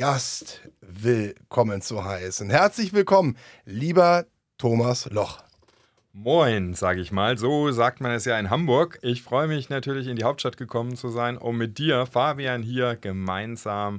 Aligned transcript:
Gast 0.00 0.62
willkommen 0.80 1.82
zu 1.82 2.02
heißen. 2.02 2.48
Herzlich 2.48 2.94
willkommen, 2.94 3.36
lieber 3.66 4.24
Thomas 4.56 5.10
Loch. 5.10 5.42
Moin, 6.14 6.72
sage 6.72 7.02
ich 7.02 7.12
mal. 7.12 7.36
So 7.36 7.70
sagt 7.70 8.00
man 8.00 8.12
es 8.12 8.24
ja 8.24 8.38
in 8.38 8.48
Hamburg. 8.48 8.98
Ich 9.02 9.22
freue 9.22 9.46
mich 9.46 9.68
natürlich, 9.68 10.06
in 10.06 10.16
die 10.16 10.24
Hauptstadt 10.24 10.56
gekommen 10.56 10.96
zu 10.96 11.10
sein, 11.10 11.36
um 11.36 11.58
mit 11.58 11.76
dir, 11.76 12.06
Fabian, 12.06 12.62
hier 12.62 12.96
gemeinsam 12.96 13.98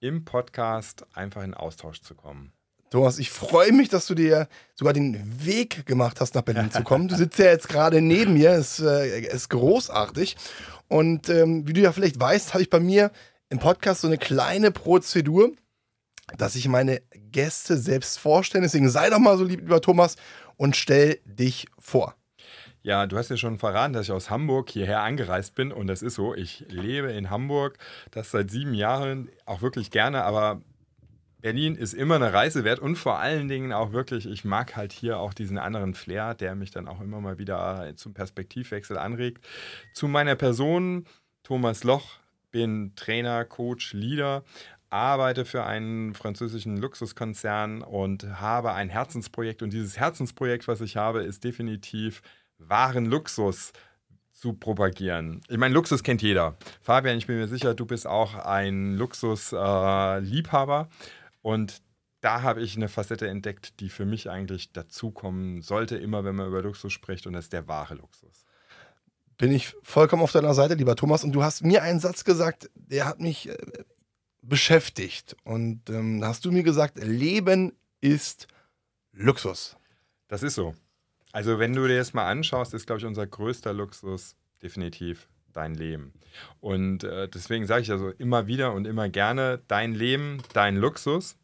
im 0.00 0.24
Podcast 0.24 1.06
einfach 1.14 1.44
in 1.44 1.54
Austausch 1.54 2.00
zu 2.00 2.16
kommen. 2.16 2.52
Thomas, 2.90 3.20
ich 3.20 3.30
freue 3.30 3.70
mich, 3.70 3.88
dass 3.88 4.08
du 4.08 4.16
dir 4.16 4.48
sogar 4.74 4.94
den 4.94 5.46
Weg 5.46 5.86
gemacht 5.86 6.20
hast, 6.20 6.34
nach 6.34 6.42
Berlin 6.42 6.72
zu 6.72 6.82
kommen. 6.82 7.06
Du 7.06 7.14
sitzt 7.14 7.38
ja 7.38 7.44
jetzt 7.44 7.68
gerade 7.68 8.00
neben 8.00 8.32
mir, 8.32 8.54
ist, 8.54 8.80
äh, 8.80 9.20
ist 9.20 9.48
großartig. 9.50 10.36
Und 10.88 11.28
ähm, 11.28 11.68
wie 11.68 11.72
du 11.72 11.82
ja 11.82 11.92
vielleicht 11.92 12.18
weißt, 12.18 12.52
habe 12.52 12.64
ich 12.64 12.68
bei 12.68 12.80
mir 12.80 13.12
im 13.50 13.58
Podcast 13.58 14.00
so 14.00 14.06
eine 14.06 14.16
kleine 14.16 14.70
Prozedur, 14.70 15.50
dass 16.38 16.54
ich 16.54 16.68
meine 16.68 17.02
Gäste 17.12 17.76
selbst 17.76 18.18
vorstelle. 18.18 18.62
Deswegen 18.62 18.88
sei 18.88 19.10
doch 19.10 19.18
mal 19.18 19.36
so 19.36 19.44
lieb, 19.44 19.60
lieber 19.60 19.80
Thomas, 19.80 20.16
und 20.56 20.76
stell 20.76 21.18
dich 21.24 21.66
vor. 21.78 22.14
Ja, 22.82 23.06
du 23.06 23.18
hast 23.18 23.28
ja 23.28 23.36
schon 23.36 23.58
verraten, 23.58 23.92
dass 23.92 24.06
ich 24.06 24.12
aus 24.12 24.30
Hamburg 24.30 24.70
hierher 24.70 25.02
angereist 25.02 25.54
bin 25.54 25.70
und 25.70 25.86
das 25.86 26.00
ist 26.00 26.14
so. 26.14 26.34
Ich 26.34 26.64
lebe 26.68 27.12
in 27.12 27.28
Hamburg, 27.28 27.76
das 28.10 28.30
seit 28.30 28.50
sieben 28.50 28.72
Jahren, 28.72 29.28
auch 29.44 29.60
wirklich 29.60 29.90
gerne, 29.90 30.22
aber 30.22 30.62
Berlin 31.40 31.74
ist 31.74 31.92
immer 31.92 32.14
eine 32.16 32.32
Reise 32.32 32.64
wert 32.64 32.78
und 32.78 32.96
vor 32.96 33.18
allen 33.18 33.48
Dingen 33.48 33.72
auch 33.72 33.92
wirklich, 33.92 34.26
ich 34.26 34.44
mag 34.44 34.76
halt 34.76 34.92
hier 34.92 35.18
auch 35.18 35.34
diesen 35.34 35.58
anderen 35.58 35.94
Flair, 35.94 36.34
der 36.34 36.54
mich 36.54 36.70
dann 36.70 36.86
auch 36.88 37.00
immer 37.00 37.20
mal 37.20 37.38
wieder 37.38 37.92
zum 37.96 38.14
Perspektivwechsel 38.14 38.96
anregt. 38.96 39.44
Zu 39.92 40.06
meiner 40.06 40.36
Person, 40.36 41.06
Thomas 41.42 41.84
Loch, 41.84 42.19
bin 42.50 42.94
Trainer, 42.96 43.44
Coach, 43.44 43.92
Leader, 43.92 44.44
arbeite 44.90 45.44
für 45.44 45.64
einen 45.64 46.14
französischen 46.14 46.76
Luxuskonzern 46.76 47.82
und 47.82 48.40
habe 48.40 48.72
ein 48.72 48.88
Herzensprojekt. 48.88 49.62
Und 49.62 49.72
dieses 49.72 49.98
Herzensprojekt, 49.98 50.66
was 50.68 50.80
ich 50.80 50.96
habe, 50.96 51.22
ist 51.22 51.44
definitiv 51.44 52.22
wahren 52.58 53.06
Luxus 53.06 53.72
zu 54.32 54.52
propagieren. 54.54 55.40
Ich 55.48 55.58
meine, 55.58 55.74
Luxus 55.74 56.02
kennt 56.02 56.22
jeder. 56.22 56.56
Fabian, 56.80 57.18
ich 57.18 57.26
bin 57.26 57.36
mir 57.36 57.46
sicher, 57.46 57.74
du 57.74 57.86
bist 57.86 58.06
auch 58.06 58.34
ein 58.34 58.94
Luxusliebhaber. 58.96 60.88
Äh, 60.90 60.94
und 61.42 61.82
da 62.20 62.42
habe 62.42 62.60
ich 62.60 62.76
eine 62.76 62.88
Facette 62.88 63.28
entdeckt, 63.28 63.80
die 63.80 63.88
für 63.88 64.04
mich 64.04 64.28
eigentlich 64.28 64.72
dazukommen 64.72 65.62
sollte, 65.62 65.96
immer 65.96 66.24
wenn 66.24 66.36
man 66.36 66.48
über 66.48 66.62
Luxus 66.62 66.92
spricht. 66.92 67.26
Und 67.26 67.34
das 67.34 67.44
ist 67.46 67.52
der 67.52 67.68
wahre 67.68 67.94
Luxus 67.94 68.44
bin 69.40 69.52
ich 69.52 69.74
vollkommen 69.82 70.22
auf 70.22 70.32
deiner 70.32 70.52
Seite, 70.52 70.74
lieber 70.74 70.96
Thomas. 70.96 71.24
Und 71.24 71.32
du 71.32 71.42
hast 71.42 71.64
mir 71.64 71.82
einen 71.82 71.98
Satz 71.98 72.24
gesagt, 72.24 72.70
der 72.74 73.06
hat 73.06 73.20
mich 73.20 73.48
äh, 73.48 73.56
beschäftigt. 74.42 75.34
Und 75.44 75.88
ähm, 75.88 76.22
hast 76.22 76.44
du 76.44 76.52
mir 76.52 76.62
gesagt, 76.62 77.02
Leben 77.02 77.72
ist 78.02 78.48
Luxus. 79.12 79.76
Das 80.28 80.42
ist 80.42 80.56
so. 80.56 80.74
Also 81.32 81.58
wenn 81.58 81.72
du 81.72 81.88
dir 81.88 81.96
das 81.96 82.12
mal 82.12 82.26
anschaust, 82.26 82.74
ist, 82.74 82.84
glaube 82.86 82.98
ich, 82.98 83.06
unser 83.06 83.26
größter 83.26 83.72
Luxus 83.72 84.36
definitiv 84.62 85.26
dein 85.54 85.74
Leben. 85.74 86.12
Und 86.60 87.04
äh, 87.04 87.26
deswegen 87.26 87.66
sage 87.66 87.80
ich 87.80 87.90
also 87.90 88.10
immer 88.10 88.46
wieder 88.46 88.74
und 88.74 88.86
immer 88.86 89.08
gerne, 89.08 89.62
dein 89.68 89.94
Leben, 89.94 90.42
dein 90.52 90.76
Luxus. 90.76 91.36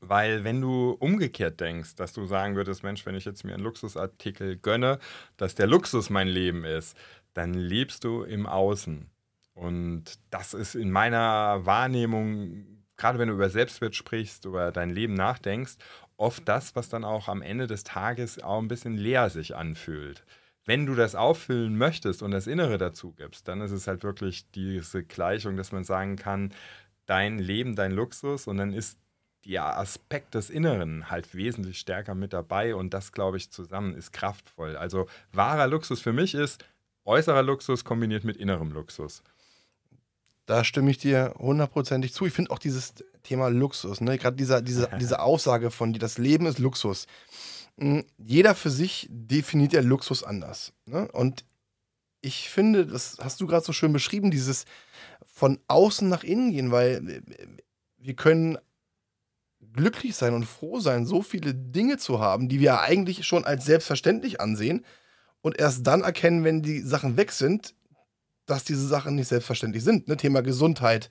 Weil 0.00 0.44
wenn 0.44 0.60
du 0.60 0.90
umgekehrt 0.92 1.60
denkst, 1.60 1.94
dass 1.96 2.12
du 2.12 2.26
sagen 2.26 2.56
würdest, 2.56 2.82
Mensch, 2.82 3.04
wenn 3.06 3.14
ich 3.14 3.24
jetzt 3.24 3.44
mir 3.44 3.54
einen 3.54 3.62
Luxusartikel 3.62 4.56
gönne, 4.56 4.98
dass 5.36 5.54
der 5.54 5.66
Luxus 5.66 6.10
mein 6.10 6.28
Leben 6.28 6.64
ist, 6.64 6.96
dann 7.32 7.54
lebst 7.54 8.04
du 8.04 8.22
im 8.22 8.46
Außen. 8.46 9.10
Und 9.54 10.04
das 10.30 10.54
ist 10.54 10.74
in 10.74 10.90
meiner 10.90 11.64
Wahrnehmung, 11.64 12.64
gerade 12.96 13.18
wenn 13.18 13.28
du 13.28 13.34
über 13.34 13.50
Selbstwert 13.50 13.94
sprichst, 13.94 14.44
über 14.44 14.72
dein 14.72 14.90
Leben 14.90 15.14
nachdenkst, 15.14 15.76
oft 16.16 16.48
das, 16.48 16.76
was 16.76 16.88
dann 16.88 17.04
auch 17.04 17.28
am 17.28 17.42
Ende 17.42 17.66
des 17.66 17.84
Tages 17.84 18.42
auch 18.42 18.58
ein 18.58 18.68
bisschen 18.68 18.96
leer 18.96 19.30
sich 19.30 19.56
anfühlt. 19.56 20.24
Wenn 20.64 20.86
du 20.86 20.94
das 20.94 21.14
auffüllen 21.14 21.76
möchtest 21.76 22.22
und 22.22 22.30
das 22.30 22.46
Innere 22.46 22.78
dazu 22.78 23.12
gibst, 23.12 23.48
dann 23.48 23.60
ist 23.60 23.70
es 23.70 23.86
halt 23.86 24.02
wirklich 24.02 24.50
diese 24.52 25.04
Gleichung, 25.04 25.56
dass 25.56 25.72
man 25.72 25.84
sagen 25.84 26.16
kann, 26.16 26.54
dein 27.06 27.38
Leben, 27.38 27.76
dein 27.76 27.92
Luxus 27.92 28.46
und 28.46 28.56
dann 28.56 28.72
ist 28.72 28.98
der 29.44 29.78
Aspekt 29.78 30.34
des 30.34 30.50
Inneren 30.50 31.10
halt 31.10 31.34
wesentlich 31.34 31.78
stärker 31.78 32.14
mit 32.14 32.32
dabei 32.32 32.74
und 32.74 32.94
das, 32.94 33.12
glaube 33.12 33.36
ich, 33.36 33.50
zusammen 33.50 33.94
ist 33.94 34.12
kraftvoll. 34.12 34.76
Also 34.76 35.06
wahrer 35.32 35.66
Luxus 35.66 36.00
für 36.00 36.12
mich 36.12 36.34
ist 36.34 36.64
äußerer 37.04 37.42
Luxus 37.42 37.84
kombiniert 37.84 38.24
mit 38.24 38.36
innerem 38.36 38.72
Luxus. 38.72 39.22
Da 40.46 40.64
stimme 40.64 40.90
ich 40.90 40.98
dir 40.98 41.34
hundertprozentig 41.38 42.12
zu. 42.12 42.26
Ich 42.26 42.34
finde 42.34 42.50
auch 42.50 42.58
dieses 42.58 42.94
Thema 43.22 43.48
Luxus, 43.48 44.00
ne? 44.00 44.18
gerade 44.18 44.36
diese, 44.36 44.62
diese, 44.62 44.90
diese 45.00 45.20
Aussage 45.20 45.70
von 45.70 45.92
dir, 45.92 45.98
das 45.98 46.18
Leben 46.18 46.46
ist 46.46 46.58
Luxus. 46.58 47.06
Hm, 47.78 48.04
jeder 48.18 48.54
für 48.54 48.70
sich 48.70 49.08
definiert 49.10 49.72
ja 49.72 49.80
Luxus 49.80 50.22
anders. 50.22 50.72
Ne? 50.86 51.10
Und 51.12 51.44
ich 52.20 52.48
finde, 52.48 52.86
das 52.86 53.18
hast 53.22 53.40
du 53.40 53.46
gerade 53.46 53.64
so 53.64 53.72
schön 53.72 53.92
beschrieben, 53.92 54.30
dieses 54.30 54.64
von 55.26 55.58
außen 55.68 56.08
nach 56.08 56.24
innen 56.24 56.52
gehen, 56.52 56.70
weil 56.70 57.08
äh, 57.08 57.22
wir 57.98 58.14
können 58.14 58.58
glücklich 59.74 60.16
sein 60.16 60.34
und 60.34 60.44
froh 60.44 60.80
sein, 60.80 61.04
so 61.04 61.22
viele 61.22 61.54
Dinge 61.54 61.98
zu 61.98 62.20
haben, 62.20 62.48
die 62.48 62.60
wir 62.60 62.80
eigentlich 62.80 63.26
schon 63.26 63.44
als 63.44 63.66
selbstverständlich 63.66 64.40
ansehen 64.40 64.84
und 65.42 65.58
erst 65.58 65.86
dann 65.86 66.02
erkennen, 66.02 66.44
wenn 66.44 66.62
die 66.62 66.80
Sachen 66.80 67.16
weg 67.16 67.32
sind, 67.32 67.74
dass 68.46 68.64
diese 68.64 68.86
Sachen 68.86 69.14
nicht 69.14 69.28
selbstverständlich 69.28 69.84
sind. 69.84 70.08
Ne? 70.08 70.16
Thema 70.16 70.42
Gesundheit. 70.42 71.10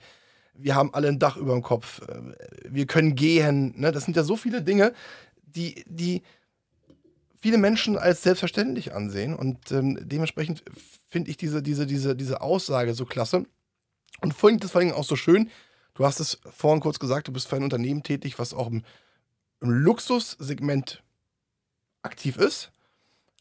Wir 0.54 0.74
haben 0.74 0.94
alle 0.94 1.08
ein 1.08 1.18
Dach 1.18 1.36
über 1.36 1.52
dem 1.52 1.62
Kopf. 1.62 2.02
Äh, 2.08 2.34
wir 2.68 2.86
können 2.86 3.14
gehen. 3.14 3.74
Ne? 3.76 3.92
Das 3.92 4.04
sind 4.04 4.16
ja 4.16 4.22
so 4.22 4.36
viele 4.36 4.62
Dinge, 4.62 4.92
die, 5.42 5.84
die 5.86 6.22
viele 7.38 7.58
Menschen 7.58 7.98
als 7.98 8.22
selbstverständlich 8.22 8.94
ansehen. 8.94 9.34
Und 9.34 9.70
ähm, 9.72 9.98
dementsprechend 10.00 10.64
finde 11.08 11.30
ich 11.30 11.36
diese, 11.36 11.62
diese, 11.62 11.86
diese, 11.86 12.16
diese 12.16 12.40
Aussage 12.40 12.94
so 12.94 13.04
klasse. 13.04 13.44
Und 14.20 14.34
das 14.62 14.70
vor 14.70 14.80
allem 14.80 14.92
auch 14.92 15.04
so 15.04 15.16
schön, 15.16 15.50
Du 15.94 16.04
hast 16.04 16.20
es 16.20 16.38
vorhin 16.50 16.80
kurz 16.80 16.98
gesagt, 16.98 17.28
du 17.28 17.32
bist 17.32 17.48
für 17.48 17.56
ein 17.56 17.62
Unternehmen 17.62 18.02
tätig, 18.02 18.38
was 18.38 18.52
auch 18.52 18.66
im, 18.66 18.82
im 19.60 19.70
Luxussegment 19.70 21.02
aktiv 22.02 22.36
ist, 22.36 22.72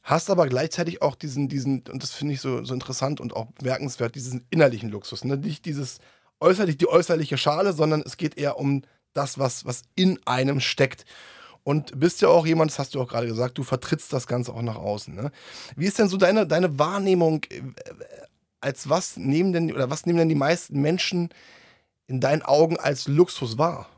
hast 0.04 0.30
aber 0.30 0.48
gleichzeitig 0.48 1.02
auch 1.02 1.16
diesen, 1.16 1.50
diesen, 1.50 1.84
und 1.92 2.04
das 2.04 2.12
finde 2.12 2.36
ich 2.36 2.42
so, 2.42 2.64
so 2.64 2.74
interessant 2.74 3.20
und 3.20 3.36
auch 3.36 3.48
bemerkenswert, 3.54 4.16
diesen 4.16 4.46
innerlichen 4.50 4.90
Luxus. 4.90 5.24
Ne? 5.24 5.38
Nicht 5.38 5.66
dieses 5.66 6.00
äußerlich, 6.40 6.78
die 6.78 6.88
äußerliche 6.88 7.38
Schale, 7.38 7.74
sondern 7.74 8.04
es 8.06 8.18
geht 8.18 8.38
eher 8.38 8.58
um 8.58 8.84
das, 9.14 9.40
was, 9.40 9.66
was 9.66 9.84
in 9.96 10.20
einem 10.26 10.60
steckt. 10.60 11.06
Und 11.64 11.98
bist 11.98 12.22
ja 12.22 12.28
auch 12.28 12.46
jemand, 12.46 12.72
das 12.72 12.80
hast 12.80 12.94
du 12.94 13.02
auch 13.02 13.08
gerade 13.08 13.28
gesagt, 13.28 13.58
du 13.58 13.64
vertrittst 13.64 14.12
das 14.12 14.28
Ganze 14.28 14.54
auch 14.54 14.62
nach 14.62 14.76
außen. 14.76 15.16
Ne? 15.16 15.32
Wie 15.78 15.86
ist 15.86 15.98
denn 15.98 16.10
so 16.10 16.18
deine, 16.18 16.46
deine 16.46 16.78
Wahrnehmung, 16.78 17.44
äh, 17.46 17.62
als 18.60 18.90
was 18.90 19.18
nehmen 19.18 19.54
denn, 19.54 19.74
oder 19.74 19.90
was 19.90 20.06
nehmen 20.06 20.20
denn 20.20 20.30
die 20.30 20.36
meisten 20.36 20.82
Menschen 20.82 21.30
in 22.08 22.20
deinen 22.20 22.42
Augen 22.42 22.78
als 22.78 23.08
Luxus 23.08 23.58
war? 23.58 23.90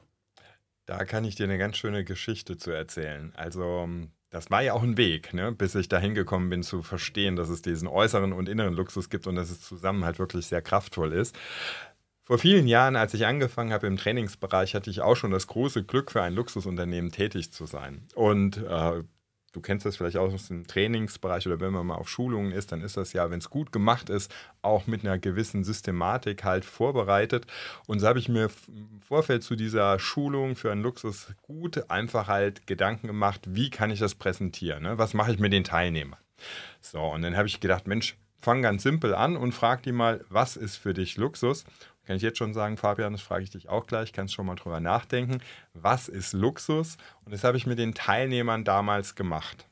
Da 0.86 1.04
kann 1.06 1.26
ich 1.26 1.36
dir 1.36 1.46
eine 1.46 1.58
ganz 1.58 1.78
schöne 1.78 2.04
Geschichte 2.04 2.58
zu 2.58 2.72
erzählen. 2.72 3.34
Also, 3.36 3.90
das 4.30 4.52
war 4.52 4.62
ja 4.62 4.74
auch 4.74 4.84
ein 4.84 4.98
Weg, 4.98 5.34
ne? 5.34 5.52
bis 5.52 5.74
ich 5.76 5.88
dahin 5.88 6.14
gekommen 6.14 6.50
bin, 6.50 6.62
zu 6.62 6.84
verstehen, 6.84 7.36
dass 7.36 7.50
es 7.50 7.62
diesen 7.62 7.88
äußeren 7.88 8.34
und 8.34 8.50
inneren 8.50 8.74
Luxus 8.74 9.10
gibt 9.10 9.28
und 9.28 9.36
dass 9.36 9.50
es 9.50 9.62
zusammen 9.62 10.06
halt 10.06 10.20
wirklich 10.20 10.46
sehr 10.46 10.62
kraftvoll 10.62 11.14
ist. 11.14 11.36
Vor 12.24 12.40
vielen 12.40 12.68
Jahren, 12.68 12.96
als 12.96 13.14
ich 13.14 13.26
angefangen 13.26 13.72
habe 13.72 13.88
im 13.88 13.98
Trainingsbereich, 13.98 14.74
hatte 14.74 14.90
ich 14.90 15.02
auch 15.02 15.16
schon 15.16 15.32
das 15.32 15.46
große 15.48 15.84
Glück, 15.84 16.12
für 16.12 16.24
ein 16.24 16.34
Luxusunternehmen 16.34 17.12
tätig 17.12 17.52
zu 17.52 17.68
sein. 17.68 18.08
Und 18.16 18.58
äh, 18.58 19.04
du 19.56 19.62
kennst 19.62 19.86
das 19.86 19.96
vielleicht 19.96 20.18
auch 20.18 20.34
aus 20.34 20.50
dem 20.50 20.68
Trainingsbereich 20.68 21.48
oder 21.48 21.62
wenn 21.62 21.72
man 21.72 21.88
mal 21.88 21.96
auf 21.96 22.10
Schulungen 22.10 22.52
ist, 22.52 22.74
dann 22.74 22.82
ist 22.82 22.98
das 22.98 23.14
ja, 23.14 23.32
wenn 23.32 23.40
es 23.40 23.50
gut 23.50 23.72
gemacht 23.72 24.10
ist, 24.10 24.34
auch 24.62 24.86
mit 24.86 25.06
einer 25.06 25.18
gewissen 25.18 25.64
Systematik 25.64 26.44
halt 26.44 26.66
vorbereitet. 26.66 27.48
Und 27.88 28.00
so 28.00 28.08
habe 28.08 28.20
ich 28.20 28.28
mir 28.28 28.50
im 28.68 29.02
Vorfeld 29.02 29.44
zu 29.44 29.56
dieser 29.56 29.98
Schulung 29.98 30.58
für 30.58 30.72
einen 30.72 30.82
Luxus 30.82 31.28
gut 31.42 31.90
einfach 31.90 32.28
halt 32.28 32.68
Gedanken 32.68 33.08
gemacht, 33.08 33.42
wie 33.48 33.70
kann 33.70 33.92
ich 33.92 34.00
das 34.00 34.16
präsentieren? 34.16 34.84
Ne? 34.84 34.98
Was 34.98 35.14
mache 35.14 35.32
ich 35.32 35.40
mit 35.40 35.54
den 35.54 35.64
Teilnehmern? 35.64 36.20
So, 36.82 37.02
und 37.02 37.22
dann 37.22 37.38
habe 37.38 37.48
ich 37.48 37.62
gedacht, 37.62 37.88
Mensch, 37.88 38.18
fang 38.42 38.62
ganz 38.62 38.84
simpel 38.84 39.16
an 39.16 39.38
und 39.38 39.54
frag 39.54 39.84
die 39.84 39.94
mal, 39.94 40.24
was 40.30 40.58
ist 40.58 40.76
für 40.76 40.94
dich 40.94 41.16
Luxus? 41.16 41.64
Kann 42.06 42.16
ich 42.16 42.22
jetzt 42.22 42.38
schon 42.38 42.54
sagen, 42.54 42.78
Fabian, 42.78 43.14
das 43.14 43.22
frage 43.22 43.44
ich 43.44 43.50
dich 43.50 43.68
auch 43.70 43.88
gleich, 43.88 44.14
kannst 44.14 44.34
schon 44.34 44.46
mal 44.46 44.56
drüber 44.56 44.80
nachdenken. 44.80 45.42
Was 45.74 46.08
ist 46.08 46.34
Luxus? 46.34 46.98
Und 47.26 47.34
das 47.34 47.44
habe 47.44 47.58
ich 47.58 47.66
mit 47.66 47.80
den 47.80 47.94
Teilnehmern 47.94 48.64
damals 48.64 49.16
gemacht. 49.16 49.68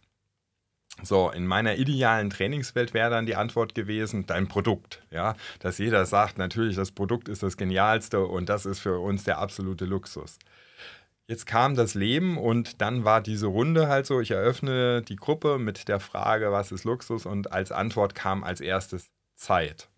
So, 1.02 1.32
in 1.32 1.48
meiner 1.48 1.76
idealen 1.76 2.30
Trainingswelt 2.30 2.94
wäre 2.94 3.10
dann 3.10 3.26
die 3.26 3.36
Antwort 3.36 3.74
gewesen, 3.74 4.26
dein 4.28 4.48
Produkt. 4.48 5.02
Ja, 5.10 5.36
dass 5.60 5.80
jeder 5.80 6.06
sagt, 6.06 6.38
natürlich, 6.38 6.76
das 6.76 6.92
Produkt 6.92 7.30
ist 7.30 7.42
das 7.42 7.58
Genialste 7.58 8.26
und 8.26 8.50
das 8.50 8.66
ist 8.66 8.80
für 8.80 9.00
uns 9.00 9.24
der 9.24 9.40
absolute 9.40 9.86
Luxus. 9.86 10.38
Jetzt 11.28 11.46
kam 11.46 11.76
das 11.76 11.94
Leben 11.96 12.38
und 12.38 12.82
dann 12.82 13.06
war 13.06 13.22
diese 13.22 13.48
Runde 13.48 13.88
halt 13.88 14.06
so, 14.06 14.20
ich 14.20 14.32
eröffne 14.32 15.02
die 15.02 15.16
Gruppe 15.16 15.58
mit 15.58 15.88
der 15.88 16.00
Frage, 16.00 16.52
was 16.52 16.72
ist 16.72 16.84
Luxus? 16.84 17.26
Und 17.26 17.52
als 17.52 17.72
Antwort 17.72 18.14
kam 18.14 18.44
als 18.44 18.62
erstes 18.62 19.10
Zeit. 19.36 19.90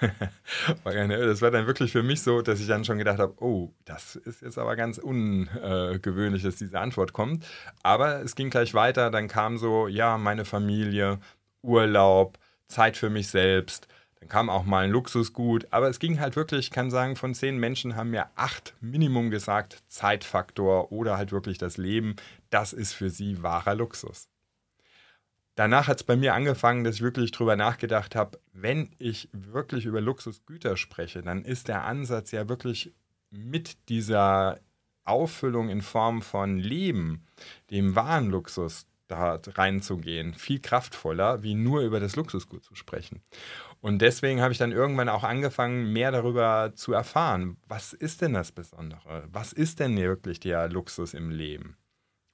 das 0.84 1.42
war 1.42 1.50
dann 1.50 1.66
wirklich 1.66 1.92
für 1.92 2.02
mich 2.02 2.22
so, 2.22 2.42
dass 2.42 2.60
ich 2.60 2.66
dann 2.66 2.84
schon 2.84 2.98
gedacht 2.98 3.18
habe, 3.18 3.34
oh, 3.42 3.72
das 3.84 4.16
ist 4.16 4.42
jetzt 4.42 4.58
aber 4.58 4.76
ganz 4.76 4.98
ungewöhnlich, 4.98 6.42
dass 6.42 6.56
diese 6.56 6.78
Antwort 6.78 7.12
kommt. 7.12 7.46
Aber 7.82 8.22
es 8.22 8.34
ging 8.34 8.50
gleich 8.50 8.74
weiter, 8.74 9.10
dann 9.10 9.28
kam 9.28 9.58
so, 9.58 9.88
ja, 9.88 10.18
meine 10.18 10.44
Familie, 10.44 11.18
Urlaub, 11.62 12.38
Zeit 12.68 12.96
für 12.96 13.10
mich 13.10 13.28
selbst. 13.28 13.88
Dann 14.20 14.28
kam 14.28 14.50
auch 14.50 14.64
mal 14.64 14.84
ein 14.84 14.90
Luxusgut, 14.90 15.66
aber 15.70 15.88
es 15.88 16.00
ging 16.00 16.18
halt 16.20 16.36
wirklich, 16.36 16.66
ich 16.66 16.70
kann 16.70 16.90
sagen, 16.90 17.16
von 17.16 17.34
zehn 17.34 17.56
Menschen 17.56 17.94
haben 17.96 18.10
mir 18.10 18.26
acht 18.34 18.74
Minimum 18.80 19.30
gesagt, 19.30 19.82
Zeitfaktor 19.86 20.90
oder 20.92 21.16
halt 21.16 21.32
wirklich 21.32 21.58
das 21.58 21.76
Leben, 21.76 22.16
das 22.50 22.72
ist 22.72 22.94
für 22.94 23.10
sie 23.10 23.42
wahrer 23.42 23.74
Luxus 23.74 24.28
danach 25.58 25.88
hat 25.88 25.96
es 25.96 26.04
bei 26.04 26.16
mir 26.16 26.34
angefangen, 26.34 26.84
dass 26.84 26.96
ich 26.96 27.02
wirklich 27.02 27.32
drüber 27.32 27.56
nachgedacht 27.56 28.14
habe, 28.14 28.38
wenn 28.52 28.90
ich 28.98 29.28
wirklich 29.32 29.86
über 29.86 30.00
Luxusgüter 30.00 30.76
spreche, 30.76 31.22
dann 31.22 31.44
ist 31.44 31.68
der 31.68 31.84
Ansatz 31.84 32.30
ja 32.30 32.48
wirklich 32.48 32.94
mit 33.30 33.88
dieser 33.88 34.60
Auffüllung 35.04 35.68
in 35.68 35.82
Form 35.82 36.22
von 36.22 36.58
Leben, 36.58 37.26
dem 37.70 37.96
wahren 37.96 38.30
Luxus, 38.30 38.86
da 39.08 39.40
reinzugehen, 39.46 40.34
viel 40.34 40.60
kraftvoller, 40.60 41.42
wie 41.42 41.54
nur 41.54 41.80
über 41.80 41.98
das 41.98 42.14
Luxusgut 42.14 42.62
zu 42.62 42.74
sprechen. 42.74 43.22
Und 43.80 44.02
deswegen 44.02 44.42
habe 44.42 44.52
ich 44.52 44.58
dann 44.58 44.70
irgendwann 44.70 45.08
auch 45.08 45.24
angefangen, 45.24 45.92
mehr 45.94 46.12
darüber 46.12 46.72
zu 46.74 46.92
erfahren. 46.92 47.56
Was 47.66 47.94
ist 47.94 48.20
denn 48.20 48.34
das 48.34 48.52
Besondere? 48.52 49.24
Was 49.32 49.54
ist 49.54 49.80
denn 49.80 49.96
wirklich 49.96 50.40
der 50.40 50.68
Luxus 50.68 51.14
im 51.14 51.30
Leben? 51.30 51.78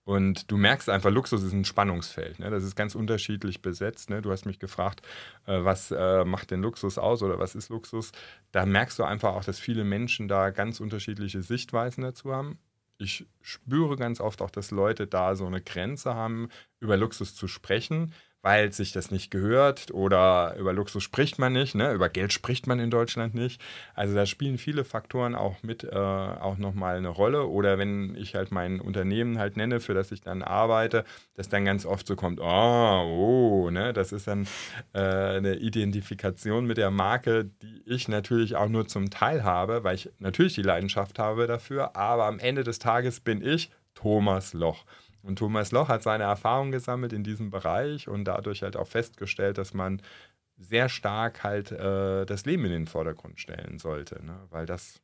Und 0.05 0.51
du 0.51 0.59
merkst 0.59 0.91
einfach, 0.91 1.11
Luxus 1.11 1.43
ist 1.43 1.55
ein 1.55 1.65
Spannungsfeld. 1.65 2.39
Ne? 2.39 2.51
Das 2.51 2.63
ist 2.63 2.77
ganz 2.77 2.95
unterschiedlich 2.95 3.63
besetzt. 3.63 4.11
Ne? 4.11 4.21
Du 4.21 4.31
hast 4.31 4.45
mich 4.45 4.59
gefragt, 4.59 5.01
äh, 5.47 5.65
was 5.65 5.91
äh, 5.91 6.25
macht 6.27 6.51
denn 6.51 6.61
Luxus 6.61 6.99
aus 6.99 7.23
oder 7.23 7.39
was 7.39 7.55
ist 7.55 7.71
Luxus? 7.71 8.13
Da 8.53 8.67
merkst 8.67 8.99
du 8.99 9.05
einfach 9.05 9.35
auch, 9.35 9.45
dass 9.45 9.59
viele 9.59 9.83
Menschen 9.85 10.29
da 10.29 10.51
ganz 10.51 10.79
unterschiedliche 10.81 11.43
Sichtweisen 11.43 12.03
dazu 12.03 12.33
haben. 12.35 12.59
Ich 12.99 13.27
spüre 13.41 13.97
ganz 13.97 14.21
oft 14.21 14.43
auch, 14.43 14.51
dass 14.51 14.71
Leute 14.71 15.07
da 15.07 15.35
so 15.37 15.47
eine 15.47 15.63
Grenze 15.63 16.15
haben, 16.15 16.49
über 16.81 16.97
Luxus 16.97 17.35
zu 17.35 17.49
sprechen, 17.49 18.13
weil 18.45 18.71
sich 18.75 18.93
das 18.93 19.11
nicht 19.11 19.31
gehört 19.31 19.91
oder 19.91 20.55
über 20.59 20.75
Luxus 20.75 21.03
spricht 21.03 21.39
man 21.39 21.55
nicht, 21.55 21.75
ne? 21.75 21.93
über 21.95 22.11
Geld 22.11 22.31
spricht 22.31 22.67
man 22.67 22.79
in 22.79 22.91
Deutschland 22.91 23.35
nicht. 23.35 23.59
Also 23.95 24.15
da 24.15 24.27
spielen 24.27 24.59
viele 24.59 24.85
Faktoren 24.85 25.35
auch 25.35 25.63
mit, 25.63 25.83
äh, 25.83 25.97
auch 25.97 26.59
nochmal 26.59 26.99
eine 26.99 27.09
Rolle. 27.09 27.47
Oder 27.47 27.79
wenn 27.79 28.15
ich 28.17 28.35
halt 28.35 28.53
mein 28.53 28.81
Unternehmen 28.81 29.39
halt 29.39 29.57
nenne, 29.57 29.81
für 29.81 29.95
das 29.95 30.13
ich 30.13 30.21
dann 30.21 30.43
arbeite, 30.43 31.07
dass 31.37 31.49
dann 31.49 31.65
ganz 31.65 31.87
oft 31.87 32.07
so 32.07 32.17
kommt, 32.17 32.39
oh, 32.39 32.45
oh, 32.45 33.71
ne? 33.71 33.95
das 33.95 34.13
ist 34.13 34.27
dann 34.27 34.47
äh, 34.93 34.99
eine 34.99 35.55
Identifikation 35.55 36.67
mit 36.67 36.77
der 36.77 36.91
Marke, 36.91 37.47
die 37.63 37.83
ich 37.87 38.09
natürlich 38.09 38.57
auch 38.57 38.69
nur 38.69 38.87
zum 38.87 39.09
Teil 39.09 39.43
habe, 39.43 39.85
weil 39.85 39.95
ich 39.95 40.11
natürlich 40.19 40.53
die 40.53 40.63
Leidenschaft 40.63 41.19
habe 41.19 41.47
dafür, 41.47 41.97
aber 41.97 42.27
am 42.27 42.39
Ende 42.39 42.63
des 42.63 42.79
Tages 42.79 43.21
bin 43.21 43.43
ich 43.43 43.71
Thomas 43.95 44.53
Loch. 44.53 44.85
Und 45.25 45.39
Thomas 45.39 45.73
Loch 45.73 45.89
hat 45.89 46.03
seine 46.03 46.25
Erfahrungen 46.25 46.71
gesammelt 46.71 47.13
in 47.13 47.25
diesem 47.25 47.51
Bereich 47.51 48.09
und 48.09 48.25
dadurch 48.25 48.63
halt 48.63 48.77
auch 48.77 48.87
festgestellt, 48.87 49.59
dass 49.59 49.73
man 49.73 50.03
sehr 50.57 50.89
stark 50.89 51.43
halt 51.43 51.73
äh, 51.73 52.27
das 52.27 52.45
Leben 52.45 52.65
in 52.67 52.73
den 52.73 52.87
Vordergrund 52.87 53.41
stellen 53.41 53.79
sollte, 53.79 54.25
ne? 54.25 54.39
weil 54.51 54.67
das 54.67 55.01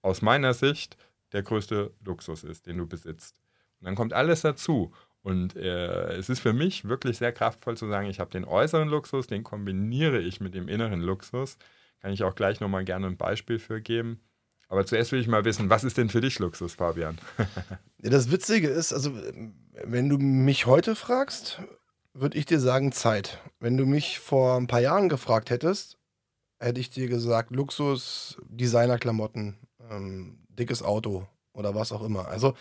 aus 0.00 0.22
meiner 0.22 0.54
Sicht 0.54 0.96
der 1.32 1.42
größte 1.42 1.92
Luxus 2.04 2.44
ist, 2.44 2.66
den 2.66 2.78
du 2.78 2.86
besitzt. 2.86 3.40
Und 3.80 3.86
dann 3.86 3.96
kommt 3.96 4.12
alles 4.12 4.42
dazu. 4.42 4.92
Und 5.22 5.56
äh, 5.56 6.12
es 6.14 6.28
ist 6.28 6.40
für 6.40 6.52
mich 6.52 6.86
wirklich 6.86 7.18
sehr 7.18 7.32
kraftvoll 7.32 7.76
zu 7.76 7.88
sagen, 7.88 8.08
ich 8.08 8.20
habe 8.20 8.30
den 8.30 8.44
äußeren 8.44 8.88
Luxus, 8.88 9.26
den 9.26 9.42
kombiniere 9.42 10.20
ich 10.20 10.40
mit 10.40 10.54
dem 10.54 10.68
inneren 10.68 11.00
Luxus. 11.00 11.58
Kann 12.00 12.12
ich 12.12 12.22
auch 12.22 12.34
gleich 12.34 12.60
nochmal 12.60 12.84
gerne 12.84 13.06
ein 13.06 13.16
Beispiel 13.16 13.58
für 13.58 13.80
geben. 13.80 14.20
Aber 14.68 14.86
zuerst 14.86 15.12
will 15.12 15.20
ich 15.20 15.28
mal 15.28 15.44
wissen, 15.44 15.70
was 15.70 15.84
ist 15.84 15.98
denn 15.98 16.08
für 16.08 16.20
dich 16.20 16.38
Luxus, 16.38 16.74
Fabian? 16.74 17.18
das 17.98 18.30
Witzige 18.30 18.68
ist, 18.68 18.92
also 18.92 19.12
wenn 19.84 20.08
du 20.08 20.18
mich 20.18 20.66
heute 20.66 20.96
fragst, 20.96 21.60
würde 22.12 22.38
ich 22.38 22.46
dir 22.46 22.60
sagen 22.60 22.92
Zeit. 22.92 23.40
Wenn 23.60 23.76
du 23.76 23.86
mich 23.86 24.20
vor 24.20 24.56
ein 24.56 24.66
paar 24.66 24.80
Jahren 24.80 25.08
gefragt 25.08 25.50
hättest, 25.50 25.98
hätte 26.58 26.80
ich 26.80 26.90
dir 26.90 27.08
gesagt 27.08 27.50
Luxus, 27.50 28.38
Designerklamotten, 28.48 29.58
ähm, 29.90 30.38
dickes 30.48 30.82
Auto 30.82 31.26
oder 31.52 31.74
was 31.74 31.92
auch 31.92 32.02
immer. 32.02 32.28
Also 32.28 32.54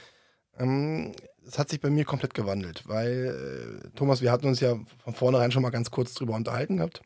ähm, 0.57 1.13
es 1.45 1.59
hat 1.59 1.69
sich 1.69 1.79
bei 1.79 1.89
mir 1.89 2.05
komplett 2.05 2.33
gewandelt, 2.33 2.83
weil 2.87 3.83
äh, 3.85 3.89
Thomas, 3.95 4.21
wir 4.21 4.31
hatten 4.31 4.47
uns 4.47 4.59
ja 4.59 4.77
von 5.03 5.13
vornherein 5.13 5.51
schon 5.51 5.61
mal 5.61 5.69
ganz 5.69 5.91
kurz 5.91 6.13
drüber 6.13 6.35
unterhalten 6.35 6.77
gehabt. 6.77 7.01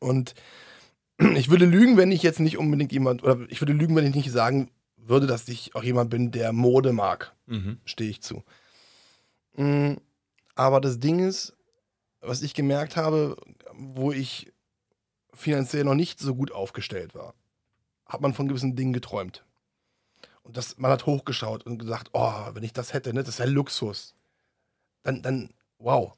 Und 0.00 0.34
ich 1.18 1.50
würde 1.50 1.66
lügen, 1.66 1.96
wenn 1.96 2.12
ich 2.12 2.22
jetzt 2.22 2.40
nicht 2.40 2.58
unbedingt 2.58 2.92
jemand, 2.92 3.22
oder 3.22 3.38
ich 3.48 3.60
würde 3.60 3.72
lügen, 3.72 3.96
wenn 3.96 4.06
ich 4.06 4.14
nicht 4.14 4.30
sagen 4.30 4.70
würde, 4.96 5.26
dass 5.26 5.48
ich 5.48 5.74
auch 5.74 5.82
jemand 5.82 6.10
bin, 6.10 6.30
der 6.30 6.52
Mode 6.52 6.92
mag. 6.92 7.34
Mhm. 7.46 7.80
Stehe 7.84 8.10
ich 8.10 8.22
zu. 8.22 8.44
Mm, 9.56 9.94
aber 10.54 10.80
das 10.80 11.00
Ding 11.00 11.18
ist, 11.18 11.56
was 12.20 12.42
ich 12.42 12.54
gemerkt 12.54 12.96
habe, 12.96 13.36
wo 13.74 14.12
ich 14.12 14.52
finanziell 15.32 15.84
noch 15.84 15.94
nicht 15.94 16.20
so 16.20 16.34
gut 16.34 16.52
aufgestellt 16.52 17.14
war, 17.14 17.34
hat 18.06 18.20
man 18.20 18.34
von 18.34 18.48
gewissen 18.48 18.76
Dingen 18.76 18.92
geträumt. 18.92 19.44
Und 20.42 20.56
das, 20.56 20.78
man 20.78 20.90
hat 20.90 21.06
hochgeschaut 21.06 21.66
und 21.66 21.78
gesagt, 21.78 22.10
oh, 22.12 22.48
wenn 22.52 22.62
ich 22.62 22.72
das 22.72 22.92
hätte, 22.94 23.12
ne, 23.12 23.20
das 23.20 23.30
ist 23.30 23.38
ja 23.38 23.44
Luxus. 23.44 24.14
Dann, 25.02 25.22
dann, 25.22 25.50
wow. 25.78 26.14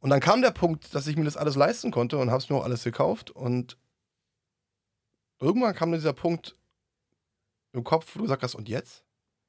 Und 0.00 0.10
dann 0.10 0.20
kam 0.20 0.42
der 0.42 0.50
Punkt, 0.50 0.94
dass 0.94 1.06
ich 1.06 1.16
mir 1.16 1.24
das 1.24 1.36
alles 1.36 1.56
leisten 1.56 1.90
konnte 1.90 2.18
und 2.18 2.30
habe 2.30 2.38
es 2.38 2.48
mir 2.48 2.56
auch 2.56 2.64
alles 2.64 2.84
gekauft. 2.84 3.30
Und 3.30 3.76
irgendwann 5.40 5.74
kam 5.74 5.92
dieser 5.92 6.12
Punkt 6.12 6.56
im 7.72 7.84
Kopf, 7.84 8.14
wo 8.14 8.20
du 8.20 8.26
sagst, 8.26 8.54
und 8.54 8.68
jetzt? 8.68 9.04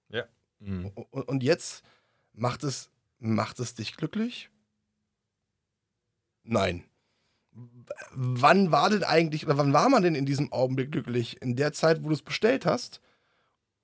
Ja. 0.10 0.26
Mhm. 0.60 0.92
Und, 1.12 1.28
und, 1.28 1.44
jetzt 1.44 1.84
macht 2.34 2.64
es, 2.64 2.90
macht 3.20 3.60
es 3.60 3.76
dich 3.76 3.96
glücklich? 3.96 4.50
Nein. 6.44 6.84
wann 8.12 8.72
war 8.72 8.90
denn 8.90 9.04
eigentlich, 9.04 9.46
oder 9.46 9.58
wann 9.58 9.74
war 9.74 9.90
man 9.90 10.04
denn 10.04 10.16
in 10.16 10.26
diesem 10.26 10.52
Augenblick 10.52 10.92
glücklich? 10.92 11.42
In 11.42 11.56
der 11.56 11.74
Zeit, 11.74 12.04
wo 12.04 12.08
du 12.08 12.14
es 12.14 12.22
bestellt 12.22 12.66
hast 12.66 13.02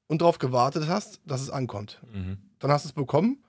und 0.07 0.21
darauf 0.21 0.37
gewartet 0.37 0.87
hast, 0.87 1.21
dass 1.25 1.41
es 1.41 1.49
ankommt. 1.49 2.01
Mhm. 2.11 2.37
Dann 2.59 2.71
hast 2.71 2.85
du 2.85 2.89
es 2.89 2.93
bekommen, 2.93 3.43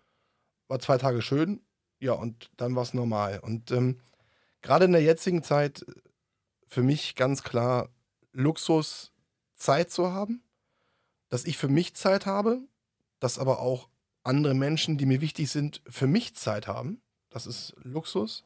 war 0.69 0.79
zwei 0.79 0.99
Tage 0.99 1.23
schön, 1.23 1.61
ja, 1.99 2.13
und 2.13 2.51
dann 2.57 2.75
war 2.75 2.83
es 2.83 2.95
normal. 2.95 3.41
Und 3.41 3.71
ähm, 3.71 4.01
gerade 4.63 4.85
in 4.85 4.93
der 4.93 5.03
jetzigen 5.03 5.43
Zeit 5.43 5.85
für 6.67 6.83
mich 6.83 7.15
ganz 7.15 7.43
klar 7.43 7.89
Luxus, 8.37 9.13
Zeit 9.55 9.91
zu 9.91 10.13
haben, 10.13 10.43
dass 11.31 11.47
ich 11.47 11.57
für 11.57 11.69
mich 11.69 11.95
Zeit 11.95 12.27
habe, 12.27 12.61
dass 13.19 13.39
aber 13.39 13.61
auch 13.61 13.89
andere 14.25 14.53
Menschen, 14.53 14.99
die 14.99 15.07
mir 15.07 15.23
wichtig 15.23 15.51
sind, 15.51 15.81
für 15.89 16.07
mich 16.07 16.35
Zeit 16.35 16.67
haben. 16.67 17.01
Das 17.31 17.47
ist 17.47 17.75
Luxus. 17.83 18.45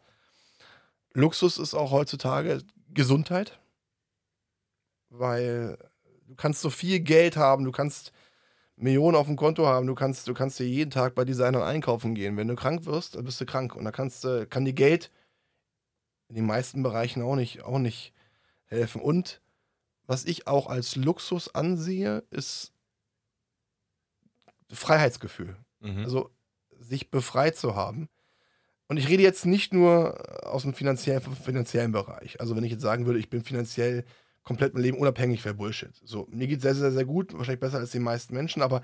Luxus 1.13 1.59
ist 1.59 1.75
auch 1.75 1.91
heutzutage 1.91 2.63
Gesundheit, 2.95 3.59
weil 5.09 5.77
du 6.29 6.37
kannst 6.37 6.61
so 6.61 6.71
viel 6.71 7.01
Geld 7.01 7.37
haben, 7.37 7.65
du 7.65 7.73
kannst 7.73 8.13
Millionen 8.77 9.17
auf 9.17 9.27
dem 9.27 9.35
Konto 9.35 9.67
haben, 9.67 9.89
du 9.89 9.97
kannst, 9.97 10.29
du 10.29 10.35
kannst 10.35 10.61
dir 10.61 10.69
jeden 10.69 10.93
Tag 10.93 11.17
bei 11.17 11.25
Designern 11.25 11.65
einkaufen 11.65 12.15
gehen. 12.15 12.37
Wenn 12.37 12.47
du 12.47 12.55
krank 12.55 12.87
wirst, 12.87 13.17
dann 13.17 13.25
bist 13.25 13.41
du 13.41 13.45
krank 13.45 13.75
und 13.75 13.85
da 13.85 13.91
kannst, 13.91 14.25
kann 14.51 14.65
dir 14.65 14.73
Geld 14.73 15.11
in 16.29 16.37
den 16.37 16.47
meisten 16.47 16.85
Bereichen 16.85 17.23
auch 17.23 17.35
nicht, 17.35 17.63
auch 17.65 17.81
nicht 17.81 18.13
helfen. 18.67 19.01
Und 19.01 19.41
was 20.11 20.25
ich 20.25 20.49
auch 20.49 20.67
als 20.67 20.97
Luxus 20.97 21.55
ansehe, 21.55 22.25
ist 22.31 22.73
Freiheitsgefühl. 24.69 25.57
Mhm. 25.79 25.99
Also 25.99 26.31
sich 26.81 27.13
befreit 27.13 27.57
zu 27.57 27.77
haben. 27.77 28.09
Und 28.89 28.97
ich 28.97 29.09
rede 29.09 29.23
jetzt 29.23 29.47
nicht 29.47 29.73
nur 29.73 30.45
aus 30.45 30.63
dem 30.63 30.75
finanziellen, 30.75 31.23
finanziellen 31.23 31.93
Bereich. 31.93 32.41
Also 32.41 32.57
wenn 32.57 32.65
ich 32.65 32.73
jetzt 32.73 32.83
sagen 32.83 33.07
würde, 33.07 33.21
ich 33.21 33.31
bin 33.31 33.45
finanziell 33.45 34.05
komplett 34.43 34.75
mein 34.75 34.83
Leben 34.83 34.99
unabhängig, 34.99 35.45
wäre 35.45 35.55
Bullshit. 35.55 35.95
So, 36.03 36.27
mir 36.33 36.49
geht 36.49 36.57
es 36.57 36.65
sehr, 36.65 36.75
sehr, 36.75 36.91
sehr 36.91 37.05
gut, 37.05 37.33
wahrscheinlich 37.35 37.61
besser 37.61 37.79
als 37.79 37.93
den 37.93 38.03
meisten 38.03 38.35
Menschen, 38.35 38.63
aber 38.63 38.83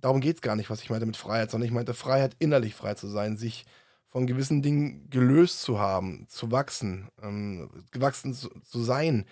darum 0.00 0.20
geht 0.20 0.34
es 0.34 0.42
gar 0.42 0.56
nicht, 0.56 0.68
was 0.68 0.82
ich 0.82 0.90
meinte 0.90 1.06
mit 1.06 1.16
Freiheit, 1.16 1.52
sondern 1.52 1.68
ich 1.68 1.74
meinte 1.74 1.94
Freiheit, 1.94 2.34
innerlich 2.40 2.74
frei 2.74 2.94
zu 2.94 3.06
sein, 3.06 3.36
sich 3.36 3.66
von 4.08 4.26
gewissen 4.26 4.62
Dingen 4.62 5.08
gelöst 5.10 5.60
zu 5.60 5.78
haben, 5.78 6.26
zu 6.28 6.50
wachsen, 6.50 7.08
ähm, 7.22 7.70
gewachsen 7.92 8.34
zu, 8.34 8.48
zu 8.64 8.80
sein, 8.80 9.26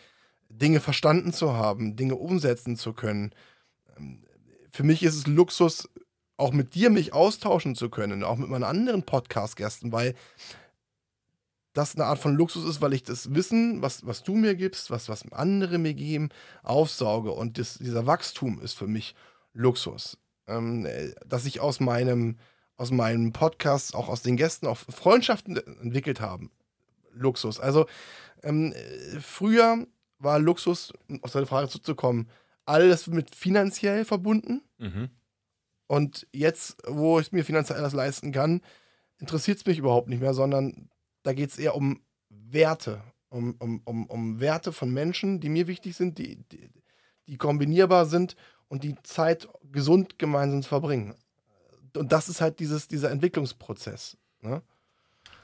Dinge 0.59 0.81
verstanden 0.81 1.33
zu 1.33 1.53
haben, 1.53 1.97
Dinge 1.97 2.17
umsetzen 2.17 2.77
zu 2.77 2.93
können. 2.93 3.35
Ähm, 3.97 4.25
für 4.71 4.83
mich 4.83 5.03
ist 5.03 5.15
es 5.15 5.27
Luxus, 5.27 5.89
auch 6.37 6.53
mit 6.53 6.75
dir 6.75 6.91
mich 6.91 7.13
austauschen 7.13 7.75
zu 7.75 7.91
können, 7.91 8.25
auch 8.25 8.37
mit 8.37 8.49
meinen 8.49 8.65
anderen 8.65 9.05
Podcast-Gästen, 9.05 9.93
weil 9.93 10.15
das 11.75 11.95
eine 11.95 12.07
Art 12.07 12.19
von 12.19 12.35
Luxus 12.35 12.65
ist, 12.65 12.81
weil 12.81 12.93
ich 12.93 13.03
das 13.03 13.35
Wissen, 13.35 13.83
was, 13.83 14.07
was 14.07 14.23
du 14.23 14.35
mir 14.35 14.55
gibst, 14.55 14.91
was, 14.91 15.09
was 15.09 15.31
andere 15.33 15.79
mir 15.79 15.95
geben, 15.95 16.31
aufsauge. 16.63 17.33
Und 17.33 17.59
das, 17.59 17.79
dieser 17.79 18.07
Wachstum 18.07 18.61
ist 18.61 18.75
für 18.75 18.87
mich 18.87 19.15
Luxus. 19.53 20.19
Ähm, 20.47 20.87
äh, 20.87 21.13
dass 21.27 21.47
ich 21.47 21.61
aus 21.61 21.81
meinem, 21.81 22.39
aus 22.77 22.91
meinem 22.91 23.33
Podcast, 23.33 23.95
auch 23.95 24.09
aus 24.09 24.23
den 24.23 24.37
Gästen, 24.37 24.67
auch 24.67 24.79
Freundschaften 24.79 25.57
entwickelt 25.57 26.21
haben. 26.21 26.51
Luxus. 27.13 27.59
Also 27.61 27.87
ähm, 28.43 28.73
äh, 28.73 29.21
früher 29.21 29.87
war 30.25 30.39
Luxus, 30.39 30.93
um 31.09 31.23
auf 31.23 31.33
deine 31.33 31.47
Frage 31.47 31.69
zuzukommen, 31.69 32.29
alles 32.65 33.07
mit 33.07 33.35
finanziell 33.35 34.05
verbunden. 34.05 34.63
Mhm. 34.79 35.11
Und 35.87 36.27
jetzt, 36.33 36.77
wo 36.87 37.21
ich 37.21 37.33
mir 37.33 37.45
finanziell 37.45 37.79
alles 37.79 37.93
leisten 37.93 38.33
kann, 38.33 38.63
interessiert 39.19 39.59
es 39.59 39.67
mich 39.67 39.79
überhaupt 39.79 40.09
nicht 40.09 40.21
mehr, 40.21 40.35
sondern 40.35 40.89
da 41.23 41.33
geht 41.33 41.51
es 41.51 41.59
eher 41.59 41.77
um 41.77 42.03
Werte, 42.29 43.03
um, 43.29 43.55
um, 43.59 43.81
um, 43.85 44.07
um 44.07 44.41
Werte 44.41 44.73
von 44.73 44.93
Menschen, 44.93 45.41
die 45.41 45.49
mir 45.49 45.67
wichtig 45.67 45.97
sind, 45.97 46.19
die, 46.19 46.37
die, 46.51 46.71
die 47.27 47.37
kombinierbar 47.37 48.07
sind 48.07 48.37
und 48.69 48.83
die 48.83 48.97
Zeit 49.03 49.49
gesund 49.71 50.19
gemeinsam 50.19 50.63
zu 50.63 50.69
verbringen. 50.69 51.15
Und 51.97 52.13
das 52.13 52.29
ist 52.29 52.41
halt 52.41 52.59
dieses, 52.59 52.89
dieser 52.89 53.11
Entwicklungsprozess. 53.11 54.17
Ne? 54.41 54.63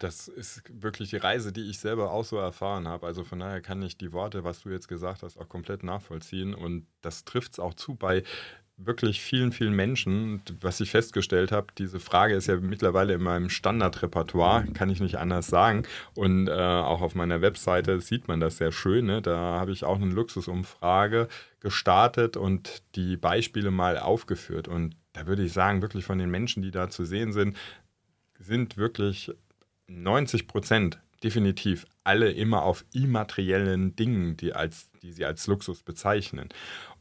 Das 0.00 0.28
ist 0.28 0.62
wirklich 0.70 1.10
die 1.10 1.18
Reise, 1.18 1.52
die 1.52 1.68
ich 1.68 1.78
selber 1.78 2.10
auch 2.10 2.24
so 2.24 2.38
erfahren 2.38 2.88
habe. 2.88 3.06
Also 3.06 3.22
von 3.22 3.38
daher 3.38 3.60
kann 3.60 3.82
ich 3.82 3.98
die 3.98 4.12
Worte, 4.12 4.44
was 4.44 4.62
du 4.62 4.70
jetzt 4.70 4.88
gesagt 4.88 5.22
hast, 5.22 5.36
auch 5.36 5.48
komplett 5.48 5.84
nachvollziehen. 5.84 6.54
Und 6.54 6.86
das 7.02 7.24
trifft 7.24 7.52
es 7.52 7.60
auch 7.60 7.74
zu 7.74 7.94
bei 7.94 8.22
wirklich 8.78 9.20
vielen, 9.20 9.52
vielen 9.52 9.74
Menschen, 9.74 10.42
was 10.60 10.80
ich 10.80 10.90
festgestellt 10.90 11.52
habe, 11.52 11.68
diese 11.76 12.00
Frage 12.00 12.34
ist 12.34 12.46
ja 12.46 12.56
mittlerweile 12.56 13.14
in 13.14 13.22
meinem 13.22 13.50
Standardrepertoire, 13.50 14.64
kann 14.72 14.88
ich 14.88 15.00
nicht 15.00 15.18
anders 15.18 15.48
sagen. 15.48 15.82
Und 16.14 16.48
äh, 16.48 16.52
auch 16.52 17.02
auf 17.02 17.14
meiner 17.14 17.42
Webseite 17.42 18.00
sieht 18.00 18.28
man 18.28 18.40
das 18.40 18.56
sehr 18.56 18.72
schön. 18.72 19.06
Ne? 19.06 19.22
Da 19.22 19.36
habe 19.36 19.72
ich 19.72 19.84
auch 19.84 19.96
eine 19.96 20.06
Luxusumfrage 20.06 21.28
gestartet 21.60 22.36
und 22.36 22.82
die 22.94 23.16
Beispiele 23.16 23.70
mal 23.70 23.98
aufgeführt. 23.98 24.66
Und 24.66 24.96
da 25.12 25.26
würde 25.26 25.42
ich 25.42 25.52
sagen, 25.52 25.82
wirklich 25.82 26.04
von 26.04 26.18
den 26.18 26.30
Menschen, 26.30 26.62
die 26.62 26.70
da 26.70 26.88
zu 26.88 27.04
sehen 27.04 27.32
sind, 27.32 27.56
sind 28.38 28.78
wirklich 28.78 29.30
90 29.90 30.46
Prozent 30.46 31.00
definitiv 31.22 31.86
alle 32.02 32.30
immer 32.30 32.62
auf 32.62 32.84
immateriellen 32.94 33.94
Dingen, 33.94 34.36
die, 34.36 34.54
als, 34.54 34.90
die 35.02 35.12
sie 35.12 35.24
als 35.24 35.46
Luxus 35.46 35.82
bezeichnen. 35.82 36.48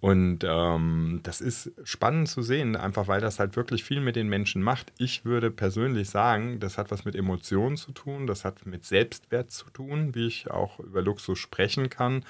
Und 0.01 0.39
ähm, 0.43 1.22
das 1.24 1.41
ist 1.41 1.72
spannend 1.84 2.27
zu 2.27 2.41
sehen, 2.41 2.75
einfach 2.75 3.08
weil 3.08 3.22
das 3.22 3.39
halt 3.39 3.55
wirklich 3.55 3.84
viel 3.84 4.01
mit 4.01 4.15
den 4.15 4.27
Menschen 4.27 4.62
macht. 4.62 4.91
Ich 4.98 5.24
würde 5.24 5.51
persönlich 5.51 6.10
sagen, 6.10 6.60
das 6.60 6.77
hat 6.77 6.91
was 6.91 7.05
mit 7.05 7.15
Emotionen 7.15 7.77
zu 7.77 7.91
tun, 7.93 8.27
das 8.27 8.43
hat 8.43 8.65
mit 8.65 8.86
Selbstwert 8.86 9.51
zu 9.51 9.69
tun, 9.69 10.15
wie 10.15 10.27
ich 10.27 10.51
auch 10.51 10.79
über 10.79 11.01
Luxus 11.01 11.39
sprechen 11.39 11.89
kann. 11.89 12.25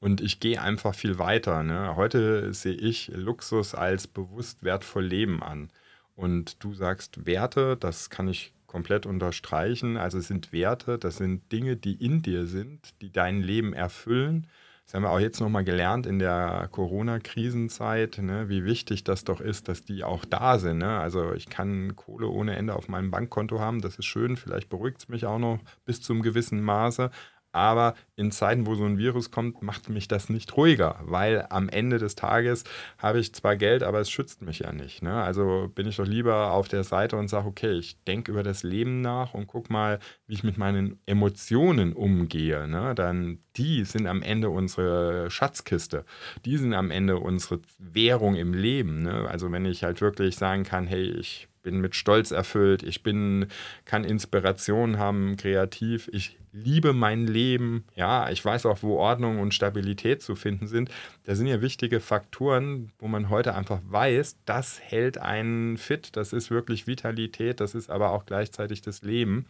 Und 0.00 0.20
ich 0.20 0.40
gehe 0.40 0.60
einfach 0.60 0.94
viel 0.94 1.18
weiter. 1.18 1.62
Ne? 1.62 1.94
Heute 1.96 2.52
sehe 2.52 2.74
ich 2.74 3.08
Luxus 3.14 3.74
als 3.74 4.06
bewusst 4.06 4.62
wertvoll 4.62 5.04
Leben 5.04 5.42
an. 5.42 5.70
Und 6.16 6.62
du 6.62 6.74
sagst 6.74 7.26
Werte, 7.26 7.76
das 7.76 8.10
kann 8.10 8.28
ich 8.28 8.53
komplett 8.74 9.06
unterstreichen. 9.06 9.96
Also 9.96 10.18
es 10.18 10.26
sind 10.26 10.52
Werte, 10.52 10.98
das 10.98 11.18
sind 11.18 11.52
Dinge, 11.52 11.76
die 11.76 11.94
in 11.94 12.22
dir 12.22 12.48
sind, 12.48 13.00
die 13.00 13.12
dein 13.12 13.40
Leben 13.40 13.72
erfüllen. 13.72 14.48
Das 14.84 14.94
haben 14.94 15.04
wir 15.04 15.10
auch 15.10 15.20
jetzt 15.20 15.38
nochmal 15.40 15.62
gelernt 15.62 16.06
in 16.06 16.18
der 16.18 16.68
Corona-Krisenzeit, 16.72 18.18
ne, 18.18 18.48
wie 18.48 18.64
wichtig 18.64 19.04
das 19.04 19.22
doch 19.22 19.40
ist, 19.40 19.68
dass 19.68 19.84
die 19.84 20.02
auch 20.02 20.24
da 20.24 20.58
sind. 20.58 20.78
Ne? 20.78 20.98
Also 20.98 21.34
ich 21.34 21.48
kann 21.48 21.94
Kohle 21.94 22.26
ohne 22.26 22.56
Ende 22.56 22.74
auf 22.74 22.88
meinem 22.88 23.12
Bankkonto 23.12 23.60
haben, 23.60 23.80
das 23.80 23.96
ist 23.96 24.06
schön, 24.06 24.36
vielleicht 24.36 24.68
beruhigt 24.70 24.98
es 25.02 25.08
mich 25.08 25.24
auch 25.24 25.38
noch 25.38 25.60
bis 25.84 26.02
zum 26.02 26.20
gewissen 26.20 26.60
Maße, 26.60 27.12
aber 27.54 27.94
in 28.16 28.30
Zeiten, 28.30 28.66
wo 28.66 28.74
so 28.74 28.84
ein 28.84 28.98
Virus 28.98 29.30
kommt, 29.30 29.62
macht 29.62 29.88
mich 29.88 30.08
das 30.08 30.28
nicht 30.28 30.56
ruhiger, 30.56 30.98
weil 31.02 31.46
am 31.50 31.68
Ende 31.68 31.98
des 31.98 32.14
Tages 32.16 32.64
habe 32.98 33.20
ich 33.20 33.32
zwar 33.32 33.56
Geld, 33.56 33.82
aber 33.82 34.00
es 34.00 34.10
schützt 34.10 34.42
mich 34.42 34.60
ja 34.60 34.72
nicht. 34.72 35.02
Ne? 35.02 35.22
Also 35.22 35.70
bin 35.74 35.86
ich 35.86 35.96
doch 35.96 36.06
lieber 36.06 36.50
auf 36.52 36.68
der 36.68 36.84
Seite 36.84 37.16
und 37.16 37.28
sage, 37.28 37.46
okay, 37.46 37.72
ich 37.72 38.02
denke 38.04 38.32
über 38.32 38.42
das 38.42 38.62
Leben 38.62 39.00
nach 39.00 39.34
und 39.34 39.46
guck 39.46 39.70
mal, 39.70 39.98
wie 40.26 40.34
ich 40.34 40.44
mit 40.44 40.58
meinen 40.58 40.98
Emotionen 41.06 41.92
umgehe. 41.92 42.66
Ne? 42.66 42.94
Dann 42.94 43.38
die 43.56 43.84
sind 43.84 44.06
am 44.06 44.22
Ende 44.22 44.50
unsere 44.50 45.30
Schatzkiste. 45.30 46.04
Die 46.44 46.56
sind 46.56 46.74
am 46.74 46.90
Ende 46.90 47.18
unsere 47.18 47.60
Währung 47.78 48.34
im 48.34 48.52
Leben. 48.52 49.02
Ne? 49.02 49.28
Also 49.28 49.52
wenn 49.52 49.64
ich 49.64 49.84
halt 49.84 50.00
wirklich 50.00 50.36
sagen 50.36 50.64
kann, 50.64 50.86
hey, 50.86 51.04
ich 51.04 51.48
bin 51.64 51.80
mit 51.80 51.96
Stolz 51.96 52.30
erfüllt, 52.30 52.84
ich 52.84 53.02
bin, 53.02 53.48
kann 53.84 54.04
Inspiration 54.04 54.98
haben, 54.98 55.36
kreativ, 55.36 56.08
ich 56.12 56.38
liebe 56.52 56.92
mein 56.92 57.26
Leben, 57.26 57.84
ja, 57.96 58.30
ich 58.30 58.44
weiß 58.44 58.66
auch, 58.66 58.82
wo 58.82 58.98
Ordnung 58.98 59.40
und 59.40 59.52
Stabilität 59.52 60.22
zu 60.22 60.36
finden 60.36 60.68
sind. 60.68 60.88
Da 61.24 61.34
sind 61.34 61.48
ja 61.48 61.60
wichtige 61.60 61.98
Faktoren, 61.98 62.92
wo 63.00 63.08
man 63.08 63.28
heute 63.28 63.56
einfach 63.56 63.80
weiß, 63.88 64.36
das 64.44 64.80
hält 64.80 65.18
einen 65.18 65.76
fit, 65.76 66.10
das 66.14 66.32
ist 66.32 66.52
wirklich 66.52 66.86
Vitalität, 66.86 67.58
das 67.58 67.74
ist 67.74 67.90
aber 67.90 68.10
auch 68.10 68.24
gleichzeitig 68.24 68.82
das 68.82 69.02
Leben. 69.02 69.46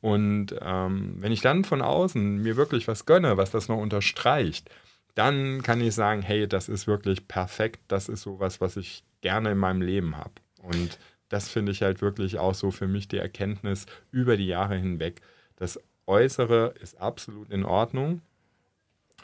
Und 0.00 0.54
ähm, 0.62 1.16
wenn 1.18 1.32
ich 1.32 1.42
dann 1.42 1.64
von 1.64 1.82
außen 1.82 2.38
mir 2.38 2.56
wirklich 2.56 2.88
was 2.88 3.04
gönne, 3.04 3.36
was 3.36 3.50
das 3.50 3.68
noch 3.68 3.78
unterstreicht, 3.78 4.70
dann 5.14 5.62
kann 5.62 5.80
ich 5.80 5.94
sagen, 5.94 6.22
hey, 6.22 6.48
das 6.48 6.70
ist 6.70 6.86
wirklich 6.86 7.28
perfekt, 7.28 7.80
das 7.88 8.08
ist 8.08 8.22
sowas, 8.22 8.62
was 8.62 8.76
ich 8.76 9.04
gerne 9.20 9.52
in 9.52 9.58
meinem 9.58 9.82
Leben 9.82 10.16
habe. 10.16 10.32
Und 10.62 10.98
das 11.28 11.48
finde 11.48 11.72
ich 11.72 11.82
halt 11.82 12.00
wirklich 12.00 12.38
auch 12.38 12.54
so 12.54 12.70
für 12.70 12.86
mich 12.86 13.08
die 13.08 13.18
Erkenntnis 13.18 13.86
über 14.10 14.36
die 14.36 14.46
Jahre 14.46 14.76
hinweg. 14.76 15.22
Das 15.56 15.80
Äußere 16.06 16.74
ist 16.80 17.00
absolut 17.00 17.50
in 17.50 17.64
Ordnung, 17.64 18.22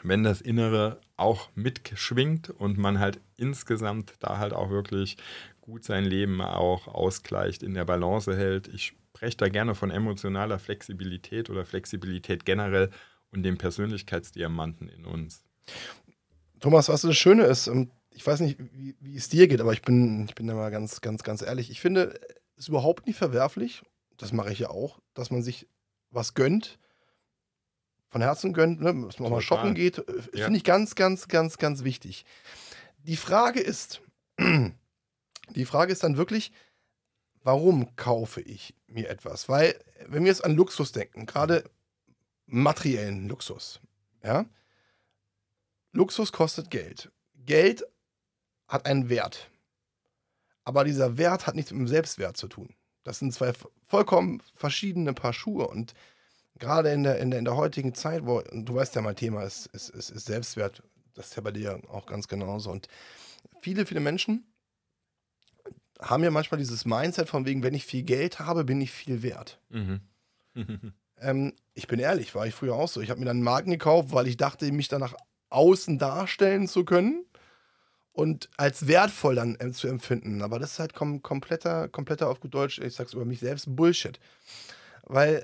wenn 0.03 0.23
das 0.23 0.41
Innere 0.41 0.99
auch 1.15 1.49
mitschwingt 1.55 2.49
und 2.49 2.77
man 2.77 2.99
halt 2.99 3.19
insgesamt 3.37 4.13
da 4.19 4.37
halt 4.37 4.53
auch 4.53 4.69
wirklich 4.69 5.17
gut 5.61 5.85
sein 5.85 6.03
Leben 6.03 6.41
auch 6.41 6.87
ausgleicht, 6.87 7.63
in 7.63 7.73
der 7.73 7.85
Balance 7.85 8.35
hält. 8.35 8.67
Ich 8.67 8.87
spreche 8.87 9.37
da 9.37 9.47
gerne 9.47 9.75
von 9.75 9.91
emotionaler 9.91 10.59
Flexibilität 10.59 11.49
oder 11.49 11.65
Flexibilität 11.65 12.43
generell 12.43 12.89
und 13.31 13.43
dem 13.43 13.57
Persönlichkeitsdiamanten 13.57 14.89
in 14.89 15.05
uns. 15.05 15.45
Thomas, 16.59 16.89
was 16.89 17.01
das 17.01 17.15
Schöne 17.15 17.43
ist, 17.43 17.67
ähm, 17.67 17.91
ich 18.13 18.25
weiß 18.25 18.39
nicht, 18.41 18.57
wie, 18.59 18.95
wie, 18.99 19.15
es 19.15 19.29
dir 19.29 19.47
geht, 19.47 19.61
aber 19.61 19.73
ich 19.73 19.81
bin, 19.81 20.25
ich 20.25 20.35
bin 20.35 20.47
da 20.47 20.53
mal 20.53 20.71
ganz, 20.71 21.01
ganz, 21.01 21.23
ganz 21.23 21.41
ehrlich. 21.41 21.69
Ich 21.69 21.81
finde 21.81 22.19
es 22.57 22.67
überhaupt 22.67 23.07
nicht 23.07 23.17
verwerflich, 23.17 23.83
das 24.17 24.31
mache 24.31 24.51
ich 24.51 24.59
ja 24.59 24.69
auch, 24.69 24.99
dass 25.13 25.31
man 25.31 25.41
sich 25.41 25.67
was 26.11 26.33
gönnt, 26.33 26.79
von 28.09 28.21
Herzen 28.21 28.53
gönnt, 28.53 28.79
ne, 28.79 28.93
dass 29.05 29.19
man 29.19 29.27
auch 29.27 29.35
mal 29.37 29.41
shoppen 29.41 29.73
geht, 29.73 29.97
äh, 29.97 30.03
ja. 30.33 30.45
finde 30.45 30.57
ich 30.57 30.63
ganz, 30.63 30.95
ganz, 30.95 31.27
ganz, 31.27 31.57
ganz 31.57 31.83
wichtig. 31.83 32.25
Die 32.99 33.17
Frage 33.17 33.59
ist, 33.59 34.01
die 35.49 35.65
Frage 35.65 35.91
ist 35.91 36.03
dann 36.03 36.17
wirklich, 36.17 36.51
warum 37.41 37.95
kaufe 37.95 38.41
ich 38.41 38.75
mir 38.87 39.09
etwas? 39.09 39.49
Weil, 39.49 39.79
wenn 40.05 40.23
wir 40.23 40.29
jetzt 40.29 40.45
an 40.45 40.55
Luxus 40.55 40.91
denken, 40.91 41.25
gerade 41.25 41.69
materiellen 42.45 43.27
Luxus, 43.27 43.79
ja, 44.23 44.45
Luxus 45.91 46.31
kostet 46.31 46.69
Geld. 46.69 47.11
Geld 47.35 47.83
hat 48.73 48.87
einen 48.87 49.07
Wert. 49.07 49.51
Aber 50.65 50.83
dieser 50.83 51.17
Wert 51.17 51.45
hat 51.45 51.55
nichts 51.55 51.71
mit 51.71 51.79
dem 51.79 51.87
Selbstwert 51.87 52.35
zu 52.35 52.47
tun. 52.47 52.73
Das 53.03 53.19
sind 53.19 53.31
zwei 53.33 53.53
vollkommen 53.87 54.41
verschiedene 54.55 55.13
Paar 55.13 55.33
Schuhe. 55.33 55.67
Und 55.67 55.93
gerade 56.57 56.91
in 56.91 57.03
der, 57.03 57.19
in 57.19 57.29
der, 57.29 57.39
in 57.39 57.45
der 57.45 57.55
heutigen 57.55 57.93
Zeit, 57.93 58.25
wo, 58.25 58.41
du 58.41 58.75
weißt 58.75 58.95
ja, 58.95 59.01
mein 59.01 59.15
Thema 59.15 59.43
ist, 59.43 59.67
ist, 59.67 59.89
ist, 59.89 60.09
ist 60.09 60.25
Selbstwert, 60.25 60.81
das 61.13 61.27
ist 61.27 61.35
ja 61.35 61.43
bei 61.43 61.51
dir 61.51 61.79
auch 61.89 62.07
ganz 62.07 62.27
genauso. 62.27 62.71
Und 62.71 62.87
viele, 63.61 63.85
viele 63.85 63.99
Menschen 63.99 64.51
haben 65.99 66.23
ja 66.23 66.31
manchmal 66.31 66.57
dieses 66.57 66.83
Mindset 66.83 67.29
von 67.29 67.45
wegen, 67.45 67.61
wenn 67.61 67.75
ich 67.75 67.85
viel 67.85 68.03
Geld 68.03 68.39
habe, 68.39 68.63
bin 68.63 68.81
ich 68.81 68.91
viel 68.91 69.21
wert. 69.21 69.61
Mhm. 69.69 70.01
ähm, 71.19 71.53
ich 71.75 71.87
bin 71.87 71.99
ehrlich, 71.99 72.33
war 72.33 72.47
ich 72.47 72.55
früher 72.55 72.73
auch 72.73 72.89
so. 72.89 73.01
Ich 73.01 73.11
habe 73.11 73.19
mir 73.19 73.27
dann 73.27 73.37
einen 73.37 73.43
Marken 73.43 73.69
gekauft, 73.69 74.13
weil 74.13 74.27
ich 74.27 74.37
dachte, 74.37 74.71
mich 74.71 74.87
dann 74.87 75.01
nach 75.01 75.13
außen 75.49 75.99
darstellen 75.99 76.67
zu 76.67 76.85
können 76.85 77.25
und 78.13 78.49
als 78.57 78.87
wertvoll 78.87 79.35
dann 79.35 79.57
äh, 79.59 79.71
zu 79.71 79.87
empfinden. 79.87 80.41
Aber 80.41 80.59
das 80.59 80.73
ist 80.73 80.79
halt 80.79 80.93
kom 80.93 81.21
kompletter, 81.21 81.89
kompletter 81.89 82.29
auf 82.29 82.39
gut 82.39 82.53
Deutsch, 82.53 82.79
ich 82.79 82.93
sag's 82.93 83.13
über 83.13 83.25
mich 83.25 83.39
selbst, 83.39 83.75
Bullshit. 83.75 84.19
Weil, 85.03 85.43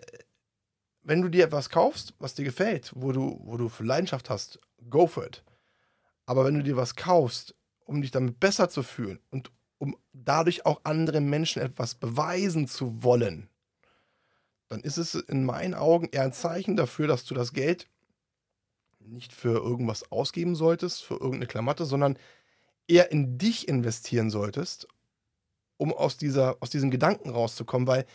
wenn 1.03 1.21
du 1.21 1.29
dir 1.29 1.45
etwas 1.45 1.69
kaufst, 1.69 2.13
was 2.19 2.35
dir 2.35 2.45
gefällt, 2.45 2.91
wo 2.95 3.11
du, 3.11 3.41
wo 3.43 3.57
du 3.57 3.69
Leidenschaft 3.79 4.29
hast, 4.29 4.59
go 4.89 5.07
for 5.07 5.25
it. 5.25 5.43
Aber 6.25 6.45
wenn 6.45 6.53
du 6.53 6.63
dir 6.63 6.77
was 6.77 6.95
kaufst, 6.95 7.55
um 7.85 8.01
dich 8.01 8.11
damit 8.11 8.39
besser 8.39 8.69
zu 8.69 8.83
fühlen 8.83 9.19
und 9.31 9.51
um 9.79 9.97
dadurch 10.13 10.65
auch 10.65 10.81
anderen 10.83 11.29
Menschen 11.29 11.61
etwas 11.61 11.95
beweisen 11.95 12.67
zu 12.67 13.03
wollen, 13.03 13.49
dann 14.67 14.81
ist 14.81 14.97
es 14.97 15.15
in 15.15 15.43
meinen 15.43 15.73
Augen 15.73 16.09
eher 16.11 16.23
ein 16.23 16.33
Zeichen 16.33 16.77
dafür, 16.77 17.07
dass 17.07 17.25
du 17.25 17.33
das 17.33 17.53
Geld 17.53 17.87
nicht 18.99 19.33
für 19.33 19.55
irgendwas 19.55 20.11
ausgeben 20.11 20.55
solltest, 20.55 21.03
für 21.03 21.15
irgendeine 21.15 21.47
Klamotte, 21.47 21.85
sondern 21.85 22.17
eher 22.89 23.11
in 23.11 23.37
dich 23.37 23.67
investieren 23.67 24.29
solltest, 24.29 24.87
um 25.77 25.93
aus, 25.93 26.17
dieser, 26.17 26.57
aus 26.59 26.69
diesen 26.69 26.91
Gedanken 26.91 27.29
rauszukommen, 27.29 27.87
weil 27.87 28.05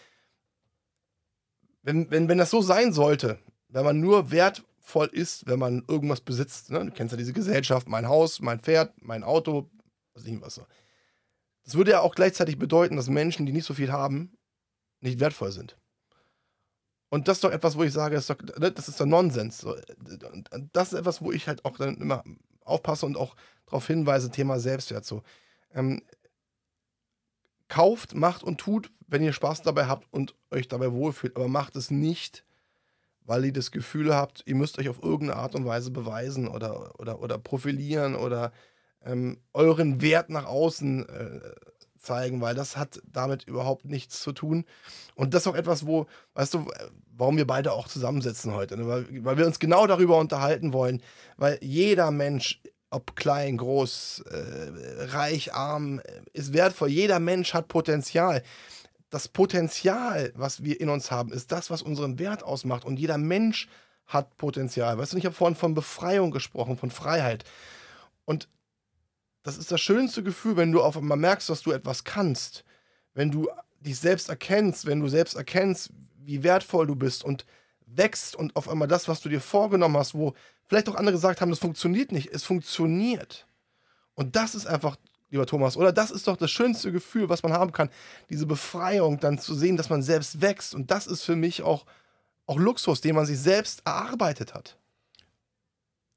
wenn, 1.83 2.11
wenn, 2.11 2.29
wenn 2.29 2.39
das 2.39 2.51
so 2.51 2.63
sein 2.63 2.93
sollte, 2.93 3.39
wenn 3.69 3.85
man 3.85 4.01
nur 4.01 4.31
wertvoll 4.31 5.09
ist, 5.13 5.47
wenn 5.47 5.59
man 5.59 5.85
irgendwas 5.89 6.21
besitzt, 6.21 6.71
ne? 6.71 6.85
du 6.85 6.91
kennst 6.91 7.13
ja 7.13 7.19
diese 7.19 7.33
Gesellschaft, 7.33 7.89
mein 7.89 8.09
Haus, 8.09 8.41
mein 8.41 8.61
Pferd, 8.61 8.95
mein 9.03 9.23
Auto, 9.23 9.71
was 10.15 10.25
ich 10.25 10.41
was 10.41 10.55
so. 10.55 10.67
Das 11.65 11.75
würde 11.75 11.93
ja 11.93 12.01
auch 12.01 12.15
gleichzeitig 12.15 12.59
bedeuten, 12.59 12.97
dass 12.97 13.09
Menschen, 13.09 13.47
die 13.47 13.53
nicht 13.53 13.65
so 13.65 13.75
viel 13.75 13.93
haben, 13.93 14.37
nicht 15.01 15.21
wertvoll 15.21 15.53
sind. 15.53 15.79
Und 17.11 17.29
das 17.29 17.37
ist 17.37 17.45
doch 17.45 17.53
etwas, 17.53 17.77
wo 17.77 17.85
ich 17.85 17.93
sage, 17.93 18.17
das 18.17 18.29
ist 18.29 18.31
doch, 18.31 18.59
ne, 18.59 18.73
das 18.73 18.89
ist 18.89 19.01
doch 19.01 19.07
Nonsens. 19.07 19.65
Das 20.73 20.93
ist 20.93 20.99
etwas, 20.99 21.23
wo 21.23 21.33
ich 21.33 21.47
halt 21.47 21.65
auch 21.65 21.77
dann 21.77 21.97
immer 21.99 22.25
aufpasse 22.65 23.07
und 23.07 23.17
auch 23.17 23.37
darauf 23.67 23.87
hinweise, 23.87 24.31
Thema 24.31 24.59
Selbstwert. 24.59 25.05
So. 25.05 25.23
Ähm, 25.75 26.03
kauft, 27.69 28.15
macht 28.15 28.43
und 28.43 28.59
tut, 28.59 28.91
wenn 29.07 29.23
ihr 29.23 29.33
Spaß 29.33 29.63
dabei 29.63 29.87
habt 29.87 30.07
und 30.13 30.35
euch 30.51 30.69
dabei 30.69 30.93
wohlfühlt. 30.93 31.37
Aber 31.37 31.49
macht 31.49 31.77
es 31.77 31.91
nicht, 31.91 32.45
weil 33.25 33.47
ihr 33.47 33.53
das 33.53 33.71
Gefühl 33.71 34.15
habt, 34.15 34.43
ihr 34.47 34.55
müsst 34.55 34.79
euch 34.79 34.89
auf 34.89 35.03
irgendeine 35.03 35.41
Art 35.41 35.55
und 35.55 35.65
Weise 35.65 35.91
beweisen 35.91 36.49
oder, 36.49 36.99
oder, 37.01 37.21
oder 37.21 37.39
profilieren 37.39 38.15
oder 38.15 38.53
ähm, 39.03 39.39
euren 39.53 40.01
Wert 40.03 40.31
nach 40.31 40.47
außen 40.47 41.09
äh, 41.09 41.41
zeigen, 42.05 42.41
weil 42.41 42.55
das 42.55 42.77
hat 42.77 43.01
damit 43.11 43.45
überhaupt 43.45 43.85
nichts 43.85 44.21
zu 44.21 44.33
tun. 44.33 44.65
Und 45.15 45.35
das 45.35 45.43
ist 45.43 45.47
auch 45.49 45.55
etwas, 45.55 45.87
wo, 45.87 46.07
weißt 46.35 46.55
du, 46.55 46.71
warum 47.17 47.37
wir 47.37 47.47
beide 47.47 47.73
auch 47.73 47.89
zusammensitzen 47.89 48.55
heute, 48.55 48.77
ne? 48.77 48.87
weil, 48.87 49.25
weil 49.25 49.39
wir 49.39 49.47
uns 49.47 49.59
genau 49.59 49.87
darüber 49.87 50.19
unterhalten 50.19 50.73
wollen, 50.73 51.03
weil 51.37 51.59
jeder 51.63 52.11
Mensch 52.11 52.61
ob 52.95 53.17
klein, 53.17 53.57
groß, 53.57 54.25
äh, 54.31 55.05
reich, 55.07 55.53
arm, 55.53 56.01
ist 56.33 56.53
wertvoll. 56.53 56.89
Jeder 56.91 57.19
Mensch 57.19 57.53
hat 57.53 57.67
Potenzial. 57.67 58.43
Das 59.11 59.27
Potenzial, 59.27 60.33
was 60.37 60.63
wir 60.63 60.81
in 60.81 60.89
uns 60.89 61.11
haben, 61.11 61.33
ist 61.33 61.51
das, 61.51 61.71
was 61.71 61.83
unseren 61.83 62.21
Wert 62.21 62.45
ausmacht. 62.45 62.85
Und 62.85 62.99
jeder 62.99 63.19
Mensch 63.19 63.69
hat 64.07 64.37
Potenzial. 64.37 64.97
Weißt 64.97 65.13
du, 65.13 65.17
ich 65.17 65.27
habe 65.27 65.35
vorhin 65.35 65.57
von 65.57 65.75
Befreiung 65.75 66.31
gesprochen, 66.31 66.77
von 66.77 66.91
Freiheit. 66.91 67.45
Und 68.25 68.49
das 69.45 69.59
ist 69.59 69.71
das 69.71 69.81
schönste 69.81 70.23
Gefühl, 70.23 70.57
wenn 70.57 70.73
du 70.73 70.83
auf 70.83 70.97
einmal 70.97 71.19
merkst, 71.19 71.49
dass 71.51 71.63
du 71.63 71.71
etwas 71.71 72.03
kannst. 72.03 72.65
Wenn 73.13 73.31
du 73.31 73.49
dich 73.79 73.99
selbst 73.99 74.31
erkennst, 74.31 74.87
wenn 74.87 75.01
du 75.01 75.09
selbst 75.09 75.35
erkennst, 75.35 75.91
wie 76.17 76.43
wertvoll 76.43 76.87
du 76.87 76.97
bist 76.97 77.23
und 77.23 77.45
wächst 77.87 78.35
und 78.35 78.57
auf 78.57 78.69
einmal 78.69 78.89
das, 78.89 79.07
was 79.07 79.21
du 79.21 79.29
dir 79.29 79.43
vorgenommen 79.43 79.99
hast, 79.99 80.15
wo 80.15 80.33
vielleicht 80.65 80.89
auch 80.89 80.95
andere 80.95 81.15
gesagt 81.15 81.43
haben, 81.43 81.51
das 81.51 81.59
funktioniert 81.59 82.11
nicht, 82.11 82.33
es 82.33 82.43
funktioniert. 82.43 83.47
Und 84.15 84.35
das 84.35 84.55
ist 84.55 84.67
einfach, 84.67 84.97
lieber 85.29 85.45
Thomas, 85.45 85.77
oder 85.77 85.93
das 85.93 86.11
ist 86.11 86.27
doch 86.27 86.39
das 86.39 86.51
schönste 86.51 86.91
Gefühl, 86.91 87.29
was 87.29 87.43
man 87.43 87.53
haben 87.53 87.73
kann, 87.73 87.91
diese 88.31 88.47
Befreiung, 88.47 89.21
dann 89.21 89.39
zu 89.39 89.55
sehen, 89.55 89.77
dass 89.77 89.91
man 89.91 90.03
selbst 90.03 90.41
wächst. 90.41 90.75
Und 90.75 90.91
das 90.91 91.07
ist 91.07 91.23
für 91.23 91.37
mich 91.37 91.63
auch, 91.63 91.85
auch 92.47 92.59
Luxus, 92.59 93.03
den 93.03 93.15
man 93.15 93.27
sich 93.27 93.39
selbst 93.39 93.83
erarbeitet 93.85 94.55
hat. 94.55 94.79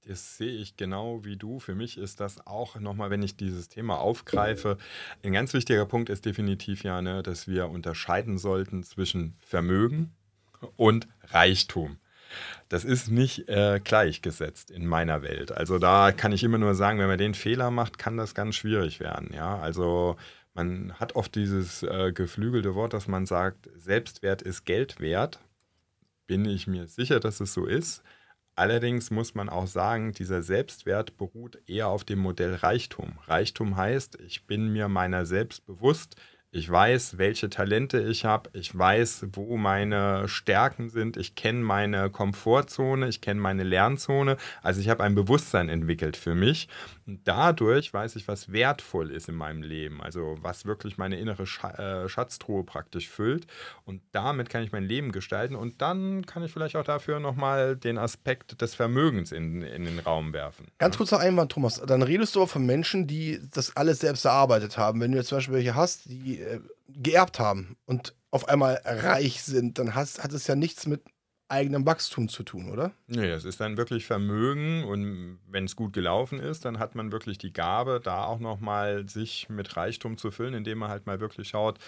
Das 0.08 0.38
sehe 0.38 0.52
ich 0.52 0.78
genau 0.78 1.26
wie 1.26 1.36
du. 1.36 1.60
Für 1.60 1.76
mich 1.76 1.98
ist 1.98 2.22
das 2.22 2.48
auch 2.48 2.80
nochmal, 2.80 3.10
wenn 3.10 3.22
ich 3.22 3.36
dieses 3.36 3.68
Thema 3.68 3.98
aufgreife, 4.00 4.78
ein 5.22 5.34
ganz 5.34 5.54
wichtiger 5.54 5.86
Punkt 5.86 6.10
ist 6.10 6.26
definitiv 6.26 6.84
ja, 6.84 7.02
ne, 7.02 7.22
dass 7.24 7.48
wir 7.50 7.68
unterscheiden 7.68 8.38
sollten 8.38 8.84
zwischen 8.84 9.36
Vermögen 9.42 10.16
und 10.78 11.10
Reichtum. 11.24 11.98
Das 12.70 12.86
ist 12.86 13.10
nicht 13.10 13.50
äh, 13.50 13.82
gleichgesetzt 13.84 14.72
in 14.72 14.86
meiner 14.86 15.24
Welt. 15.24 15.52
Also 15.52 15.78
da 15.78 16.14
kann 16.14 16.32
ich 16.32 16.44
immer 16.44 16.58
nur 16.58 16.74
sagen, 16.74 17.00
wenn 17.00 17.08
man 17.08 17.18
den 17.18 17.34
Fehler 17.34 17.70
macht, 17.70 17.98
kann 17.98 18.16
das 18.16 18.34
ganz 18.34 18.56
schwierig 18.56 19.02
werden. 19.02 19.34
Ja, 19.34 19.60
also 19.60 20.16
man 20.54 20.94
hat 20.94 21.16
oft 21.16 21.36
dieses 21.36 21.84
äh, 21.84 22.14
geflügelte 22.14 22.76
Wort, 22.76 22.94
dass 22.94 23.08
man 23.08 23.26
sagt, 23.26 23.70
Selbstwert 23.76 24.42
ist 24.42 24.64
Geld 24.64 25.02
wert. 25.02 25.40
Bin 26.28 26.46
ich 26.46 26.66
mir 26.66 26.88
sicher, 26.88 27.20
dass 27.20 27.42
es 27.42 27.54
so 27.54 27.66
ist. 27.66 28.04
Allerdings 28.58 29.12
muss 29.12 29.36
man 29.36 29.50
auch 29.50 29.68
sagen, 29.68 30.14
dieser 30.14 30.42
Selbstwert 30.42 31.16
beruht 31.16 31.60
eher 31.68 31.90
auf 31.90 32.04
dem 32.04 32.18
Modell 32.18 32.56
Reichtum. 32.56 33.14
Reichtum 33.28 33.78
heißt, 33.78 34.20
ich 34.20 34.48
bin 34.48 34.74
mir 34.74 34.88
meiner 34.88 35.28
selbst 35.28 35.68
bewusst, 35.68 36.16
ich 36.58 36.70
weiß, 36.70 37.20
welche 37.20 37.50
Talente 37.50 38.00
ich 38.00 38.26
habe. 38.26 38.50
Ich 38.54 38.76
weiß, 38.76 39.28
wo 39.34 39.58
meine 39.58 40.28
Stärken 40.28 40.90
sind. 40.90 41.16
Ich 41.16 41.36
kenne 41.36 41.60
meine 41.60 42.10
Komfortzone. 42.10 43.08
Ich 43.08 43.22
kenne 43.22 43.40
meine 43.40 43.64
Lernzone. 43.64 44.38
Also 44.64 44.82
ich 44.82 44.90
habe 44.90 45.04
ein 45.04 45.14
Bewusstsein 45.14 45.70
entwickelt 45.70 46.18
für 46.18 46.34
mich. 46.34 46.68
Und 47.06 47.22
dadurch 47.26 47.94
weiß 47.94 48.16
ich, 48.16 48.28
was 48.28 48.52
wertvoll 48.52 49.12
ist 49.12 49.30
in 49.30 49.36
meinem 49.36 49.62
Leben. 49.62 50.02
Also 50.02 50.38
was 50.42 50.66
wirklich 50.66 50.98
meine 50.98 51.20
innere 51.20 51.44
äh, 51.44 52.10
Schatztruhe 52.10 52.64
praktisch 52.64 53.08
füllt. 53.08 53.46
Und 53.86 54.02
damit 54.12 54.50
kann 54.50 54.64
ich 54.64 54.72
mein 54.72 54.84
Leben 54.84 55.12
gestalten. 55.12 55.56
Und 55.56 55.82
dann 55.82 56.26
kann 56.26 56.44
ich 56.44 56.52
vielleicht 56.52 56.76
auch 56.76 56.84
dafür 56.84 57.20
nochmal 57.20 57.78
den 57.78 58.00
Aspekt 58.00 58.62
des 58.62 58.74
Vermögens 58.74 59.32
in, 59.32 59.62
in 59.62 59.86
den 59.86 60.00
Raum 60.00 60.34
werfen. 60.34 60.68
Ganz 60.80 60.98
kurzer 60.98 61.20
Einwand, 61.20 61.52
Thomas. 61.52 61.82
Dann 61.86 62.02
redest 62.02 62.36
du 62.36 62.42
auch 62.42 62.50
von 62.50 62.66
Menschen, 62.66 63.06
die 63.06 63.40
das 63.54 63.76
alles 63.78 64.00
selbst 64.00 64.26
erarbeitet 64.26 64.78
haben. 64.78 65.00
Wenn 65.00 65.12
du 65.12 65.18
jetzt 65.18 65.28
zum 65.28 65.38
Beispiel 65.38 65.54
welche 65.56 65.76
hast, 65.76 66.10
die 66.10 66.47
äh, 66.48 66.60
geerbt 66.90 67.40
haben 67.40 67.78
und 67.86 68.16
auf 68.32 68.50
einmal 68.50 68.82
reich 68.84 69.44
sind, 69.44 69.80
dann 69.80 69.96
has, 69.96 70.24
hat 70.24 70.34
es 70.34 70.48
ja 70.48 70.56
nichts 70.56 70.86
mit 70.86 71.02
eigenem 71.50 71.86
Wachstum 71.86 72.28
zu 72.28 72.44
tun, 72.44 72.70
oder? 72.70 72.92
Nee, 73.08 73.30
es 73.30 73.46
ist 73.46 73.62
dann 73.62 73.78
wirklich 73.78 74.06
Vermögen 74.06 74.84
und 74.84 75.40
wenn 75.48 75.66
es 75.66 75.76
gut 75.76 75.94
gelaufen 75.94 76.40
ist, 76.40 76.66
dann 76.66 76.78
hat 76.78 76.96
man 76.96 77.12
wirklich 77.12 77.38
die 77.38 77.54
Gabe, 77.54 78.02
da 78.04 78.26
auch 78.26 78.40
nochmal 78.40 79.08
sich 79.08 79.48
mit 79.50 79.78
Reichtum 79.78 80.18
zu 80.18 80.32
füllen, 80.32 80.54
indem 80.54 80.80
man 80.80 80.90
halt 80.90 81.06
mal 81.06 81.20
wirklich 81.20 81.48
schaut, 81.50 81.80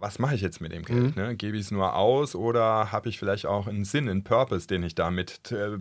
was 0.00 0.18
mache 0.18 0.34
ich 0.34 0.40
jetzt 0.40 0.60
mit 0.60 0.72
dem 0.72 0.84
Geld? 0.84 1.16
Mhm. 1.16 1.22
Ne? 1.22 1.36
Gebe 1.36 1.56
ich 1.56 1.64
es 1.64 1.70
nur 1.70 1.94
aus 1.94 2.34
oder 2.34 2.90
habe 2.90 3.08
ich 3.08 3.18
vielleicht 3.18 3.46
auch 3.46 3.66
einen 3.66 3.84
Sinn, 3.84 4.08
einen 4.08 4.24
Purpose, 4.24 4.66
den 4.66 4.82
ich 4.82 4.94
damit 4.94 5.52
äh, 5.52 5.78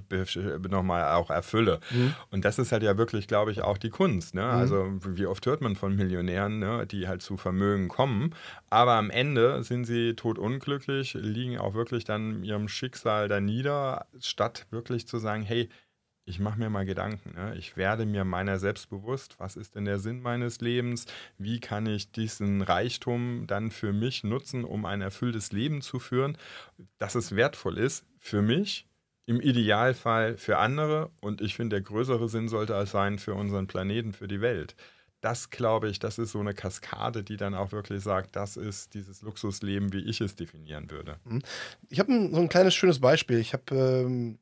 nochmal 0.69 1.15
auch 1.15 1.29
erfülle? 1.29 1.79
Mhm. 1.91 2.13
Und 2.29 2.45
das 2.45 2.59
ist 2.59 2.71
halt 2.71 2.83
ja 2.83 2.97
wirklich, 2.97 3.27
glaube 3.27 3.51
ich, 3.51 3.61
auch 3.61 3.77
die 3.77 3.89
Kunst. 3.89 4.35
Ne? 4.35 4.43
Mhm. 4.43 4.47
Also 4.49 4.91
wie 5.05 5.25
oft 5.25 5.45
hört 5.45 5.61
man 5.61 5.75
von 5.75 5.95
Millionären, 5.95 6.59
ne, 6.59 6.85
die 6.85 7.07
halt 7.07 7.21
zu 7.21 7.37
Vermögen 7.37 7.87
kommen, 7.87 8.35
aber 8.69 8.93
am 8.93 9.09
Ende 9.09 9.63
sind 9.63 9.85
sie 9.85 10.15
totunglücklich, 10.15 11.13
liegen 11.13 11.57
auch 11.57 11.73
wirklich 11.73 12.03
dann 12.03 12.43
ihrem 12.43 12.67
Schicksal 12.67 13.27
da 13.27 13.39
nieder, 13.39 14.05
statt 14.19 14.67
wirklich 14.69 15.07
zu 15.07 15.17
sagen, 15.17 15.43
hey, 15.43 15.69
ich 16.29 16.39
mache 16.39 16.59
mir 16.59 16.69
mal 16.69 16.85
Gedanken. 16.85 17.33
Ne? 17.35 17.55
Ich 17.57 17.75
werde 17.75 18.05
mir 18.05 18.23
meiner 18.23 18.59
selbst 18.59 18.89
bewusst, 18.89 19.39
was 19.39 19.55
ist 19.55 19.75
denn 19.75 19.85
der 19.85 19.97
Sinn 19.97 20.21
meines 20.21 20.61
Lebens? 20.61 21.07
Wie 21.39 21.59
kann 21.59 21.87
ich 21.87 22.11
diesen 22.11 22.61
Reichtum 22.61 23.45
dann 23.47 23.71
für 23.71 23.93
mich 23.93 24.23
nutzen, 24.23 24.63
um 24.63 24.85
ein 24.85 25.01
erfülltes 25.01 25.51
Leben 25.51 25.81
zu 25.81 25.97
führen, 25.97 26.37
dass 26.99 27.15
es 27.15 27.35
wertvoll 27.35 27.79
ist 27.79 28.05
für 28.19 28.43
mich, 28.43 28.85
im 29.25 29.41
Idealfall 29.41 30.37
für 30.37 30.57
andere 30.57 31.11
und 31.19 31.41
ich 31.41 31.55
finde, 31.55 31.77
der 31.77 31.81
größere 31.83 32.29
Sinn 32.29 32.47
sollte 32.47 32.73
es 32.73 32.91
sein 32.91 33.19
für 33.19 33.33
unseren 33.33 33.67
Planeten, 33.67 34.13
für 34.13 34.27
die 34.27 34.41
Welt. 34.41 34.75
Das 35.21 35.49
glaube 35.49 35.89
ich, 35.89 35.99
das 35.99 36.17
ist 36.17 36.31
so 36.31 36.39
eine 36.39 36.53
Kaskade, 36.53 37.23
die 37.23 37.37
dann 37.37 37.53
auch 37.53 37.71
wirklich 37.71 38.01
sagt, 38.01 38.35
das 38.35 38.55
ist 38.55 38.93
dieses 38.93 39.21
Luxusleben, 39.21 39.93
wie 39.93 39.99
ich 39.99 40.21
es 40.21 40.35
definieren 40.35 40.89
würde. 40.89 41.17
Mhm. 41.25 41.41
Ich 41.89 41.99
habe 41.99 42.29
so 42.31 42.39
ein 42.39 42.49
kleines 42.49 42.73
schönes 42.73 42.99
Beispiel. 42.99 43.39
Ich 43.39 43.53
habe 43.53 43.75
ähm 43.75 44.39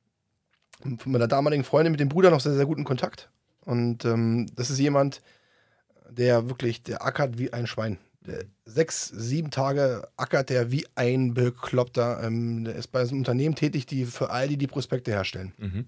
von 0.81 1.11
meiner 1.11 1.27
damaligen 1.27 1.63
Freundin 1.63 1.91
mit 1.91 1.99
dem 1.99 2.09
Bruder 2.09 2.29
noch 2.29 2.39
sehr, 2.39 2.53
sehr 2.53 2.65
guten 2.65 2.83
Kontakt. 2.83 3.29
Und 3.61 4.05
ähm, 4.05 4.47
das 4.55 4.69
ist 4.69 4.79
jemand, 4.79 5.21
der 6.09 6.49
wirklich, 6.49 6.83
der 6.83 7.05
ackert 7.05 7.37
wie 7.37 7.51
ein 7.51 7.67
Schwein. 7.67 7.97
Der 8.21 8.45
sechs, 8.65 9.07
sieben 9.07 9.51
Tage 9.51 10.07
ackert 10.17 10.49
der 10.49 10.71
wie 10.71 10.85
ein 10.95 11.33
Bekloppter. 11.33 12.23
Ähm, 12.23 12.63
der 12.63 12.75
ist 12.75 12.87
bei 12.87 13.01
einem 13.01 13.17
Unternehmen 13.17 13.55
tätig, 13.55 13.85
die 13.85 14.05
für 14.05 14.29
Aldi 14.29 14.57
die 14.57 14.67
Prospekte 14.67 15.11
herstellen. 15.11 15.53
Mhm. 15.57 15.85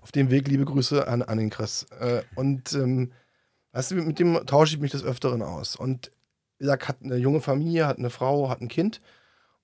Auf 0.00 0.12
dem 0.12 0.30
Weg 0.30 0.48
liebe 0.48 0.64
Grüße 0.64 1.06
an, 1.06 1.22
an 1.22 1.38
den 1.38 1.50
Chris. 1.50 1.86
Äh, 2.00 2.22
und 2.34 2.72
ähm, 2.72 3.12
weißt 3.72 3.90
du, 3.90 3.96
mit 3.96 4.18
dem 4.18 4.46
tausche 4.46 4.74
ich 4.74 4.80
mich 4.80 4.92
des 4.92 5.04
Öfteren 5.04 5.42
aus. 5.42 5.76
Und 5.76 6.10
wie 6.58 6.64
gesagt, 6.64 6.88
hat 6.88 7.02
eine 7.02 7.16
junge 7.16 7.40
Familie, 7.40 7.86
hat 7.86 7.98
eine 7.98 8.10
Frau, 8.10 8.48
hat 8.48 8.60
ein 8.60 8.68
Kind 8.68 9.00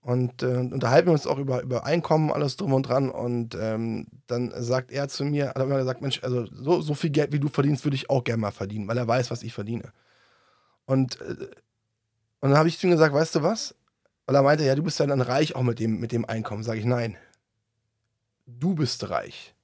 und 0.00 0.42
äh, 0.42 0.56
unterhalten 0.56 1.08
wir 1.08 1.12
uns 1.12 1.26
auch 1.26 1.38
über, 1.38 1.62
über 1.62 1.84
Einkommen, 1.84 2.30
alles 2.30 2.56
drum 2.56 2.72
und 2.72 2.84
dran. 2.84 3.10
Und 3.10 3.54
ähm, 3.60 4.06
dann 4.26 4.52
sagt 4.56 4.90
er 4.90 5.08
zu 5.08 5.24
mir, 5.24 5.48
hat 5.48 5.56
er 5.56 5.64
immer 5.64 5.78
gesagt, 5.78 6.00
Mensch, 6.00 6.22
also 6.22 6.46
so, 6.46 6.80
so 6.80 6.94
viel 6.94 7.10
Geld, 7.10 7.32
wie 7.32 7.40
du 7.40 7.48
verdienst, 7.48 7.84
würde 7.84 7.96
ich 7.96 8.08
auch 8.08 8.24
gerne 8.24 8.40
mal 8.40 8.50
verdienen, 8.50 8.88
weil 8.88 8.96
er 8.96 9.08
weiß, 9.08 9.30
was 9.30 9.42
ich 9.42 9.52
verdiene. 9.52 9.92
Und, 10.86 11.20
äh, 11.20 11.48
und 12.40 12.50
dann 12.50 12.56
habe 12.56 12.68
ich 12.68 12.78
zu 12.78 12.86
ihm 12.86 12.92
gesagt, 12.92 13.12
weißt 13.12 13.34
du 13.34 13.42
was? 13.42 13.74
Weil 14.26 14.36
er 14.36 14.42
meinte, 14.42 14.64
ja, 14.64 14.74
du 14.74 14.82
bist 14.82 15.00
ja 15.00 15.06
dann 15.06 15.20
reich 15.20 15.56
auch 15.56 15.62
mit 15.62 15.80
dem, 15.80 15.98
mit 16.00 16.12
dem 16.12 16.24
Einkommen. 16.24 16.62
Sage 16.62 16.78
ich, 16.78 16.84
nein. 16.84 17.16
Du 18.46 18.74
bist 18.74 19.10
reich. 19.10 19.54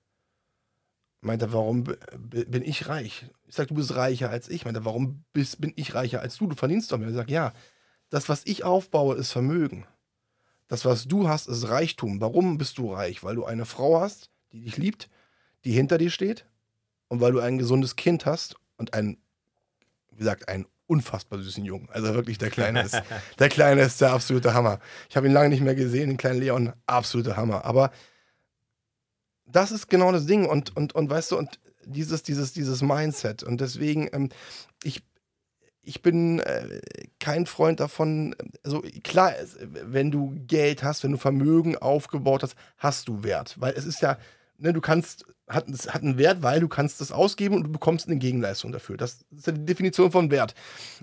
Meinte, 1.20 1.52
warum 1.54 1.84
bin 1.84 2.62
ich 2.62 2.88
reich? 2.88 3.30
Ich 3.46 3.54
sage, 3.54 3.68
du 3.68 3.74
bist 3.74 3.94
reicher 3.96 4.28
als 4.28 4.48
ich. 4.48 4.64
Meinte, 4.64 4.84
warum 4.84 5.24
bist, 5.32 5.60
bin 5.60 5.72
ich 5.76 5.94
reicher 5.94 6.20
als 6.20 6.36
du? 6.36 6.46
Du 6.46 6.56
verdienst 6.56 6.92
doch 6.92 6.98
mehr. 6.98 7.08
Ich 7.08 7.14
sage, 7.14 7.32
ja, 7.32 7.52
das, 8.10 8.28
was 8.28 8.42
ich 8.44 8.64
aufbaue, 8.64 9.14
ist 9.16 9.32
Vermögen. 9.32 9.86
Das, 10.68 10.84
was 10.84 11.06
du 11.06 11.28
hast, 11.28 11.46
ist 11.46 11.68
Reichtum. 11.68 12.20
Warum 12.20 12.58
bist 12.58 12.78
du 12.78 12.92
reich? 12.92 13.22
Weil 13.22 13.34
du 13.34 13.44
eine 13.44 13.66
Frau 13.66 14.00
hast, 14.00 14.30
die 14.52 14.60
dich 14.60 14.76
liebt, 14.76 15.08
die 15.64 15.72
hinter 15.72 15.98
dir 15.98 16.10
steht 16.10 16.46
und 17.08 17.20
weil 17.20 17.32
du 17.32 17.40
ein 17.40 17.58
gesundes 17.58 17.96
Kind 17.96 18.26
hast 18.26 18.56
und 18.76 18.94
ein, 18.94 19.18
wie 20.10 20.16
gesagt, 20.16 20.48
einen 20.48 20.66
unfassbar 20.86 21.38
süßen 21.40 21.64
Jungen. 21.64 21.88
Also 21.90 22.14
wirklich, 22.14 22.38
der 22.38 22.50
Kleine 22.50 22.82
ist, 22.82 23.00
der 23.38 23.48
Kleine 23.48 23.82
ist 23.82 24.00
der 24.00 24.12
absolute 24.12 24.54
Hammer. 24.54 24.80
Ich 25.08 25.16
habe 25.16 25.26
ihn 25.26 25.32
lange 25.32 25.48
nicht 25.48 25.62
mehr 25.62 25.74
gesehen, 25.74 26.08
den 26.08 26.16
kleinen 26.16 26.40
Leon, 26.40 26.72
absoluter 26.86 27.36
Hammer. 27.36 27.64
Aber 27.64 27.90
das 29.46 29.72
ist 29.72 29.88
genau 29.88 30.12
das 30.12 30.26
Ding 30.26 30.46
und, 30.46 30.76
und, 30.76 30.94
und 30.94 31.10
weißt 31.10 31.32
du, 31.32 31.38
und 31.38 31.60
dieses, 31.84 32.22
dieses, 32.22 32.52
dieses 32.52 32.82
Mindset. 32.82 33.42
Und 33.42 33.60
deswegen, 33.60 34.08
ähm, 34.12 34.30
ich, 34.82 35.02
ich 35.84 36.02
bin 36.02 36.40
äh, 36.40 36.80
kein 37.20 37.46
Freund 37.46 37.80
davon, 37.80 38.34
also 38.62 38.82
klar, 39.02 39.32
wenn 39.60 40.10
du 40.10 40.34
Geld 40.46 40.82
hast, 40.82 41.04
wenn 41.04 41.12
du 41.12 41.18
Vermögen 41.18 41.76
aufgebaut 41.76 42.42
hast, 42.42 42.56
hast 42.78 43.08
du 43.08 43.22
Wert. 43.22 43.54
Weil 43.58 43.74
es 43.74 43.84
ist 43.84 44.02
ja, 44.02 44.18
ne, 44.58 44.72
du 44.72 44.80
kannst, 44.80 45.26
hat, 45.48 45.68
es 45.68 45.92
hat 45.92 46.02
einen 46.02 46.18
Wert, 46.18 46.42
weil 46.42 46.60
du 46.60 46.68
kannst 46.68 47.00
es 47.00 47.12
ausgeben 47.12 47.56
und 47.56 47.64
du 47.64 47.72
bekommst 47.72 48.06
eine 48.06 48.16
Gegenleistung 48.16 48.72
dafür. 48.72 48.96
Das 48.96 49.20
ist 49.30 49.46
ja 49.46 49.52
die 49.52 49.64
Definition 49.64 50.10
von 50.10 50.30
Wert. 50.30 50.54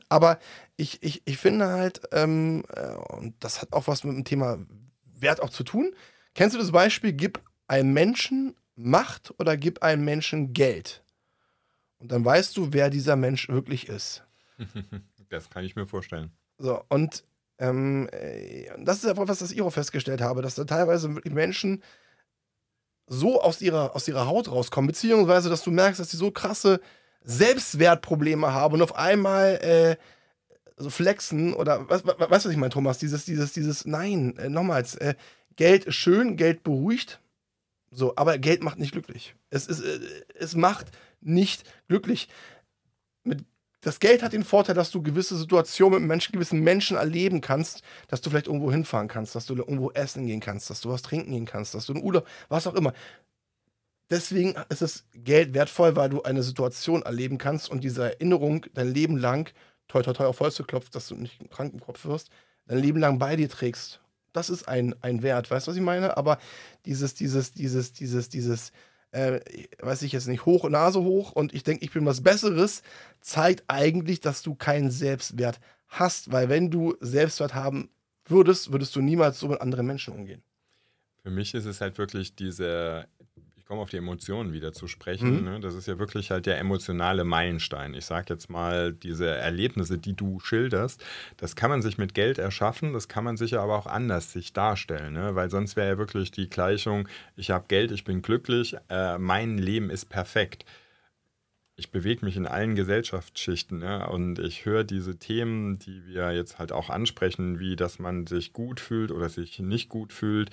Aber 0.09 0.39
ich, 0.77 1.01
ich, 1.03 1.21
ich 1.25 1.37
finde 1.37 1.67
halt, 1.67 2.01
ähm, 2.11 2.63
äh, 2.75 2.95
und 3.15 3.35
das 3.39 3.61
hat 3.61 3.73
auch 3.73 3.87
was 3.87 4.03
mit 4.03 4.15
dem 4.15 4.25
Thema 4.25 4.59
Wert 5.03 5.41
auch 5.41 5.49
zu 5.49 5.63
tun. 5.63 5.93
Kennst 6.33 6.55
du 6.55 6.59
das 6.59 6.71
Beispiel, 6.71 7.13
gib 7.13 7.41
einem 7.67 7.93
Menschen 7.93 8.55
Macht 8.75 9.33
oder 9.37 9.57
gib 9.57 9.83
einem 9.83 10.05
Menschen 10.05 10.53
Geld? 10.53 11.03
Und 11.99 12.11
dann 12.11 12.25
weißt 12.25 12.57
du, 12.57 12.73
wer 12.73 12.89
dieser 12.89 13.15
Mensch 13.15 13.47
wirklich 13.47 13.87
ist. 13.87 14.23
Das 15.29 15.49
kann 15.49 15.63
ich 15.63 15.77
mir 15.77 15.87
vorstellen. 15.87 16.31
So, 16.57 16.83
und 16.89 17.23
ähm, 17.57 18.09
äh, 18.11 18.67
das 18.79 18.97
ist 18.97 19.05
einfach 19.05 19.29
was, 19.29 19.41
was 19.41 19.51
ich 19.51 19.61
auch 19.61 19.69
festgestellt 19.69 20.19
habe, 20.19 20.41
dass 20.41 20.55
da 20.55 20.65
teilweise 20.65 21.15
wirklich 21.15 21.33
Menschen 21.33 21.81
so 23.07 23.41
aus 23.41 23.61
ihrer, 23.61 23.95
aus 23.95 24.07
ihrer 24.07 24.25
Haut 24.27 24.51
rauskommen, 24.51 24.87
beziehungsweise, 24.87 25.49
dass 25.49 25.63
du 25.63 25.71
merkst, 25.71 25.99
dass 25.99 26.11
sie 26.11 26.17
so 26.17 26.31
krasse 26.31 26.81
Selbstwertprobleme 27.23 28.53
haben 28.53 28.75
und 28.75 28.81
auf 28.81 28.95
einmal 28.95 29.55
äh, 29.61 29.95
so 30.77 30.89
flexen 30.89 31.53
oder 31.53 31.89
was, 31.89 32.05
was, 32.05 32.19
weißt 32.19 32.45
du, 32.45 32.49
was 32.49 32.53
ich 32.53 32.57
meine, 32.57 32.71
Thomas? 32.71 32.97
Dieses, 32.97 33.25
dieses, 33.25 33.53
dieses, 33.53 33.85
nein, 33.85 34.35
äh, 34.37 34.49
nochmals, 34.49 34.95
äh, 34.95 35.15
Geld 35.55 35.85
ist 35.85 35.95
schön, 35.95 36.37
Geld 36.37 36.63
beruhigt, 36.63 37.21
so, 37.91 38.13
aber 38.15 38.37
Geld 38.37 38.63
macht 38.63 38.79
nicht 38.79 38.93
glücklich. 38.93 39.35
Es, 39.49 39.67
ist, 39.67 39.81
äh, 39.81 39.99
es 40.35 40.55
macht 40.55 40.87
nicht 41.19 41.63
glücklich. 41.87 42.29
Mit 43.23 43.45
das 43.81 43.99
Geld 43.99 44.21
hat 44.21 44.33
den 44.33 44.43
Vorteil, 44.43 44.75
dass 44.75 44.91
du 44.91 45.01
gewisse 45.01 45.35
Situationen 45.35 45.99
mit 46.01 46.07
Menschen, 46.07 46.33
gewissen 46.33 46.59
Menschen 46.61 46.97
erleben 46.97 47.41
kannst, 47.41 47.81
dass 48.07 48.21
du 48.21 48.29
vielleicht 48.29 48.45
irgendwo 48.47 48.71
hinfahren 48.71 49.07
kannst, 49.07 49.33
dass 49.35 49.47
du 49.47 49.55
irgendwo 49.55 49.91
essen 49.91 50.27
gehen 50.27 50.39
kannst, 50.39 50.69
dass 50.69 50.81
du 50.81 50.89
was 50.89 51.01
trinken 51.01 51.31
gehen 51.31 51.45
kannst, 51.45 51.73
dass 51.73 51.87
du 51.87 51.93
einen 51.93 52.03
Urlaub, 52.03 52.27
was 52.47 52.67
auch 52.67 52.75
immer. 52.75 52.93
Deswegen 54.11 54.55
ist 54.69 54.81
das 54.81 55.05
Geld 55.13 55.53
wertvoll, 55.53 55.95
weil 55.95 56.09
du 56.09 56.21
eine 56.21 56.43
Situation 56.43 57.01
erleben 57.01 57.37
kannst 57.37 57.69
und 57.71 57.83
diese 57.83 58.03
Erinnerung 58.03 58.65
dein 58.73 58.93
Leben 58.93 59.17
lang, 59.17 59.51
toi 59.87 60.03
toi 60.03 60.13
toi 60.13 60.25
auf 60.27 60.39
Holz 60.41 60.57
geklopft, 60.57 60.93
dass 60.93 61.07
du 61.07 61.15
nicht 61.15 61.39
krank 61.49 61.73
im 61.73 61.79
Kopf 61.79 62.05
wirst, 62.05 62.29
dein 62.67 62.79
Leben 62.79 62.99
lang 62.99 63.17
bei 63.17 63.35
dir 63.35 63.49
trägst. 63.49 63.99
Das 64.31 64.49
ist 64.49 64.67
ein, 64.67 64.95
ein 65.01 65.23
Wert, 65.23 65.49
weißt 65.49 65.67
du, 65.67 65.71
was 65.71 65.77
ich 65.77 65.83
meine? 65.83 66.17
Aber 66.17 66.37
dieses, 66.85 67.15
dieses, 67.15 67.53
dieses, 67.53 67.93
dieses, 67.93 68.29
dieses, 68.29 68.71
äh, 69.11 69.39
weiß 69.79 70.01
ich 70.03 70.11
jetzt 70.11 70.27
nicht, 70.27 70.45
hoch 70.45 70.67
Nase 70.69 71.01
hoch 71.01 71.31
und 71.31 71.53
ich 71.53 71.63
denke, 71.63 71.83
ich 71.83 71.91
bin 71.91 72.05
was 72.05 72.21
Besseres, 72.21 72.81
zeigt 73.19 73.63
eigentlich, 73.67 74.19
dass 74.19 74.41
du 74.41 74.55
keinen 74.55 74.91
Selbstwert 74.91 75.59
hast, 75.87 76.31
weil 76.31 76.49
wenn 76.49 76.71
du 76.71 76.95
Selbstwert 77.01 77.53
haben 77.53 77.89
würdest, 78.25 78.71
würdest 78.71 78.95
du 78.95 79.01
niemals 79.01 79.39
so 79.39 79.47
mit 79.47 79.61
anderen 79.61 79.85
Menschen 79.85 80.13
umgehen. 80.13 80.43
Für 81.23 81.29
mich 81.29 81.53
ist 81.53 81.65
es 81.65 81.81
halt 81.81 81.97
wirklich 81.97 82.35
diese 82.35 83.07
komme 83.71 83.83
auf 83.83 83.89
die 83.89 83.97
Emotionen 83.97 84.51
wieder 84.51 84.73
zu 84.73 84.89
sprechen. 84.89 85.37
Mhm. 85.37 85.43
Ne? 85.45 85.59
Das 85.61 85.75
ist 85.75 85.87
ja 85.87 85.97
wirklich 85.97 86.29
halt 86.29 86.45
der 86.45 86.59
emotionale 86.59 87.23
Meilenstein. 87.23 87.93
Ich 87.93 88.03
sage 88.03 88.33
jetzt 88.33 88.49
mal, 88.49 88.91
diese 88.91 89.27
Erlebnisse, 89.27 89.97
die 89.97 90.11
du 90.11 90.41
schilderst, 90.41 91.01
das 91.37 91.55
kann 91.55 91.69
man 91.69 91.81
sich 91.81 91.97
mit 91.97 92.13
Geld 92.13 92.37
erschaffen, 92.37 92.91
das 92.91 93.07
kann 93.07 93.23
man 93.23 93.37
sich 93.37 93.57
aber 93.57 93.77
auch 93.77 93.87
anders 93.87 94.33
sich 94.33 94.51
darstellen, 94.51 95.13
ne? 95.13 95.35
weil 95.35 95.49
sonst 95.49 95.77
wäre 95.77 95.87
ja 95.87 95.97
wirklich 95.97 96.31
die 96.31 96.49
Gleichung, 96.49 97.07
ich 97.37 97.49
habe 97.49 97.63
Geld, 97.69 97.91
ich 97.91 98.03
bin 98.03 98.21
glücklich, 98.21 98.75
äh, 98.89 99.17
mein 99.17 99.57
Leben 99.57 99.89
ist 99.89 100.09
perfekt 100.09 100.65
ich 101.81 101.89
bewege 101.89 102.23
mich 102.23 102.37
in 102.37 102.45
allen 102.45 102.75
Gesellschaftsschichten 102.75 103.81
ja, 103.81 104.05
und 104.05 104.37
ich 104.37 104.65
höre 104.65 104.83
diese 104.83 105.17
Themen, 105.17 105.79
die 105.79 106.05
wir 106.05 106.31
jetzt 106.31 106.59
halt 106.59 106.71
auch 106.71 106.91
ansprechen, 106.91 107.59
wie 107.59 107.75
dass 107.75 107.97
man 107.97 108.27
sich 108.27 108.53
gut 108.53 108.79
fühlt 108.79 109.11
oder 109.11 109.29
sich 109.29 109.57
nicht 109.59 109.89
gut 109.89 110.13
fühlt, 110.13 110.51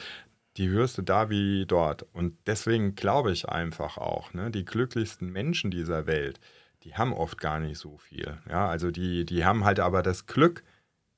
die 0.59 0.69
hörst 0.69 0.99
du 0.99 1.03
da 1.03 1.31
wie 1.31 1.65
dort. 1.67 2.05
Und 2.13 2.37
deswegen 2.47 2.95
glaube 2.95 3.33
ich 3.33 3.49
einfach 3.49 3.97
auch, 3.97 4.35
ne, 4.35 4.51
die 4.51 4.65
glücklichsten 4.65 5.31
Menschen 5.31 5.71
dieser 5.71 6.07
Welt, 6.07 6.41
die 6.83 6.95
haben 6.95 7.13
oft 7.13 7.39
gar 7.39 7.61
nicht 7.61 7.79
so 7.79 7.97
viel. 7.99 8.39
Ja, 8.49 8.69
also 8.69 8.91
die, 8.91 9.25
die 9.25 9.45
haben 9.45 9.65
halt 9.65 9.81
aber 9.81 10.03
das 10.03 10.27
Glück, 10.27 10.65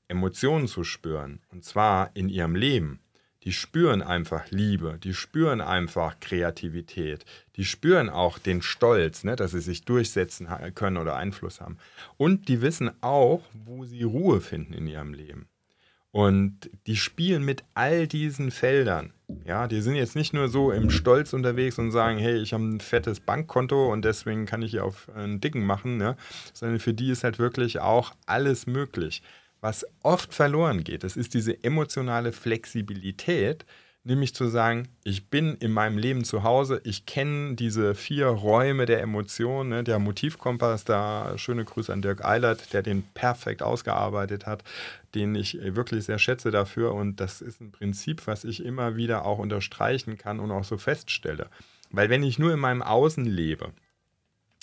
Emotionen 0.09 0.67
zu 0.67 0.85
spüren. 0.85 1.41
Und 1.51 1.65
zwar 1.65 2.11
in 2.15 2.29
ihrem 2.29 2.55
Leben. 2.55 3.01
Die 3.45 3.53
spüren 3.53 4.03
einfach 4.03 4.51
Liebe, 4.51 4.99
die 5.03 5.15
spüren 5.15 5.63
einfach 5.63 6.21
Kreativität, 6.21 7.25
die 7.57 7.65
spüren 7.65 8.11
auch 8.11 8.39
den 8.39 8.61
Stolz, 8.61 9.25
ne, 9.25 9.35
dass 9.35 9.53
sie 9.53 9.63
sich 9.63 9.87
durchsetzen 9.87 10.47
können 10.75 10.99
oder 10.99 11.17
Einfluss 11.17 11.63
haben. 11.63 11.79
Und 12.19 12.49
die 12.49 12.61
wissen 12.61 12.91
auch, 13.01 13.41
wo 13.55 13.87
sie 13.87 14.03
Ruhe 14.03 14.43
finden 14.43 14.75
in 14.75 14.87
ihrem 14.87 15.15
Leben. 15.15 15.49
Und 16.11 16.69
die 16.87 16.97
spielen 16.97 17.43
mit 17.45 17.65
all 17.73 18.07
diesen 18.07 18.51
Feldern. 18.51 19.15
Ja, 19.45 19.67
die 19.69 19.81
sind 19.81 19.95
jetzt 19.95 20.17
nicht 20.17 20.33
nur 20.33 20.49
so 20.49 20.71
im 20.71 20.91
Stolz 20.91 21.33
unterwegs 21.33 21.79
und 21.79 21.91
sagen, 21.91 22.19
hey, 22.19 22.37
ich 22.39 22.53
habe 22.53 22.65
ein 22.65 22.81
fettes 22.81 23.21
Bankkonto 23.21 23.93
und 23.93 24.05
deswegen 24.05 24.47
kann 24.47 24.63
ich 24.63 24.73
hier 24.73 24.85
auf 24.85 25.09
einen 25.15 25.41
Dicken 25.41 25.65
machen, 25.65 25.97
ne? 25.97 26.17
sondern 26.53 26.79
für 26.79 26.95
die 26.95 27.11
ist 27.11 27.25
halt 27.25 27.39
wirklich 27.39 27.81
auch 27.81 28.13
alles 28.27 28.67
möglich. 28.67 29.23
Was 29.61 29.87
oft 30.03 30.35
verloren 30.35 30.85
geht, 30.85 31.05
das 31.05 31.17
ist 31.17 31.35
diese 31.35 31.63
emotionale 31.63 32.33
Flexibilität, 32.33 33.67
nämlich 34.05 34.35
zu 34.35 34.49
sagen, 34.49 34.89
ich 35.05 35.29
bin 35.29 35.57
in 35.57 35.73
meinem 35.73 35.99
Leben 35.99 36.25
zu 36.25 36.43
Hause, 36.43 36.81
ich 36.85 37.07
kenne 37.07 37.55
diese 37.55 37.95
vier 37.95 38.27
Räume 38.29 38.87
der 38.87 39.01
Emotionen, 39.03 39.71
ne, 39.71 39.85
der 39.85 39.99
Motivkompass, 39.99 40.85
da 40.85 41.37
schöne 41.37 41.65
Grüße 41.65 41.93
an 41.93 42.03
Dirk 42.03 42.25
Eilert, 42.25 42.73
der 42.73 42.83
den 42.83 43.03
perfekt 43.15 43.63
ausgearbeitet 43.63 44.47
hat, 44.47 44.65
den 45.15 45.35
ich 45.35 45.59
wirklich 45.63 46.05
sehr 46.05 46.19
schätze 46.19 46.51
dafür 46.51 46.95
und 46.95 47.21
das 47.21 47.41
ist 47.43 47.61
ein 47.61 47.73
Prinzip, 47.73 48.27
was 48.27 48.45
ich 48.45 48.65
immer 48.65 48.97
wieder 48.97 49.25
auch 49.25 49.39
unterstreichen 49.39 50.17
kann 50.17 50.41
und 50.41 50.51
auch 50.51 50.65
so 50.65 50.79
feststelle. 50.79 51.49
Weil 51.91 52.09
wenn 52.09 52.23
ich 52.23 52.39
nur 52.39 52.53
in 52.53 52.61
meinem 52.61 52.83
Außen 52.83 53.25
lebe, 53.25 53.73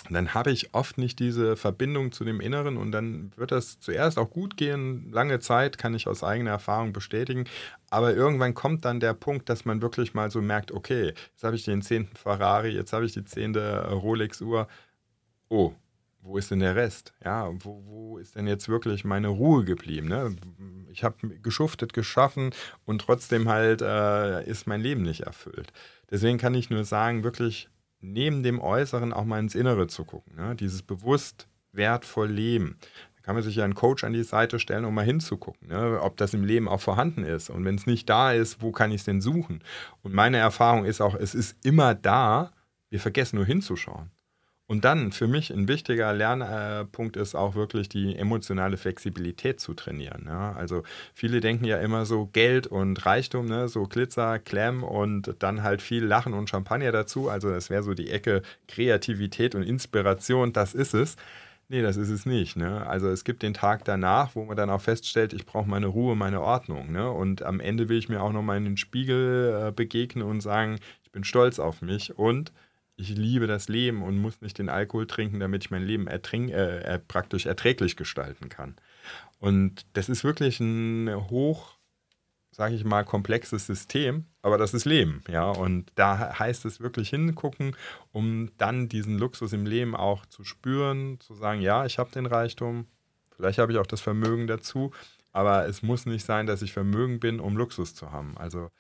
dann 0.10 0.34
habe 0.34 0.52
ich 0.52 0.74
oft 0.74 0.98
nicht 0.98 1.20
diese 1.20 1.58
Verbindung 1.58 2.12
zu 2.12 2.24
dem 2.24 2.40
Inneren 2.40 2.78
und 2.78 2.92
dann 2.92 3.32
wird 3.36 3.52
das 3.52 3.80
zuerst 3.80 4.18
auch 4.18 4.30
gut 4.30 4.56
gehen. 4.56 5.12
Lange 5.12 5.40
Zeit 5.40 5.78
kann 5.78 5.94
ich 5.96 6.08
aus 6.08 6.24
eigener 6.24 6.52
Erfahrung 6.52 6.94
bestätigen. 6.94 7.46
Aber 7.90 8.14
irgendwann 8.14 8.54
kommt 8.54 8.86
dann 8.86 9.00
der 9.00 9.14
Punkt, 9.14 9.50
dass 9.50 9.66
man 9.66 9.82
wirklich 9.82 10.14
mal 10.14 10.32
so 10.32 10.42
merkt, 10.42 10.72
okay, 10.72 11.14
jetzt 11.32 11.44
habe 11.44 11.56
ich 11.56 11.66
den 11.66 11.82
zehnten 11.82 12.16
Ferrari, 12.16 12.70
jetzt 12.70 12.94
habe 12.94 13.06
ich 13.06 13.14
die 13.14 13.26
zehnte 13.26 13.92
Rolex-Uhr. 13.92 14.68
Oh, 15.50 15.74
wo 16.22 16.38
ist 16.38 16.52
denn 16.52 16.60
der 16.60 16.76
Rest? 16.76 17.14
Ja, 17.24 17.52
wo, 17.60 17.84
wo 17.86 18.18
ist 18.18 18.36
denn 18.36 18.48
jetzt 18.48 18.70
wirklich 18.70 19.04
meine 19.04 19.30
Ruhe 19.30 19.64
geblieben? 19.64 20.08
Ne? 20.08 20.36
Ich 20.92 21.04
habe 21.04 21.28
geschuftet, 21.40 21.94
geschaffen 21.94 22.52
und 22.86 23.02
trotzdem 23.02 23.50
halt 23.50 23.82
äh, 23.82 24.46
ist 24.46 24.68
mein 24.68 24.82
Leben 24.82 25.04
nicht 25.04 25.22
erfüllt. 25.22 25.72
Deswegen 26.10 26.38
kann 26.38 26.54
ich 26.54 26.70
nur 26.70 26.84
sagen, 26.84 27.24
wirklich 27.24 27.70
neben 28.00 28.44
dem 28.44 28.60
Äußeren 28.60 29.14
auch 29.14 29.26
mal 29.26 29.40
ins 29.40 29.56
Innere 29.56 29.88
zu 29.88 30.06
gucken. 30.06 30.36
Ne? 30.36 30.56
Dieses 30.56 30.84
bewusst 30.84 31.48
wertvoll 31.72 32.30
Leben. 32.30 32.78
Da 33.16 33.22
kann 33.22 33.36
man 33.36 33.44
sich 33.44 33.56
ja 33.56 33.64
einen 33.64 33.76
Coach 33.76 34.04
an 34.04 34.14
die 34.14 34.24
Seite 34.24 34.60
stellen, 34.60 34.86
um 34.86 34.94
mal 34.94 35.06
hinzugucken, 35.06 35.68
ne? 35.68 36.00
ob 36.02 36.18
das 36.18 36.34
im 36.34 36.44
Leben 36.44 36.68
auch 36.68 36.82
vorhanden 36.82 37.24
ist. 37.24 37.50
Und 37.50 37.66
wenn 37.66 37.76
es 37.76 37.86
nicht 37.86 38.10
da 38.10 38.32
ist, 38.32 38.62
wo 38.62 38.72
kann 38.72 38.92
ich 38.92 39.02
es 39.02 39.06
denn 39.06 39.22
suchen? 39.22 39.64
Und 40.02 40.14
meine 40.14 40.38
Erfahrung 40.38 40.86
ist 40.86 41.02
auch, 41.02 41.16
es 41.16 41.36
ist 41.36 41.58
immer 41.66 41.96
da, 41.96 42.52
wir 42.90 43.00
vergessen 43.00 43.36
nur 43.38 43.46
hinzuschauen. 43.46 44.12
Und 44.70 44.84
dann 44.84 45.14
für 45.14 45.28
mich 45.28 45.50
ein 45.54 45.70
wichtiger 45.70 46.12
Lernpunkt 46.12 47.16
ist 47.16 47.36
auch 47.36 47.56
wirklich 47.56 47.88
die 47.88 48.18
emotionale 48.18 48.76
Flexibilität 48.76 49.62
zu 49.62 49.74
trainieren. 49.74 50.26
Ja? 50.28 50.52
Also 50.54 50.84
viele 51.14 51.40
denken 51.40 51.64
ja 51.64 51.78
immer 51.78 52.06
so 52.06 52.26
Geld 52.26 52.68
und 52.68 53.06
Reichtum, 53.06 53.46
ne? 53.46 53.70
so 53.70 53.84
Glitzer, 53.84 54.40
Clam 54.40 54.84
und 54.84 55.36
dann 55.40 55.64
halt 55.64 55.82
viel 55.82 56.04
Lachen 56.04 56.34
und 56.34 56.50
Champagner 56.50 56.92
dazu. 56.92 57.30
Also 57.30 57.50
das 57.50 57.70
wäre 57.70 57.82
so 57.82 57.94
die 57.94 58.10
Ecke 58.10 58.42
Kreativität 58.68 59.56
und 59.56 59.64
Inspiration, 59.64 60.52
das 60.52 60.74
ist 60.74 60.94
es. 60.94 61.16
Nee, 61.70 61.82
das 61.82 61.96
ist 61.96 62.10
es 62.10 62.26
nicht. 62.26 62.58
Ne? 62.58 62.86
Also 62.88 63.08
es 63.10 63.24
gibt 63.24 63.44
den 63.44 63.54
Tag 63.54 63.86
danach, 63.86 64.36
wo 64.36 64.44
man 64.46 64.58
dann 64.58 64.70
auch 64.70 64.82
feststellt, 64.82 65.32
ich 65.34 65.46
brauche 65.46 65.70
meine 65.70 65.88
Ruhe, 65.88 66.16
meine 66.18 66.42
Ordnung. 66.42 66.92
Ne? 66.92 67.10
Und 67.10 67.42
am 67.44 67.62
Ende 67.62 67.88
will 67.88 67.98
ich 67.98 68.10
mir 68.10 68.22
auch 68.22 68.34
nochmal 68.34 68.58
in 68.58 68.66
den 68.66 68.78
Spiegel 68.78 69.68
äh, 69.68 69.72
begegnen 69.72 70.26
und 70.28 70.42
sagen, 70.42 70.80
ich 71.04 71.12
bin 71.12 71.24
stolz 71.24 71.60
auf 71.60 71.82
mich 71.82 72.18
und 72.18 72.52
ich 72.98 73.10
liebe 73.16 73.48
das 73.48 73.70
Leben 73.70 74.04
und 74.04 74.18
muss 74.18 74.42
nicht 74.42 74.58
den 74.58 74.70
Alkohol 74.70 75.08
trinken, 75.08 75.40
damit 75.40 75.64
ich 75.64 75.72
mein 75.72 75.84
Leben 75.84 76.08
ertrink, 76.08 76.52
äh, 76.52 77.00
praktisch 77.00 77.46
erträglich 77.46 77.96
gestalten 77.96 78.50
kann. 78.50 78.76
Und 79.40 79.86
das 79.94 80.10
ist 80.10 80.24
wirklich 80.24 80.60
ein 80.60 81.30
hoch 81.30 81.78
sage 82.58 82.74
ich 82.74 82.84
mal, 82.84 83.06
komplexes 83.06 83.68
System, 83.68 84.26
aber 84.42 84.58
das 84.58 84.74
ist 84.74 84.86
Leben, 84.86 85.24
ja. 85.30 85.48
Und 85.48 85.92
da 85.94 86.40
heißt 86.40 86.66
es 86.66 86.80
wirklich 86.80 87.10
hingucken, 87.10 87.76
um 88.12 88.50
dann 88.58 88.90
diesen 88.90 89.20
Luxus 89.20 89.54
im 89.54 89.68
Leben 89.68 89.96
auch 89.96 90.26
zu 90.26 90.44
spüren, 90.44 91.20
zu 91.20 91.36
sagen, 91.36 91.62
ja, 91.62 91.86
ich 91.86 92.00
habe 92.00 92.10
den 92.10 92.26
Reichtum, 92.26 92.88
vielleicht 93.36 93.60
habe 93.60 93.72
ich 93.72 93.78
auch 93.78 93.86
das 93.86 94.02
Vermögen 94.02 94.48
dazu, 94.48 94.92
aber 95.32 95.68
es 95.68 95.84
muss 95.84 96.08
nicht 96.08 96.26
sein, 96.26 96.48
dass 96.48 96.64
ich 96.64 96.74
Vermögen 96.74 97.20
bin, 97.20 97.40
um 97.40 97.58
Luxus 97.58 97.94
zu 97.94 98.12
haben. 98.12 98.36
Also 98.40 98.72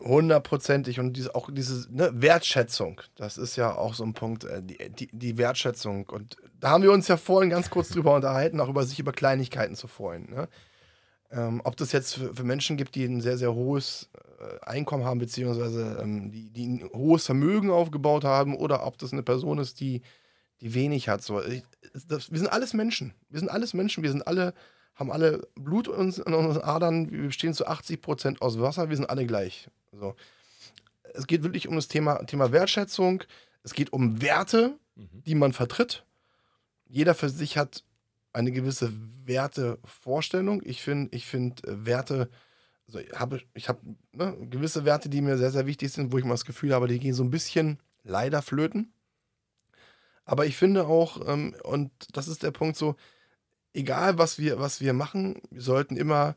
Hundertprozentig 0.00 1.00
und 1.00 1.14
diese, 1.14 1.34
auch 1.34 1.50
diese 1.52 1.92
ne, 1.94 2.10
Wertschätzung, 2.14 3.00
das 3.16 3.38
ist 3.38 3.56
ja 3.56 3.74
auch 3.74 3.94
so 3.94 4.04
ein 4.04 4.14
Punkt, 4.14 4.44
äh, 4.44 4.62
die, 4.62 4.78
die, 4.90 5.08
die, 5.12 5.38
Wertschätzung. 5.38 6.08
Und 6.10 6.36
da 6.60 6.70
haben 6.70 6.82
wir 6.82 6.92
uns 6.92 7.08
ja 7.08 7.16
vorhin 7.16 7.50
ganz 7.50 7.70
kurz 7.70 7.88
drüber 7.88 8.14
unterhalten, 8.14 8.60
auch 8.60 8.68
über 8.68 8.84
sich 8.84 8.98
über 8.98 9.12
Kleinigkeiten 9.12 9.76
zu 9.76 9.86
freuen. 9.86 10.30
Ne? 10.30 10.48
Ähm, 11.30 11.60
ob 11.64 11.76
das 11.76 11.92
jetzt 11.92 12.14
für, 12.14 12.34
für, 12.34 12.44
Menschen 12.44 12.76
gibt, 12.76 12.94
die 12.94 13.04
ein 13.04 13.20
sehr, 13.20 13.38
sehr 13.38 13.54
hohes 13.54 14.10
äh, 14.14 14.64
Einkommen 14.64 15.04
haben, 15.04 15.18
beziehungsweise 15.18 15.98
ähm, 16.00 16.30
die, 16.30 16.50
die 16.50 16.66
ein 16.66 16.90
hohes 16.92 17.26
Vermögen 17.26 17.70
aufgebaut 17.70 18.24
haben, 18.24 18.56
oder 18.56 18.86
ob 18.86 18.98
das 18.98 19.12
eine 19.12 19.22
Person 19.22 19.58
ist, 19.58 19.80
die, 19.80 20.02
die 20.60 20.74
wenig 20.74 21.08
hat. 21.08 21.22
So, 21.22 21.42
ich, 21.42 21.64
das, 22.06 22.30
wir 22.30 22.38
sind 22.38 22.48
alles 22.48 22.72
Menschen. 22.72 23.14
Wir 23.30 23.40
sind 23.40 23.48
alles 23.48 23.74
Menschen. 23.74 24.02
Wir 24.02 24.10
sind 24.10 24.26
alle, 24.26 24.54
haben 24.94 25.10
alle 25.10 25.46
Blut 25.54 25.88
in, 25.88 26.12
in 26.12 26.34
unseren 26.34 26.62
Adern. 26.62 27.10
Wir 27.10 27.26
bestehen 27.26 27.54
zu 27.54 27.66
80 27.66 28.00
Prozent 28.00 28.42
aus 28.42 28.60
Wasser. 28.60 28.88
Wir 28.88 28.96
sind 28.96 29.10
alle 29.10 29.26
gleich. 29.26 29.68
So. 29.92 30.14
Es 31.14 31.26
geht 31.26 31.42
wirklich 31.42 31.68
um 31.68 31.76
das 31.76 31.88
Thema, 31.88 32.24
Thema 32.24 32.52
Wertschätzung. 32.52 33.24
Es 33.62 33.74
geht 33.74 33.92
um 33.92 34.20
Werte, 34.22 34.78
mhm. 34.94 35.22
die 35.26 35.34
man 35.34 35.52
vertritt. 35.52 36.04
Jeder 36.86 37.14
für 37.14 37.28
sich 37.28 37.56
hat 37.56 37.82
eine 38.32 38.52
gewisse 38.52 38.92
Wertevorstellung. 39.24 40.62
Ich 40.64 40.82
finde, 40.82 41.16
ich 41.16 41.26
finde 41.26 41.66
äh, 41.66 41.86
Werte, 41.86 42.28
also 42.86 42.98
ich 42.98 43.12
habe 43.18 43.40
ich 43.54 43.68
hab, 43.68 43.80
ne, 44.12 44.36
gewisse 44.50 44.84
Werte, 44.84 45.08
die 45.08 45.22
mir 45.22 45.38
sehr, 45.38 45.50
sehr 45.50 45.66
wichtig 45.66 45.92
sind, 45.92 46.12
wo 46.12 46.18
ich 46.18 46.24
mal 46.24 46.34
das 46.34 46.44
Gefühl 46.44 46.74
habe, 46.74 46.88
die 46.88 46.98
gehen 46.98 47.14
so 47.14 47.24
ein 47.24 47.30
bisschen 47.30 47.80
leider 48.02 48.42
flöten. 48.42 48.92
Aber 50.24 50.46
ich 50.46 50.56
finde 50.56 50.86
auch, 50.86 51.26
ähm, 51.28 51.54
und 51.62 51.90
das 52.12 52.28
ist 52.28 52.42
der 52.42 52.50
Punkt 52.50 52.76
so, 52.76 52.96
egal 53.74 54.16
was 54.18 54.38
wir, 54.38 54.58
was 54.58 54.80
wir 54.80 54.94
machen, 54.94 55.40
wir 55.50 55.62
sollten 55.62 55.96
immer 55.96 56.36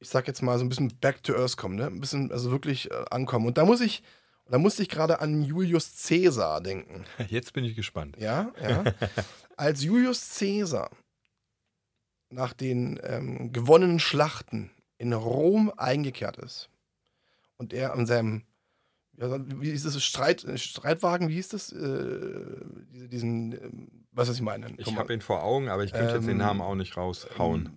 ich 0.00 0.08
sag 0.08 0.28
jetzt 0.28 0.42
mal, 0.42 0.58
so 0.58 0.64
ein 0.64 0.68
bisschen 0.68 0.96
back 1.00 1.22
to 1.22 1.34
earth 1.34 1.56
kommen, 1.56 1.76
ne? 1.76 1.86
Ein 1.86 2.00
bisschen, 2.00 2.30
also 2.30 2.50
wirklich 2.50 2.90
äh, 2.90 3.04
ankommen. 3.10 3.46
Und 3.46 3.58
da 3.58 3.64
muss 3.64 3.80
ich, 3.80 4.02
da 4.46 4.58
musste 4.58 4.82
ich 4.82 4.88
gerade 4.88 5.20
an 5.20 5.42
Julius 5.42 6.06
Caesar 6.06 6.60
denken. 6.60 7.04
Jetzt 7.28 7.52
bin 7.52 7.64
ich 7.64 7.74
gespannt. 7.74 8.16
Ja, 8.18 8.52
ja. 8.60 8.84
Als 9.56 9.82
Julius 9.82 10.38
Caesar 10.38 10.90
nach 12.30 12.52
den 12.52 13.00
ähm, 13.02 13.52
gewonnenen 13.52 13.98
Schlachten 13.98 14.70
in 14.98 15.12
Rom 15.12 15.72
eingekehrt 15.76 16.36
ist 16.36 16.68
und 17.56 17.72
er 17.72 17.92
an 17.92 18.06
seinem, 18.06 18.44
ja, 19.20 19.38
wie 19.60 19.70
ist 19.70 19.84
das, 19.84 20.00
Streit, 20.02 20.46
Streitwagen, 20.56 21.28
wie 21.28 21.34
hieß 21.34 21.48
das? 21.48 21.72
Äh, 21.72 22.40
diesen, 23.10 23.52
äh, 23.52 23.70
was 24.12 24.28
ich 24.28 24.40
meine? 24.40 24.72
Ich 24.76 24.94
habe 24.96 25.12
ihn 25.12 25.20
vor 25.20 25.42
Augen, 25.42 25.68
aber 25.68 25.82
ich 25.82 25.92
könnte 25.92 26.10
ähm, 26.10 26.14
jetzt 26.16 26.26
den 26.26 26.32
ähm, 26.32 26.38
Namen 26.38 26.60
auch 26.60 26.76
nicht 26.76 26.96
raushauen. 26.96 27.70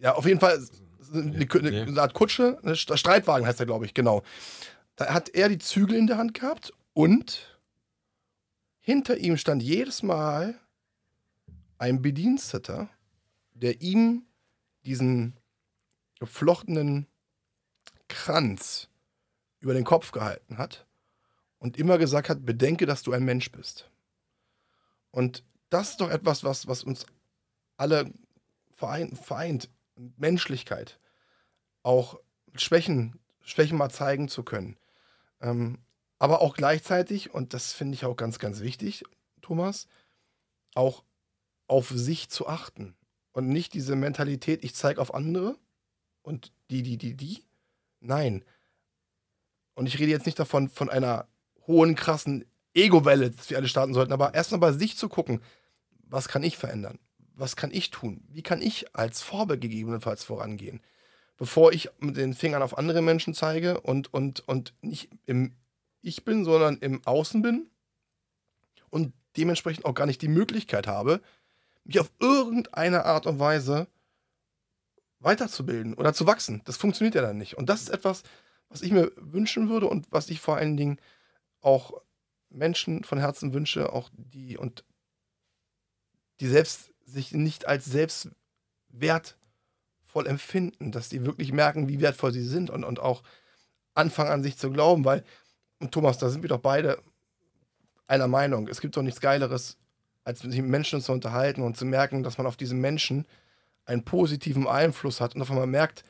Ja, 0.00 0.14
auf 0.14 0.26
jeden 0.26 0.40
Fall 0.40 0.66
eine, 1.12 1.46
eine, 1.46 1.82
eine 1.82 2.00
Art 2.00 2.14
Kutsche, 2.14 2.58
eine 2.62 2.74
Streitwagen 2.74 3.46
heißt 3.46 3.60
er, 3.60 3.66
glaube 3.66 3.84
ich, 3.84 3.92
genau. 3.92 4.22
Da 4.96 5.12
hat 5.12 5.28
er 5.30 5.50
die 5.50 5.58
Zügel 5.58 5.96
in 5.96 6.06
der 6.06 6.16
Hand 6.16 6.34
gehabt 6.34 6.72
und 6.94 7.58
hinter 8.80 9.18
ihm 9.18 9.36
stand 9.36 9.62
jedes 9.62 10.02
Mal 10.02 10.54
ein 11.76 12.00
Bediensteter, 12.00 12.88
der 13.52 13.82
ihm 13.82 14.24
diesen 14.86 15.36
geflochtenen 16.18 17.06
Kranz 18.08 18.88
über 19.62 19.72
den 19.72 19.84
Kopf 19.84 20.12
gehalten 20.12 20.58
hat 20.58 20.86
und 21.58 21.78
immer 21.78 21.96
gesagt 21.96 22.28
hat, 22.28 22.44
bedenke, 22.44 22.84
dass 22.84 23.02
du 23.02 23.12
ein 23.12 23.24
Mensch 23.24 23.50
bist. 23.50 23.90
Und 25.10 25.44
das 25.70 25.90
ist 25.90 26.00
doch 26.00 26.10
etwas, 26.10 26.44
was, 26.44 26.66
was 26.66 26.84
uns 26.84 27.06
alle 27.76 28.12
vereint, 28.70 29.16
vereint. 29.18 29.70
Menschlichkeit 30.16 30.98
auch 31.82 32.20
Schwächen, 32.54 33.18
Schwächen 33.40 33.78
mal 33.78 33.90
zeigen 33.90 34.28
zu 34.28 34.42
können. 34.42 34.76
Ähm, 35.40 35.78
aber 36.18 36.40
auch 36.40 36.54
gleichzeitig, 36.54 37.34
und 37.34 37.54
das 37.54 37.72
finde 37.72 37.94
ich 37.94 38.04
auch 38.04 38.16
ganz, 38.16 38.38
ganz 38.38 38.60
wichtig, 38.60 39.04
Thomas, 39.40 39.88
auch 40.74 41.02
auf 41.66 41.88
sich 41.88 42.28
zu 42.30 42.46
achten. 42.46 42.94
Und 43.32 43.48
nicht 43.48 43.74
diese 43.74 43.96
Mentalität, 43.96 44.62
ich 44.62 44.74
zeige 44.74 45.00
auf 45.00 45.14
andere 45.14 45.58
und 46.22 46.52
die, 46.70 46.82
die, 46.82 46.98
die, 46.98 47.14
die. 47.14 47.44
Nein. 48.00 48.44
Und 49.74 49.86
ich 49.86 49.98
rede 49.98 50.10
jetzt 50.10 50.26
nicht 50.26 50.38
davon, 50.38 50.68
von 50.68 50.90
einer 50.90 51.26
hohen, 51.66 51.94
krassen 51.94 52.44
Ego-Welle, 52.74 53.30
dass 53.30 53.50
wir 53.50 53.56
alle 53.56 53.68
starten 53.68 53.94
sollten, 53.94 54.12
aber 54.12 54.34
erstmal 54.34 54.60
bei 54.60 54.72
sich 54.72 54.96
zu 54.96 55.08
gucken, 55.08 55.40
was 56.08 56.28
kann 56.28 56.42
ich 56.42 56.56
verändern? 56.56 56.98
Was 57.34 57.56
kann 57.56 57.70
ich 57.72 57.90
tun? 57.90 58.24
Wie 58.28 58.42
kann 58.42 58.60
ich 58.60 58.94
als 58.94 59.22
Vorbild 59.22 59.60
gegebenenfalls 59.60 60.24
vorangehen? 60.24 60.80
bevor 61.42 61.72
ich 61.72 61.88
mit 61.98 62.16
den 62.16 62.34
Fingern 62.34 62.62
auf 62.62 62.78
andere 62.78 63.02
Menschen 63.02 63.34
zeige 63.34 63.80
und, 63.80 64.14
und, 64.14 64.46
und 64.46 64.74
nicht 64.80 65.10
im 65.26 65.56
Ich 66.00 66.24
bin, 66.24 66.44
sondern 66.44 66.78
im 66.78 67.04
Außen 67.04 67.42
bin 67.42 67.68
und 68.90 69.12
dementsprechend 69.36 69.84
auch 69.84 69.94
gar 69.94 70.06
nicht 70.06 70.22
die 70.22 70.28
Möglichkeit 70.28 70.86
habe, 70.86 71.20
mich 71.82 71.98
auf 71.98 72.12
irgendeine 72.20 73.06
Art 73.06 73.26
und 73.26 73.40
Weise 73.40 73.88
weiterzubilden 75.18 75.94
oder 75.94 76.14
zu 76.14 76.28
wachsen. 76.28 76.62
Das 76.64 76.76
funktioniert 76.76 77.16
ja 77.16 77.22
dann 77.22 77.38
nicht. 77.38 77.56
Und 77.56 77.68
das 77.68 77.82
ist 77.82 77.88
etwas, 77.88 78.22
was 78.72 78.82
ich 78.82 78.90
mir 78.90 79.12
wünschen 79.16 79.68
würde 79.68 79.86
und 79.86 80.10
was 80.10 80.30
ich 80.30 80.40
vor 80.40 80.56
allen 80.56 80.76
Dingen 80.76 80.98
auch 81.60 81.92
Menschen 82.48 83.04
von 83.04 83.18
Herzen 83.18 83.52
wünsche, 83.52 83.92
auch 83.92 84.10
die 84.14 84.56
und 84.56 84.84
die 86.40 86.48
selbst 86.48 86.92
sich 87.04 87.32
nicht 87.32 87.66
als 87.66 87.84
Selbstwert 87.84 89.36
voll 90.04 90.26
empfinden, 90.26 90.90
dass 90.90 91.08
die 91.08 91.24
wirklich 91.24 91.52
merken, 91.52 91.88
wie 91.88 92.00
wertvoll 92.00 92.32
sie 92.32 92.44
sind 92.44 92.70
und, 92.70 92.84
und 92.84 92.98
auch 92.98 93.22
anfangen 93.94 94.30
an 94.30 94.42
sich 94.42 94.56
zu 94.56 94.70
glauben, 94.70 95.04
weil, 95.04 95.22
und 95.78 95.92
Thomas, 95.92 96.18
da 96.18 96.30
sind 96.30 96.42
wir 96.42 96.48
doch 96.48 96.60
beide 96.60 97.02
einer 98.06 98.28
Meinung. 98.28 98.68
Es 98.68 98.80
gibt 98.80 98.96
doch 98.96 99.02
nichts 99.02 99.20
Geileres, 99.20 99.78
als 100.24 100.40
sich 100.40 100.60
mit 100.60 100.70
Menschen 100.70 101.00
zu 101.00 101.12
unterhalten 101.12 101.62
und 101.62 101.76
zu 101.76 101.84
merken, 101.84 102.22
dass 102.22 102.38
man 102.38 102.46
auf 102.46 102.56
diesen 102.56 102.80
Menschen 102.80 103.26
einen 103.84 104.04
positiven 104.04 104.66
Einfluss 104.66 105.20
hat 105.20 105.34
und 105.34 105.42
auf 105.42 105.50
einmal 105.50 105.66
merkt, 105.66 106.04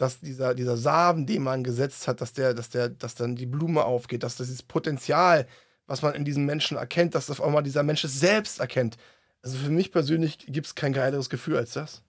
dass 0.00 0.18
dieser, 0.18 0.54
dieser 0.54 0.78
Samen, 0.78 1.26
den 1.26 1.42
man 1.42 1.62
gesetzt 1.62 2.08
hat, 2.08 2.22
dass 2.22 2.32
der, 2.32 2.54
dass 2.54 2.70
der, 2.70 2.88
dass 2.88 3.14
dann 3.16 3.36
die 3.36 3.44
Blume 3.44 3.84
aufgeht, 3.84 4.22
dass 4.22 4.36
das 4.36 4.46
dieses 4.46 4.62
Potenzial, 4.62 5.46
was 5.86 6.00
man 6.00 6.14
in 6.14 6.24
diesem 6.24 6.46
Menschen 6.46 6.78
erkennt, 6.78 7.14
dass 7.14 7.28
auf 7.28 7.42
einmal 7.42 7.62
dieser 7.62 7.82
Mensch 7.82 8.02
es 8.02 8.18
selbst 8.18 8.60
erkennt. 8.60 8.96
Also 9.42 9.58
für 9.58 9.70
mich 9.70 9.92
persönlich 9.92 10.38
gibt 10.38 10.66
es 10.66 10.74
kein 10.74 10.94
geileres 10.94 11.28
Gefühl 11.28 11.58
als 11.58 11.74
das. 11.74 12.02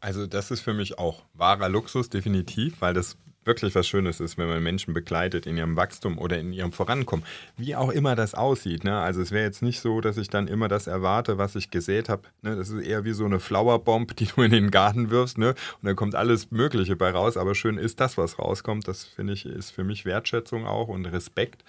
Also 0.00 0.26
das 0.26 0.50
ist 0.50 0.60
für 0.60 0.72
mich 0.72 0.98
auch 0.98 1.22
wahrer 1.34 1.68
Luxus, 1.68 2.08
definitiv, 2.08 2.80
weil 2.80 2.94
das 2.94 3.18
wirklich 3.44 3.74
was 3.74 3.88
Schönes 3.88 4.20
ist, 4.20 4.38
wenn 4.38 4.48
man 4.48 4.62
Menschen 4.62 4.94
begleitet 4.94 5.46
in 5.46 5.56
ihrem 5.56 5.76
Wachstum 5.76 6.18
oder 6.18 6.38
in 6.38 6.52
ihrem 6.52 6.72
Vorankommen. 6.72 7.24
Wie 7.56 7.74
auch 7.74 7.90
immer 7.90 8.14
das 8.14 8.34
aussieht. 8.34 8.84
Ne? 8.84 8.98
Also 8.98 9.22
es 9.22 9.30
wäre 9.30 9.44
jetzt 9.44 9.62
nicht 9.62 9.80
so, 9.80 10.00
dass 10.00 10.18
ich 10.18 10.28
dann 10.28 10.46
immer 10.46 10.68
das 10.68 10.86
erwarte, 10.86 11.38
was 11.38 11.56
ich 11.56 11.70
gesät 11.70 12.08
habe. 12.08 12.22
Ne? 12.42 12.56
Das 12.56 12.68
ist 12.68 12.84
eher 12.84 13.04
wie 13.04 13.12
so 13.12 13.24
eine 13.24 13.40
Flowerbomb, 13.40 14.14
die 14.16 14.26
du 14.26 14.42
in 14.42 14.50
den 14.50 14.70
Garten 14.70 15.10
wirfst. 15.10 15.38
Ne? 15.38 15.50
Und 15.50 15.86
da 15.86 15.94
kommt 15.94 16.14
alles 16.14 16.50
Mögliche 16.50 16.96
bei 16.96 17.10
raus. 17.10 17.36
Aber 17.36 17.54
schön 17.54 17.78
ist 17.78 18.00
das, 18.00 18.18
was 18.18 18.38
rauskommt. 18.38 18.86
Das 18.86 19.04
finde 19.04 19.32
ich, 19.32 19.46
ist 19.46 19.70
für 19.70 19.84
mich 19.84 20.04
Wertschätzung 20.04 20.66
auch 20.66 20.88
und 20.88 21.06
Respekt. 21.06 21.64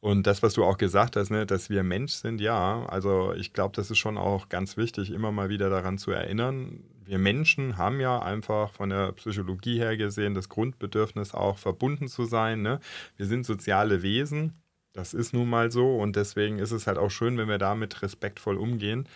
Und 0.00 0.28
das, 0.28 0.42
was 0.44 0.54
du 0.54 0.64
auch 0.64 0.78
gesagt 0.78 1.16
hast, 1.16 1.30
ne, 1.30 1.44
dass 1.44 1.70
wir 1.70 1.82
Mensch 1.82 2.12
sind, 2.12 2.40
ja, 2.40 2.86
also 2.86 3.32
ich 3.34 3.52
glaube, 3.52 3.74
das 3.74 3.90
ist 3.90 3.98
schon 3.98 4.16
auch 4.16 4.48
ganz 4.48 4.76
wichtig, 4.76 5.10
immer 5.10 5.32
mal 5.32 5.48
wieder 5.48 5.70
daran 5.70 5.98
zu 5.98 6.12
erinnern. 6.12 6.84
Wir 7.08 7.18
Menschen 7.18 7.76
haben 7.78 8.00
ja 8.00 8.20
einfach 8.20 8.72
von 8.72 8.90
der 8.90 9.12
Psychologie 9.12 9.78
her 9.78 9.96
gesehen 9.96 10.34
das 10.34 10.48
Grundbedürfnis 10.48 11.34
auch 11.34 11.58
verbunden 11.58 12.08
zu 12.08 12.24
sein. 12.24 12.62
Ne? 12.62 12.80
Wir 13.16 13.26
sind 13.26 13.46
soziale 13.46 14.02
Wesen, 14.02 14.52
das 14.92 15.14
ist 15.14 15.32
nun 15.32 15.48
mal 15.48 15.70
so 15.70 15.96
und 15.96 16.16
deswegen 16.16 16.58
ist 16.58 16.72
es 16.72 16.86
halt 16.86 16.98
auch 16.98 17.10
schön, 17.10 17.38
wenn 17.38 17.48
wir 17.48 17.58
damit 17.58 18.02
respektvoll 18.02 18.56
umgehen 18.56 19.08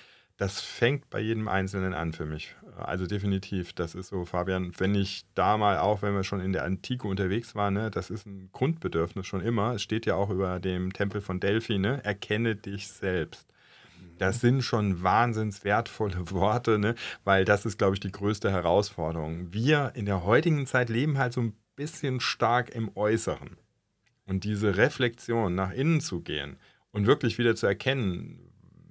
das 0.43 0.61
fängt 0.61 1.09
bei 1.09 1.21
jedem 1.21 1.47
Einzelnen 1.47 1.95
an 1.95 2.13
für 2.13 2.27
mich. 2.27 2.57
Also 2.77 3.07
definitiv, 3.07 3.75
das 3.75 3.95
ist 3.95 4.09
so, 4.09 4.25
Fabian, 4.25 4.73
wenn 4.79 4.95
ich 4.95 5.25
da 5.35 5.57
mal 5.57 5.79
auch, 5.79 6.03
wenn 6.03 6.15
wir 6.15 6.25
schon 6.25 6.41
in 6.41 6.53
der 6.53 6.65
Antike 6.65 7.07
unterwegs 7.07 7.55
waren, 7.55 7.75
ne, 7.75 7.91
das 7.93 8.11
ist 8.11 8.27
ein 8.27 8.49
Grundbedürfnis 8.53 9.27
schon 9.27 9.41
immer. 9.41 9.75
Es 9.75 9.83
steht 9.83 10.05
ja 10.05 10.17
auch 10.17 10.31
über 10.31 10.59
dem 10.59 10.93
Tempel 10.93 11.21
von 11.21 11.39
Delphi, 11.39 11.79
ne, 11.79 12.03
erkenne 12.05 12.57
dich 12.57 12.89
selbst. 12.89 13.47
Das 14.23 14.41
sind 14.41 14.63
schon 14.63 15.03
wahnsinns 15.03 15.65
wertvolle 15.65 16.31
Worte, 16.31 16.79
ne? 16.79 16.95
weil 17.25 17.45
das 17.45 17.67
ist, 17.67 17.77
glaube 17.77 17.95
ich, 17.95 18.01
die 18.01 18.13
größte 18.13 18.53
Herausforderung. 18.53 19.53
Wir 19.53 19.91
in 19.97 20.07
der 20.07 20.23
heutigen 20.23 20.65
Zeit 20.65 20.91
leben 20.91 21.19
halt 21.19 21.33
so 21.33 21.41
ein 21.41 21.57
bisschen 21.75 22.21
stark 22.21 22.73
im 22.73 22.97
Äußeren. 22.97 23.57
Und 24.25 24.45
diese 24.45 24.77
Reflexion 24.77 25.57
nach 25.57 25.73
innen 25.73 26.01
zu 26.01 26.21
gehen 26.21 26.57
und 26.93 27.09
wirklich 27.09 27.37
wieder 27.37 27.57
zu 27.57 27.67
erkennen, 27.67 28.39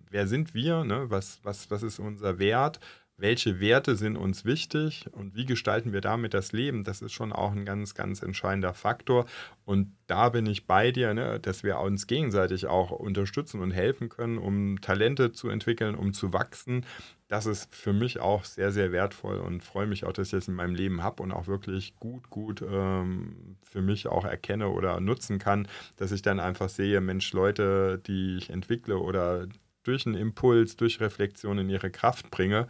wer 0.10 0.28
sind 0.28 0.54
wir, 0.54 0.84
ne? 0.84 1.06
was, 1.08 1.39
was, 1.44 1.72
was 1.72 1.82
ist 1.82 2.00
unser 2.00 2.38
Wert, 2.38 2.82
welche 3.22 3.60
Werte 3.60 3.96
sind 3.96 4.18
uns 4.18 4.46
wichtig 4.46 5.06
und 5.12 5.36
wie 5.36 5.46
gestalten 5.46 5.94
wir 5.94 6.02
damit 6.02 6.34
das 6.34 6.52
Leben, 6.52 6.84
das 6.84 7.02
ist 7.02 7.14
schon 7.14 7.32
auch 7.32 7.52
ein 7.52 7.66
ganz, 7.66 7.94
ganz 7.94 8.24
entscheidender 8.24 8.74
Faktor. 8.74 9.26
Und 9.64 9.96
da 10.08 10.30
bin 10.30 10.48
ich 10.48 10.66
bei 10.66 10.92
dir, 10.92 11.14
ne, 11.14 11.40
dass 11.40 11.64
wir 11.64 11.78
uns 11.80 12.08
gegenseitig 12.08 12.66
auch 12.66 12.90
unterstützen 12.90 13.62
und 13.62 13.72
helfen 13.72 14.10
können, 14.10 14.40
um 14.40 14.82
Talente 14.82 15.32
zu 15.32 15.50
entwickeln, 15.50 15.94
um 15.94 16.14
zu 16.14 16.34
wachsen. 16.34 16.86
Das 17.28 17.46
ist 17.46 17.74
für 17.74 17.94
mich 17.94 18.20
auch 18.20 18.44
sehr, 18.44 18.72
sehr 18.72 18.92
wertvoll 18.92 19.38
und 19.38 19.64
freue 19.64 19.88
mich 19.88 20.04
auch, 20.04 20.14
dass 20.14 20.28
ich 20.28 20.32
das 20.32 20.48
in 20.48 20.56
meinem 20.56 20.74
Leben 20.76 21.04
habe 21.04 21.22
und 21.22 21.32
auch 21.32 21.48
wirklich 21.48 21.96
gut, 21.98 22.30
gut 22.32 22.64
ähm, 22.68 23.58
für 23.64 23.84
mich 23.84 24.08
auch 24.08 24.26
erkenne 24.26 24.70
oder 24.70 25.00
nutzen 25.00 25.38
kann, 25.38 25.68
dass 25.98 26.12
ich 26.12 26.24
dann 26.24 26.40
einfach 26.40 26.70
sehe, 26.70 27.00
Mensch, 27.02 27.32
Leute, 27.34 28.02
die 28.06 28.38
ich 28.38 28.50
entwickle 28.50 28.98
oder 28.98 29.48
durch 29.84 30.06
einen 30.06 30.16
Impuls, 30.16 30.76
durch 30.76 31.00
Reflexion 31.00 31.60
in 31.60 31.70
ihre 31.70 31.90
Kraft 31.92 32.32
bringe, 32.32 32.68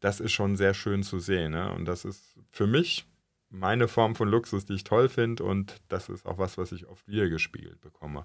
das 0.00 0.20
ist 0.20 0.32
schon 0.32 0.56
sehr 0.56 0.74
schön 0.74 1.02
zu 1.02 1.20
sehen. 1.20 1.52
Ne? 1.52 1.72
Und 1.72 1.84
das 1.84 2.04
ist 2.04 2.22
für 2.50 2.66
mich 2.66 3.06
meine 3.50 3.88
Form 3.88 4.14
von 4.14 4.28
Luxus, 4.28 4.64
die 4.64 4.74
ich 4.74 4.84
toll 4.84 5.08
finde. 5.08 5.44
Und 5.44 5.80
das 5.88 6.08
ist 6.08 6.26
auch 6.26 6.38
was, 6.38 6.58
was 6.58 6.72
ich 6.72 6.86
oft 6.86 7.06
wiedergespiegelt 7.06 7.80
bekomme. 7.80 8.24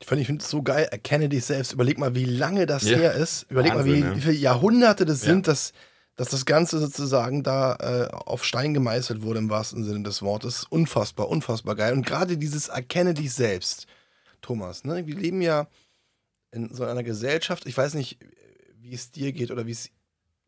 Ich 0.00 0.06
finde 0.06 0.22
ich 0.22 0.30
es 0.30 0.48
so 0.48 0.62
geil, 0.62 0.86
erkenne 0.90 1.28
dich 1.28 1.44
selbst. 1.44 1.72
Überleg 1.72 1.98
mal, 1.98 2.14
wie 2.14 2.24
lange 2.24 2.66
das 2.66 2.84
ja. 2.84 2.96
her 2.96 3.14
ist. 3.14 3.50
Überleg 3.50 3.74
Wahnsinn, 3.74 4.00
mal, 4.00 4.12
wie, 4.12 4.16
wie, 4.16 4.20
viele 4.20 4.34
Jahrhunderte 4.34 5.04
das 5.04 5.22
ja. 5.22 5.30
sind, 5.30 5.48
dass, 5.48 5.72
dass 6.14 6.28
das 6.28 6.46
Ganze 6.46 6.78
sozusagen 6.78 7.42
da 7.42 7.74
äh, 7.80 8.08
auf 8.12 8.44
Stein 8.44 8.74
gemeißelt 8.74 9.22
wurde, 9.22 9.40
im 9.40 9.50
wahrsten 9.50 9.82
Sinne 9.82 10.04
des 10.04 10.22
Wortes. 10.22 10.64
Unfassbar, 10.70 11.28
unfassbar 11.28 11.74
geil. 11.74 11.94
Und 11.94 12.06
gerade 12.06 12.36
dieses 12.36 12.68
Erkenne 12.68 13.14
dich 13.14 13.32
selbst, 13.32 13.88
Thomas. 14.40 14.84
Ne? 14.84 15.04
Wir 15.06 15.16
leben 15.16 15.42
ja 15.42 15.66
in 16.52 16.72
so 16.72 16.84
einer 16.84 17.02
Gesellschaft, 17.02 17.66
ich 17.66 17.76
weiß 17.76 17.94
nicht, 17.94 18.18
wie 18.76 18.94
es 18.94 19.10
dir 19.10 19.32
geht 19.32 19.50
oder 19.50 19.66
wie 19.66 19.72
es 19.72 19.90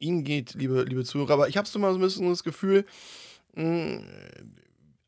Ihnen 0.00 0.24
geht, 0.24 0.54
liebe, 0.54 0.82
liebe 0.82 1.04
Zuhörer, 1.04 1.34
aber 1.34 1.48
ich 1.48 1.56
habe 1.56 1.68
so 1.68 1.78
mal 1.78 1.92
so 1.92 1.98
ein 1.98 2.02
bisschen 2.02 2.28
das 2.28 2.42
Gefühl, 2.42 2.84
mh, 3.54 3.62
hm, 3.62 4.04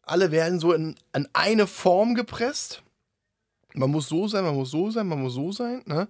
alle 0.02 0.30
werden 0.30 0.60
so 0.60 0.72
in, 0.72 0.94
in 1.14 1.28
eine 1.32 1.66
Form 1.66 2.14
gepresst. 2.14 2.82
Man 3.74 3.90
muss 3.90 4.08
so 4.08 4.28
sein, 4.28 4.44
man 4.44 4.54
muss 4.54 4.70
so 4.70 4.90
sein, 4.90 5.06
man 5.06 5.22
muss 5.22 5.34
so 5.34 5.52
sein. 5.52 5.82
Ne? 5.86 6.08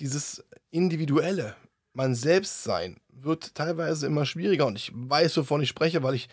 Dieses 0.00 0.44
Individuelle, 0.70 1.54
man 1.92 2.14
selbst 2.14 2.64
sein, 2.64 2.96
wird 3.08 3.54
teilweise 3.54 4.06
immer 4.06 4.26
schwieriger 4.26 4.66
und 4.66 4.76
ich 4.76 4.90
weiß, 4.94 5.36
wovon 5.36 5.60
ich 5.60 5.68
spreche, 5.68 6.02
weil 6.02 6.14
ich 6.14 6.28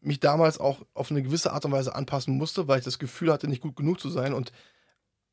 mich 0.00 0.20
damals 0.20 0.58
auch 0.58 0.84
auf 0.94 1.10
eine 1.10 1.22
gewisse 1.22 1.52
Art 1.52 1.64
und 1.64 1.72
Weise 1.72 1.94
anpassen 1.94 2.36
musste, 2.36 2.66
weil 2.66 2.80
ich 2.80 2.84
das 2.84 2.98
Gefühl 2.98 3.32
hatte, 3.32 3.46
nicht 3.46 3.62
gut 3.62 3.76
genug 3.76 4.00
zu 4.00 4.10
sein 4.10 4.32
und 4.34 4.52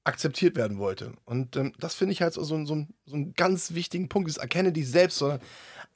akzeptiert 0.03 0.55
werden 0.55 0.77
wollte. 0.77 1.13
Und 1.25 1.55
ähm, 1.55 1.73
das 1.79 1.95
finde 1.95 2.13
ich 2.13 2.21
halt 2.21 2.33
so, 2.33 2.43
so, 2.43 2.63
so, 2.65 2.85
so 3.05 3.15
einen 3.15 3.33
ganz 3.33 3.73
wichtigen 3.73 4.09
Punkt. 4.09 4.29
Das 4.29 4.37
erkenne 4.37 4.71
dich 4.71 4.89
selbst, 4.89 5.17
sondern 5.17 5.41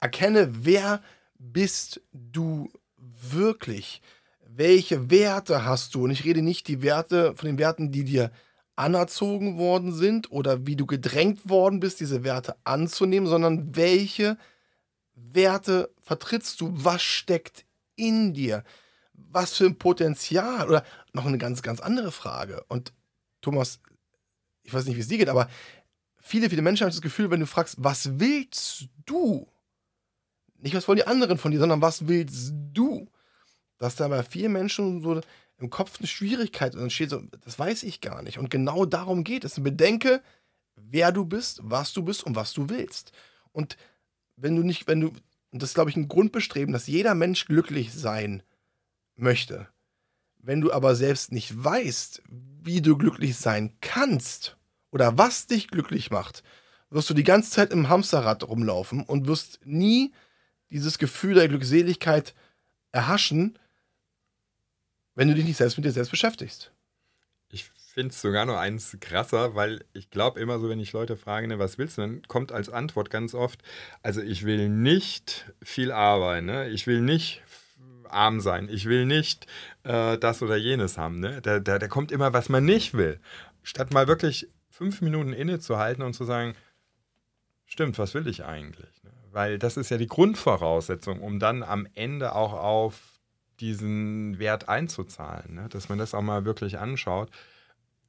Erkenne, 0.04 0.50
wer 0.66 1.02
bist 1.38 2.02
du 2.12 2.70
wirklich? 2.98 4.02
Welche 4.46 5.10
Werte 5.10 5.64
hast 5.64 5.94
du? 5.94 6.04
Und 6.04 6.10
ich 6.10 6.26
rede 6.26 6.42
nicht 6.42 6.68
die 6.68 6.82
Werte 6.82 7.34
von 7.34 7.46
den 7.46 7.56
Werten, 7.56 7.90
die 7.90 8.04
dir 8.04 8.30
anerzogen 8.76 9.56
worden 9.56 9.94
sind 9.94 10.30
oder 10.30 10.66
wie 10.66 10.76
du 10.76 10.84
gedrängt 10.84 11.48
worden 11.48 11.80
bist, 11.80 12.00
diese 12.00 12.22
Werte 12.22 12.54
anzunehmen, 12.64 13.26
sondern 13.26 13.74
welche 13.76 14.36
Werte 15.14 15.90
vertrittst 16.02 16.60
du? 16.60 16.70
Was 16.74 17.00
steckt 17.00 17.64
in 17.96 18.34
dir? 18.34 18.62
Was 19.14 19.54
für 19.54 19.64
ein 19.64 19.78
Potenzial? 19.78 20.68
Oder 20.68 20.84
noch 21.14 21.24
eine 21.24 21.38
ganz, 21.38 21.62
ganz 21.62 21.80
andere 21.80 22.12
Frage. 22.12 22.62
Und 22.68 22.92
Thomas, 23.40 23.80
ich 24.64 24.74
weiß 24.74 24.84
nicht, 24.84 24.96
wie 24.96 25.00
es 25.00 25.08
dir 25.08 25.16
geht, 25.16 25.30
aber 25.30 25.48
viele, 26.20 26.50
viele 26.50 26.60
Menschen 26.60 26.84
haben 26.84 26.92
das 26.92 27.00
Gefühl, 27.00 27.30
wenn 27.30 27.40
du 27.40 27.46
fragst, 27.46 27.76
was 27.78 28.20
willst 28.20 28.88
du? 29.06 29.48
Nicht, 30.64 30.74
was 30.74 30.88
wollen 30.88 30.96
die 30.96 31.06
anderen 31.06 31.36
von 31.36 31.52
dir, 31.52 31.58
sondern 31.58 31.82
was 31.82 32.08
willst 32.08 32.54
du? 32.72 33.06
Dass 33.76 33.96
da 33.96 34.08
bei 34.08 34.22
vielen 34.22 34.54
Menschen 34.54 35.02
so 35.02 35.20
im 35.58 35.68
Kopf 35.68 35.98
eine 35.98 36.06
Schwierigkeit 36.06 36.74
entsteht, 36.74 37.10
so, 37.10 37.20
das 37.42 37.58
weiß 37.58 37.82
ich 37.82 38.00
gar 38.00 38.22
nicht. 38.22 38.38
Und 38.38 38.48
genau 38.48 38.86
darum 38.86 39.24
geht 39.24 39.44
es. 39.44 39.62
Bedenke, 39.62 40.22
wer 40.74 41.12
du 41.12 41.26
bist, 41.26 41.60
was 41.62 41.92
du 41.92 42.02
bist 42.02 42.24
und 42.24 42.34
was 42.34 42.54
du 42.54 42.70
willst. 42.70 43.12
Und 43.52 43.76
wenn 44.36 44.56
du 44.56 44.62
nicht, 44.62 44.88
wenn 44.88 45.02
du, 45.02 45.08
und 45.50 45.62
das 45.62 45.70
ist, 45.70 45.74
glaube 45.74 45.90
ich, 45.90 45.96
ein 45.96 46.08
Grundbestreben, 46.08 46.72
dass 46.72 46.86
jeder 46.86 47.14
Mensch 47.14 47.44
glücklich 47.44 47.92
sein 47.92 48.42
möchte. 49.16 49.68
Wenn 50.38 50.62
du 50.62 50.72
aber 50.72 50.94
selbst 50.94 51.30
nicht 51.30 51.62
weißt, 51.62 52.22
wie 52.62 52.80
du 52.80 52.96
glücklich 52.96 53.36
sein 53.36 53.76
kannst 53.82 54.56
oder 54.90 55.18
was 55.18 55.46
dich 55.46 55.68
glücklich 55.68 56.10
macht, 56.10 56.42
wirst 56.88 57.10
du 57.10 57.14
die 57.14 57.22
ganze 57.22 57.50
Zeit 57.50 57.70
im 57.70 57.90
Hamsterrad 57.90 58.48
rumlaufen 58.48 59.02
und 59.02 59.26
wirst 59.26 59.60
nie 59.64 60.14
dieses 60.74 60.98
Gefühl 60.98 61.34
der 61.34 61.48
Glückseligkeit 61.48 62.34
erhaschen, 62.90 63.58
wenn 65.14 65.28
du 65.28 65.34
dich 65.34 65.44
nicht 65.44 65.56
selbst 65.56 65.78
mit 65.78 65.84
dir 65.84 65.92
selbst 65.92 66.10
beschäftigst. 66.10 66.72
Ich 67.48 67.70
finde 67.92 68.10
es 68.12 68.20
sogar 68.20 68.44
noch 68.44 68.56
eins 68.56 68.96
krasser, 69.00 69.54
weil 69.54 69.84
ich 69.92 70.10
glaube 70.10 70.40
immer 70.40 70.58
so, 70.58 70.68
wenn 70.68 70.80
ich 70.80 70.92
Leute 70.92 71.16
frage, 71.16 71.46
ne, 71.46 71.60
was 71.60 71.78
willst 71.78 71.96
du, 71.96 72.02
dann 72.02 72.22
kommt 72.22 72.50
als 72.50 72.68
Antwort 72.68 73.08
ganz 73.08 73.34
oft, 73.34 73.62
also 74.02 74.20
ich 74.20 74.44
will 74.44 74.68
nicht 74.68 75.52
viel 75.62 75.92
arbeiten, 75.92 76.46
ne? 76.46 76.68
ich 76.70 76.88
will 76.88 77.00
nicht 77.00 77.42
arm 78.08 78.40
sein, 78.40 78.68
ich 78.68 78.86
will 78.86 79.06
nicht 79.06 79.46
äh, 79.84 80.18
das 80.18 80.42
oder 80.42 80.56
jenes 80.56 80.98
haben. 80.98 81.20
Ne? 81.20 81.40
Da, 81.40 81.60
da, 81.60 81.78
da 81.78 81.86
kommt 81.86 82.10
immer, 82.10 82.32
was 82.32 82.48
man 82.48 82.64
nicht 82.64 82.94
will. 82.94 83.20
Statt 83.62 83.92
mal 83.92 84.08
wirklich 84.08 84.48
fünf 84.70 85.00
Minuten 85.00 85.32
innezuhalten 85.32 86.02
und 86.02 86.14
zu 86.14 86.24
sagen, 86.24 86.56
stimmt, 87.64 87.96
was 87.98 88.14
will 88.14 88.26
ich 88.26 88.44
eigentlich? 88.44 89.03
Weil 89.34 89.58
das 89.58 89.76
ist 89.76 89.90
ja 89.90 89.98
die 89.98 90.06
Grundvoraussetzung, 90.06 91.20
um 91.20 91.40
dann 91.40 91.64
am 91.64 91.88
Ende 91.96 92.36
auch 92.36 92.52
auf 92.52 93.18
diesen 93.58 94.38
Wert 94.38 94.68
einzuzahlen, 94.68 95.56
ne? 95.56 95.68
dass 95.68 95.88
man 95.88 95.98
das 95.98 96.14
auch 96.14 96.22
mal 96.22 96.44
wirklich 96.44 96.78
anschaut. 96.78 97.30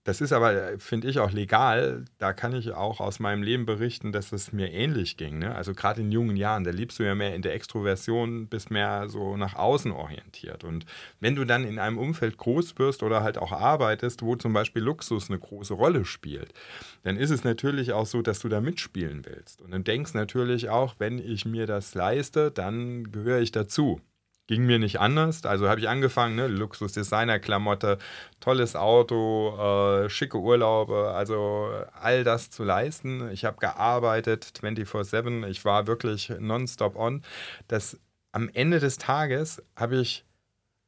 Das 0.05 0.21
ist 0.21 0.33
aber, 0.33 0.77
finde 0.77 1.09
ich, 1.09 1.17
auch 1.17 1.31
legal. 1.31 2.05
Da 2.19 2.31
kann 2.31 2.53
ich 2.53 2.73
auch 2.73 2.99
aus 2.99 3.19
meinem 3.19 3.41
Leben 3.41 3.65
berichten, 3.65 4.11
dass 4.11 4.31
es 4.31 4.53
mir 4.53 4.71
ähnlich 4.71 5.17
ging. 5.17 5.39
Ne? 5.39 5.55
Also 5.55 5.73
gerade 5.73 6.01
in 6.01 6.11
jungen 6.11 6.37
Jahren, 6.37 6.63
da 6.63 6.69
liebst 6.69 6.99
du 6.99 7.03
ja 7.03 7.15
mehr 7.15 7.33
in 7.33 7.41
der 7.41 7.55
Extroversion, 7.55 8.47
bist 8.47 8.69
mehr 8.69 9.09
so 9.09 9.35
nach 9.35 9.55
außen 9.55 9.91
orientiert. 9.91 10.63
Und 10.63 10.85
wenn 11.21 11.35
du 11.35 11.43
dann 11.43 11.65
in 11.65 11.79
einem 11.79 11.97
Umfeld 11.97 12.37
groß 12.37 12.77
wirst 12.77 13.01
oder 13.01 13.23
halt 13.23 13.39
auch 13.39 13.51
arbeitest, 13.51 14.21
wo 14.21 14.35
zum 14.35 14.53
Beispiel 14.53 14.83
Luxus 14.83 15.31
eine 15.31 15.39
große 15.39 15.73
Rolle 15.73 16.05
spielt, 16.05 16.53
dann 17.01 17.17
ist 17.17 17.31
es 17.31 17.43
natürlich 17.43 17.91
auch 17.91 18.05
so, 18.05 18.21
dass 18.21 18.37
du 18.37 18.47
da 18.47 18.61
mitspielen 18.61 19.25
willst. 19.25 19.59
Und 19.63 19.71
dann 19.71 19.83
denkst 19.83 20.13
natürlich 20.13 20.69
auch, 20.69 20.93
wenn 20.99 21.17
ich 21.17 21.45
mir 21.45 21.65
das 21.65 21.95
leiste, 21.95 22.51
dann 22.51 23.11
gehöre 23.11 23.39
ich 23.39 23.51
dazu. 23.51 24.01
Ging 24.47 24.65
mir 24.65 24.77
nicht 24.77 24.99
anders. 24.99 25.43
Also 25.43 25.67
habe 25.67 25.79
ich 25.79 25.89
angefangen, 25.89 26.35
ne? 26.35 26.47
Luxus-Designer-Klamotte, 26.47 27.97
tolles 28.39 28.75
Auto, 28.75 29.57
äh, 30.05 30.09
schicke 30.09 30.37
Urlaube, 30.37 31.11
also 31.15 31.71
all 31.99 32.23
das 32.23 32.51
zu 32.51 32.63
leisten. 32.63 33.31
Ich 33.31 33.43
habe 33.43 33.57
gearbeitet 33.57 34.53
24-7, 34.61 35.47
ich 35.47 35.65
war 35.65 35.87
wirklich 35.87 36.31
nonstop 36.39 36.95
on. 36.95 37.23
Das, 37.67 37.99
am 38.31 38.49
Ende 38.53 38.79
des 38.79 38.97
Tages 38.97 39.63
habe 39.75 39.97
ich 39.97 40.25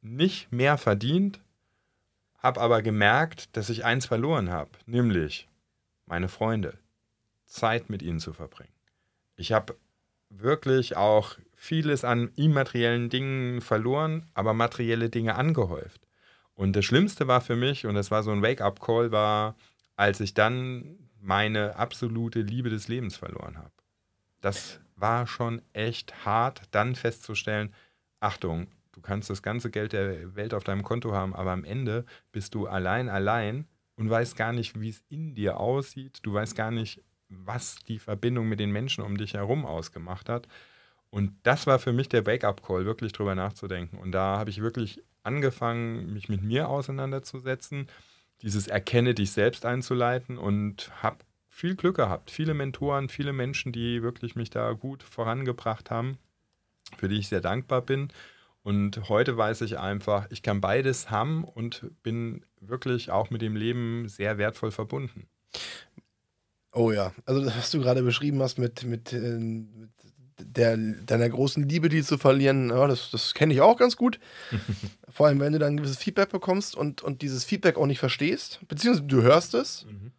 nicht 0.02 0.52
mehr 0.52 0.78
verdient, 0.78 1.40
habe 2.38 2.60
aber 2.60 2.82
gemerkt, 2.82 3.56
dass 3.56 3.70
ich 3.70 3.84
eins 3.84 4.06
verloren 4.06 4.50
habe, 4.50 4.70
nämlich 4.86 5.48
meine 6.06 6.28
Freunde, 6.28 6.78
Zeit 7.46 7.90
mit 7.90 8.02
ihnen 8.02 8.20
zu 8.20 8.32
verbringen. 8.32 8.72
Ich 9.36 9.52
habe 9.52 9.76
wirklich 10.30 10.96
auch 10.96 11.36
vieles 11.58 12.04
an 12.04 12.30
immateriellen 12.36 13.10
Dingen 13.10 13.60
verloren, 13.60 14.30
aber 14.32 14.54
materielle 14.54 15.10
Dinge 15.10 15.34
angehäuft. 15.34 16.06
Und 16.54 16.74
das 16.74 16.84
Schlimmste 16.84 17.26
war 17.26 17.40
für 17.40 17.56
mich, 17.56 17.84
und 17.84 17.96
das 17.96 18.10
war 18.10 18.22
so 18.22 18.30
ein 18.30 18.42
Wake-up-Call, 18.42 19.10
war, 19.10 19.56
als 19.96 20.20
ich 20.20 20.34
dann 20.34 20.96
meine 21.20 21.76
absolute 21.76 22.42
Liebe 22.42 22.70
des 22.70 22.86
Lebens 22.86 23.16
verloren 23.16 23.58
habe. 23.58 23.72
Das 24.40 24.80
war 24.94 25.26
schon 25.26 25.60
echt 25.72 26.24
hart, 26.24 26.62
dann 26.70 26.94
festzustellen, 26.94 27.74
Achtung, 28.20 28.68
du 28.92 29.00
kannst 29.00 29.28
das 29.28 29.42
ganze 29.42 29.70
Geld 29.70 29.92
der 29.92 30.36
Welt 30.36 30.54
auf 30.54 30.62
deinem 30.62 30.84
Konto 30.84 31.12
haben, 31.12 31.34
aber 31.34 31.50
am 31.50 31.64
Ende 31.64 32.04
bist 32.30 32.54
du 32.54 32.68
allein, 32.68 33.08
allein 33.08 33.66
und 33.96 34.08
weißt 34.08 34.36
gar 34.36 34.52
nicht, 34.52 34.80
wie 34.80 34.90
es 34.90 35.02
in 35.08 35.34
dir 35.34 35.58
aussieht. 35.58 36.20
Du 36.22 36.32
weißt 36.34 36.54
gar 36.54 36.70
nicht, 36.70 37.02
was 37.28 37.76
die 37.88 37.98
Verbindung 37.98 38.48
mit 38.48 38.60
den 38.60 38.70
Menschen 38.70 39.02
um 39.02 39.16
dich 39.16 39.34
herum 39.34 39.66
ausgemacht 39.66 40.28
hat. 40.28 40.46
Und 41.10 41.32
das 41.42 41.66
war 41.66 41.78
für 41.78 41.92
mich 41.92 42.08
der 42.08 42.26
Wake-up-Call, 42.26 42.84
wirklich 42.84 43.12
drüber 43.12 43.34
nachzudenken. 43.34 43.98
Und 43.98 44.12
da 44.12 44.38
habe 44.38 44.50
ich 44.50 44.60
wirklich 44.60 45.02
angefangen, 45.22 46.12
mich 46.12 46.28
mit 46.28 46.42
mir 46.42 46.68
auseinanderzusetzen, 46.68 47.88
dieses 48.42 48.68
Erkenne 48.68 49.14
dich 49.14 49.32
selbst 49.32 49.64
einzuleiten 49.64 50.38
und 50.38 50.90
habe 51.02 51.18
viel 51.48 51.74
Glück 51.74 51.96
gehabt. 51.96 52.30
Viele 52.30 52.54
Mentoren, 52.54 53.08
viele 53.08 53.32
Menschen, 53.32 53.72
die 53.72 54.02
wirklich 54.02 54.36
mich 54.36 54.50
da 54.50 54.72
gut 54.72 55.02
vorangebracht 55.02 55.90
haben, 55.90 56.18
für 56.96 57.08
die 57.08 57.18
ich 57.18 57.28
sehr 57.28 57.40
dankbar 57.40 57.82
bin. 57.82 58.08
Und 58.62 59.08
heute 59.08 59.36
weiß 59.36 59.62
ich 59.62 59.78
einfach, 59.78 60.26
ich 60.30 60.42
kann 60.42 60.60
beides 60.60 61.10
haben 61.10 61.44
und 61.44 61.90
bin 62.02 62.44
wirklich 62.60 63.10
auch 63.10 63.30
mit 63.30 63.40
dem 63.40 63.56
Leben 63.56 64.08
sehr 64.08 64.38
wertvoll 64.38 64.70
verbunden. 64.70 65.26
Oh 66.72 66.92
ja, 66.92 67.12
also 67.24 67.44
was 67.46 67.70
du 67.70 67.80
gerade 67.80 68.02
beschrieben 68.02 68.40
hast 68.42 68.58
mit, 68.58 68.84
mit, 68.84 69.12
äh, 69.12 69.38
mit 69.38 69.90
der, 70.38 70.76
deiner 70.76 71.28
großen 71.28 71.68
Liebe, 71.68 71.88
die 71.88 72.02
zu 72.02 72.18
verlieren, 72.18 72.70
ja, 72.70 72.86
das, 72.86 73.10
das 73.10 73.34
kenne 73.34 73.54
ich 73.54 73.60
auch 73.60 73.76
ganz 73.76 73.96
gut. 73.96 74.18
Vor 75.08 75.26
allem, 75.26 75.40
wenn 75.40 75.52
du 75.52 75.58
dann 75.58 75.74
ein 75.74 75.76
gewisses 75.78 75.98
Feedback 75.98 76.30
bekommst 76.30 76.76
und, 76.76 77.02
und 77.02 77.22
dieses 77.22 77.44
Feedback 77.44 77.76
auch 77.76 77.86
nicht 77.86 77.98
verstehst, 77.98 78.60
beziehungsweise 78.68 79.06
du 79.06 79.22
hörst 79.22 79.54
es. 79.54 79.84
Mhm. 79.86 80.12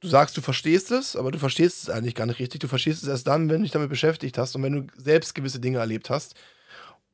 Du 0.00 0.08
sagst, 0.08 0.36
du 0.36 0.42
verstehst 0.42 0.90
es, 0.90 1.16
aber 1.16 1.30
du 1.30 1.38
verstehst 1.38 1.84
es 1.84 1.90
eigentlich 1.90 2.14
gar 2.14 2.26
nicht 2.26 2.38
richtig. 2.38 2.60
Du 2.60 2.68
verstehst 2.68 3.02
es 3.02 3.08
erst 3.08 3.26
dann, 3.26 3.48
wenn 3.48 3.58
du 3.58 3.62
dich 3.62 3.72
damit 3.72 3.88
beschäftigt 3.88 4.36
hast 4.36 4.54
und 4.54 4.62
wenn 4.62 4.72
du 4.72 4.86
selbst 4.96 5.34
gewisse 5.34 5.58
Dinge 5.58 5.78
erlebt 5.78 6.10
hast, 6.10 6.34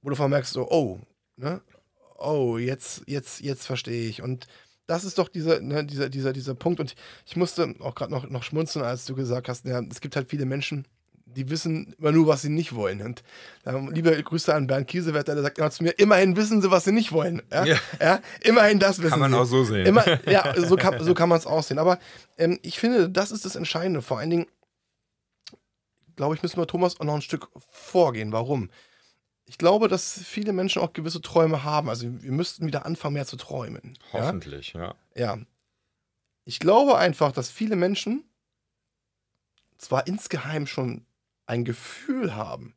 wo 0.02 0.10
du 0.10 0.28
merkst, 0.28 0.52
so, 0.52 0.68
oh, 0.68 1.00
ne? 1.36 1.60
Oh, 2.18 2.58
jetzt, 2.58 3.02
jetzt, 3.06 3.40
jetzt 3.40 3.66
verstehe 3.66 4.08
ich. 4.08 4.22
Und 4.22 4.46
das 4.86 5.04
ist 5.04 5.18
doch 5.18 5.28
dieser, 5.28 5.60
ne, 5.60 5.84
dieser, 5.84 6.08
dieser, 6.08 6.32
dieser 6.32 6.54
Punkt. 6.54 6.80
Und 6.80 6.94
ich 7.26 7.36
musste 7.36 7.74
auch 7.80 7.94
gerade 7.94 8.12
noch, 8.12 8.28
noch 8.28 8.42
schmunzeln, 8.42 8.84
als 8.84 9.04
du 9.06 9.14
gesagt 9.14 9.48
hast, 9.48 9.64
ja, 9.64 9.80
es 9.90 10.00
gibt 10.00 10.16
halt 10.16 10.28
viele 10.28 10.44
Menschen, 10.44 10.86
die 11.34 11.50
wissen 11.50 11.94
immer 11.98 12.12
nur, 12.12 12.26
was 12.26 12.42
sie 12.42 12.48
nicht 12.48 12.74
wollen. 12.74 13.02
Und 13.02 13.22
ähm, 13.66 13.90
liebe 13.90 14.22
Grüße 14.22 14.54
an 14.54 14.66
Bernd 14.66 14.88
Kiesewetter, 14.88 15.34
der 15.34 15.42
sagt 15.42 15.58
immer 15.58 15.70
zu 15.70 15.82
mir, 15.82 15.90
immerhin 15.98 16.36
wissen 16.36 16.62
sie, 16.62 16.70
was 16.70 16.84
sie 16.84 16.92
nicht 16.92 17.12
wollen. 17.12 17.42
Ja? 17.50 17.64
Ja. 17.64 17.76
ja? 18.00 18.20
Immerhin 18.40 18.78
das 18.78 18.98
wissen 18.98 19.04
sie. 19.04 19.10
Kann 19.10 19.20
man 19.20 19.32
sie. 19.32 19.38
auch 19.38 19.44
so 19.44 19.64
sehen. 19.64 19.86
Immer, 19.86 20.04
ja, 20.30 20.54
so 20.56 20.76
kann, 20.76 21.02
so 21.02 21.14
kann 21.14 21.28
man 21.28 21.38
es 21.38 21.46
auch 21.46 21.62
sehen. 21.62 21.78
Aber 21.78 21.98
ähm, 22.38 22.58
ich 22.62 22.78
finde, 22.78 23.08
das 23.10 23.30
ist 23.30 23.44
das 23.44 23.56
Entscheidende. 23.56 24.02
Vor 24.02 24.18
allen 24.18 24.30
Dingen, 24.30 24.46
glaube 26.16 26.34
ich, 26.34 26.42
müssen 26.42 26.58
wir 26.58 26.66
Thomas 26.66 27.00
auch 27.00 27.04
noch 27.04 27.14
ein 27.14 27.22
Stück 27.22 27.48
vorgehen. 27.70 28.32
Warum? 28.32 28.70
Ich 29.44 29.58
glaube, 29.58 29.88
dass 29.88 30.22
viele 30.22 30.52
Menschen 30.52 30.80
auch 30.80 30.92
gewisse 30.92 31.20
Träume 31.20 31.64
haben. 31.64 31.88
Also 31.88 32.06
wir 32.22 32.32
müssten 32.32 32.66
wieder 32.66 32.86
anfangen, 32.86 33.14
mehr 33.14 33.26
zu 33.26 33.36
träumen. 33.36 33.98
Hoffentlich, 34.12 34.72
ja. 34.72 34.94
Ja. 35.14 35.38
Ich 36.44 36.58
glaube 36.58 36.96
einfach, 36.96 37.32
dass 37.32 37.50
viele 37.50 37.76
Menschen 37.76 38.24
zwar 39.78 40.06
insgeheim 40.06 40.66
schon 40.66 41.04
ein 41.52 41.64
Gefühl 41.66 42.34
haben, 42.34 42.74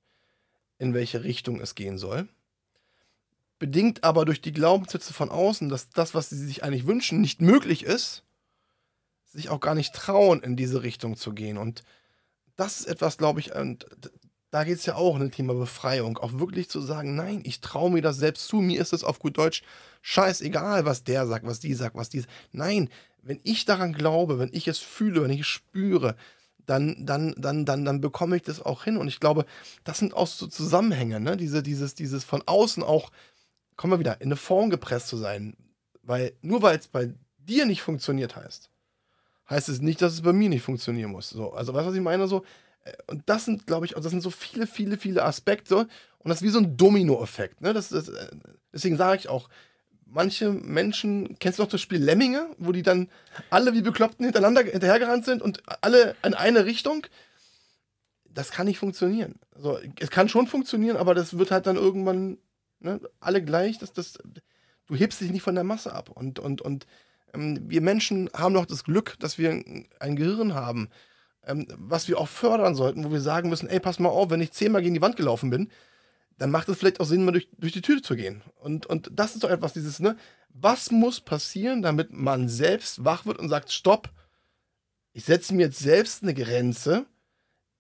in 0.78 0.94
welche 0.94 1.24
Richtung 1.24 1.62
es 1.62 1.76
gehen 1.76 1.98
soll, 1.98 2.28
bedingt 3.58 4.04
aber 4.04 4.26
durch 4.26 4.42
die 4.42 4.52
Glaubenssätze 4.52 5.14
von 5.14 5.30
außen, 5.30 5.70
dass 5.70 5.90
das, 5.90 6.14
was 6.14 6.30
sie 6.30 6.46
sich 6.46 6.64
eigentlich 6.64 6.86
wünschen, 6.86 7.22
nicht 7.22 7.40
möglich 7.40 7.84
ist, 7.84 8.24
sich 9.24 9.48
auch 9.48 9.62
gar 9.62 9.76
nicht 9.76 9.96
trauen, 9.96 10.44
in 10.44 10.58
diese 10.58 10.84
Richtung 10.84 11.16
zu 11.16 11.32
gehen. 11.32 11.58
Und 11.58 11.84
das 12.58 12.82
ist 12.82 12.88
etwas, 12.88 13.18
glaube 13.18 13.40
ich, 13.40 13.56
und 13.56 13.88
da 14.52 14.66
geht 14.66 14.78
es 14.80 14.86
ja 14.86 14.96
auch 14.96 15.16
um 15.16 15.22
ein 15.22 15.32
Thema 15.32 15.54
Befreiung. 15.54 16.18
Auch 16.18 16.34
wirklich 16.34 16.70
zu 16.70 16.82
sagen, 16.82 17.16
nein, 17.16 17.42
ich 17.46 17.62
traue 17.62 17.92
mir 17.92 18.02
das 18.02 18.18
selbst 18.18 18.48
zu. 18.48 18.58
Mir 18.58 18.82
ist 18.82 18.94
es 18.94 19.06
auf 19.06 19.20
gut 19.20 19.38
Deutsch 19.38 19.64
scheißegal, 20.02 20.86
was 20.86 21.04
der 21.04 21.28
sagt, 21.28 21.46
was 21.46 21.62
die 21.62 21.74
sagt, 21.74 21.96
was 21.96 22.10
die 22.10 22.22
sagt. 22.22 22.34
Nein, 22.52 22.90
wenn 23.22 23.40
ich 23.44 23.66
daran 23.66 23.94
glaube, 23.94 24.38
wenn 24.38 24.54
ich 24.54 24.68
es 24.68 24.80
fühle, 24.80 25.24
wenn 25.24 25.32
ich 25.32 25.42
es 25.42 25.48
spüre, 25.48 26.16
dann, 26.66 27.06
dann, 27.06 27.36
dann, 27.38 27.66
dann, 27.66 27.86
dann 27.86 28.02
bekomme 28.02 28.36
ich 28.36 28.42
das 28.44 28.62
auch 28.62 28.84
hin. 28.84 28.98
Und 28.98 29.08
ich 29.08 29.20
glaube, 29.20 29.46
das 29.84 30.00
sind 30.00 30.14
auch 30.14 30.28
so 30.28 30.48
Zusammenhänge, 30.48 31.20
ne? 31.20 31.38
Diese, 31.38 31.64
dieses, 31.64 31.96
dieses 31.96 32.24
von 32.24 32.44
außen 32.46 32.84
auch, 32.84 33.12
kommen 33.76 33.94
wir 33.94 34.00
wieder, 34.00 34.22
in 34.22 34.28
eine 34.28 34.36
Form 34.36 34.70
gepresst 34.70 35.08
zu 35.08 35.18
sein. 35.18 35.56
Weil 36.02 36.34
nur 36.42 36.62
weil 36.62 36.78
es 36.78 36.88
bei 36.88 37.14
dir 37.38 37.66
nicht 37.66 37.82
funktioniert 37.82 38.36
heißt, 38.36 38.70
heißt 39.50 39.70
es 39.70 39.82
nicht, 39.82 40.02
dass 40.02 40.14
es 40.14 40.22
bei 40.22 40.34
mir 40.34 40.50
nicht 40.50 40.64
funktionieren 40.64 41.12
muss. 41.12 41.30
So, 41.30 41.54
also 41.54 41.74
weißt 41.74 41.86
du, 41.86 41.90
was 41.90 41.96
ich 41.96 42.02
meine? 42.02 42.28
So, 42.28 42.44
äh, 42.84 42.94
und 43.08 43.24
das 43.26 43.46
sind, 43.46 43.68
glaube 43.68 43.86
ich, 43.86 43.94
das 43.94 44.06
sind 44.06 44.22
so 44.22 44.30
viele, 44.30 44.68
viele, 44.68 44.98
viele 44.98 45.24
Aspekte. 45.24 45.88
Und 46.20 46.30
das 46.30 46.38
ist 46.38 46.44
wie 46.44 46.50
so 46.50 46.60
ein 46.60 46.78
Domino-Effekt. 46.78 47.62
Ne? 47.62 47.74
Das, 47.74 47.90
das, 47.90 48.10
äh, 48.10 48.32
deswegen 48.74 48.98
sage 48.98 49.20
ich 49.20 49.30
auch, 49.30 49.50
manche 50.16 50.50
Menschen, 50.50 51.38
kennst 51.40 51.60
du 51.60 51.64
noch 51.64 51.70
das 51.70 51.82
Spiel 51.82 52.02
Lemminge, 52.02 52.48
wo 52.58 52.72
die 52.72 52.82
dann 52.82 53.10
alle 53.50 53.74
wie 53.74 53.82
Bekloppten 53.82 54.24
hintereinander 54.24 54.64
hinterhergerannt 54.64 55.26
sind 55.26 55.42
und 55.42 55.62
alle 55.82 56.16
in 56.24 56.34
eine 56.34 56.66
Richtung? 56.66 57.06
Das 58.24 58.52
kann 58.52 58.66
nicht 58.66 58.80
funktionieren. 58.80 59.36
Also, 59.54 59.78
es 60.00 60.10
kann 60.10 60.30
schon 60.30 60.48
funktionieren, 60.48 60.98
aber 60.98 61.14
das 61.14 61.38
wird 61.38 61.52
halt 61.52 61.68
dann 61.68 61.76
irgendwann 61.76 62.38
ne, 62.80 63.00
alle 63.20 63.44
gleich. 63.44 63.78
Das, 63.78 63.92
das, 63.94 64.18
du 64.88 64.96
hebst 64.96 65.20
dich 65.20 65.32
nicht 65.32 65.44
von 65.44 65.56
der 65.56 65.64
Masse 65.64 65.94
ab. 65.94 66.10
Und, 66.10 66.40
und, 66.40 66.62
und 66.62 66.88
ähm, 67.34 67.60
wir 67.70 67.82
Menschen 67.82 68.30
haben 68.34 68.54
doch 68.54 68.66
das 68.66 68.86
Glück, 68.86 69.18
dass 69.20 69.38
wir 69.38 69.52
ein 70.00 70.16
Gehirn 70.16 70.54
haben, 70.54 70.90
ähm, 71.46 71.68
was 71.78 72.08
wir 72.08 72.20
auch 72.20 72.30
fördern 72.30 72.76
sollten, 72.76 73.04
wo 73.04 73.12
wir 73.12 73.22
sagen 73.22 73.50
müssen, 73.50 73.70
ey, 73.70 73.82
pass 73.82 74.00
mal 74.00 74.10
auf, 74.10 74.30
wenn 74.30 74.42
ich 74.42 74.52
zehnmal 74.52 74.82
gegen 74.82 74.96
die 74.96 75.02
Wand 75.02 75.18
gelaufen 75.18 75.50
bin, 75.50 75.70
dann 76.38 76.52
macht 76.52 76.70
es 76.70 76.78
vielleicht 76.78 77.00
auch 77.00 77.06
Sinn, 77.06 77.24
mal 77.24 77.32
durch, 77.32 77.48
durch 77.58 77.74
die 77.74 77.82
Tür 77.82 78.02
zu 78.02 78.16
gehen. 78.16 78.42
Und, 78.56 78.86
und 78.86 79.10
das 79.14 79.36
ist 79.36 79.44
doch 79.44 79.50
etwas, 79.50 79.74
dieses, 79.74 80.00
ne? 80.00 80.18
Was 80.50 80.92
muss 80.92 81.20
passieren, 81.20 81.82
damit 81.82 82.14
man 82.14 82.48
selbst 82.48 83.04
wach 83.04 83.26
wird 83.26 83.40
und 83.40 83.50
sagt, 83.50 83.72
stopp, 83.72 84.10
ich 85.12 85.26
setze 85.26 85.54
mir 85.54 85.64
jetzt 85.64 85.80
selbst 85.80 86.24
eine 86.24 86.34
Grenze, 86.34 87.06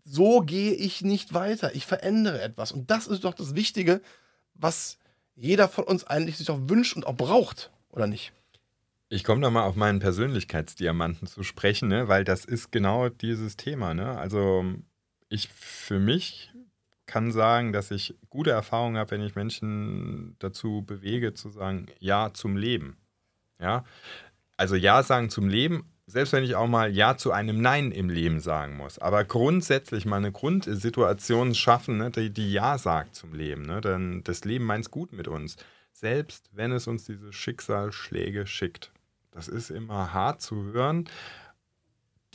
so 0.03 0.41
gehe 0.41 0.73
ich 0.73 1.01
nicht 1.01 1.33
weiter, 1.33 1.73
ich 1.73 1.85
verändere 1.85 2.41
etwas. 2.41 2.71
Und 2.71 2.91
das 2.91 3.07
ist 3.07 3.23
doch 3.23 3.33
das 3.33 3.55
Wichtige, 3.55 4.01
was 4.53 4.99
jeder 5.35 5.67
von 5.67 5.83
uns 5.83 6.05
eigentlich 6.05 6.37
sich 6.37 6.49
auch 6.49 6.59
wünscht 6.63 6.95
und 6.95 7.05
auch 7.07 7.15
braucht, 7.15 7.71
oder 7.89 8.07
nicht? 8.07 8.31
Ich 9.09 9.23
komme 9.23 9.41
da 9.41 9.49
mal 9.49 9.63
auf 9.63 9.75
meinen 9.75 9.99
Persönlichkeitsdiamanten 9.99 11.27
zu 11.27 11.43
sprechen, 11.43 11.89
ne? 11.89 12.07
weil 12.07 12.23
das 12.23 12.45
ist 12.45 12.71
genau 12.71 13.09
dieses 13.09 13.55
Thema. 13.57 13.93
Ne? 13.93 14.17
Also 14.17 14.65
ich 15.29 15.49
für 15.49 15.99
mich 15.99 16.51
kann 17.05 17.31
sagen, 17.31 17.73
dass 17.73 17.91
ich 17.91 18.15
gute 18.29 18.51
Erfahrungen 18.51 18.97
habe, 18.97 19.11
wenn 19.11 19.21
ich 19.21 19.35
Menschen 19.35 20.35
dazu 20.39 20.83
bewege, 20.85 21.33
zu 21.33 21.49
sagen, 21.49 21.87
ja 21.99 22.31
zum 22.33 22.57
Leben. 22.57 22.97
Ja, 23.59 23.85
also 24.57 24.75
ja 24.75 25.03
sagen 25.03 25.29
zum 25.29 25.47
Leben, 25.47 25.85
selbst 26.07 26.33
wenn 26.33 26.43
ich 26.43 26.55
auch 26.55 26.67
mal 26.67 26.95
ja 26.95 27.17
zu 27.17 27.31
einem 27.31 27.61
Nein 27.61 27.91
im 27.91 28.09
Leben 28.09 28.39
sagen 28.39 28.77
muss. 28.77 28.99
Aber 28.99 29.23
grundsätzlich 29.23 30.05
mal 30.05 30.17
eine 30.17 30.31
Grundsituation 30.31 31.55
schaffen, 31.55 31.97
ne, 31.97 32.11
die, 32.11 32.29
die 32.29 32.51
ja 32.51 32.77
sagt 32.77 33.15
zum 33.15 33.33
Leben. 33.33 33.63
Ne? 33.63 33.81
Denn 33.81 34.23
das 34.23 34.45
Leben 34.45 34.65
meint 34.65 34.85
es 34.85 34.91
gut 34.91 35.13
mit 35.13 35.27
uns. 35.27 35.57
Selbst 35.93 36.49
wenn 36.51 36.71
es 36.71 36.87
uns 36.87 37.05
diese 37.05 37.31
Schicksalsschläge 37.33 38.45
schickt. 38.45 38.91
Das 39.31 39.47
ist 39.47 39.69
immer 39.69 40.13
hart 40.13 40.41
zu 40.41 40.63
hören 40.63 41.09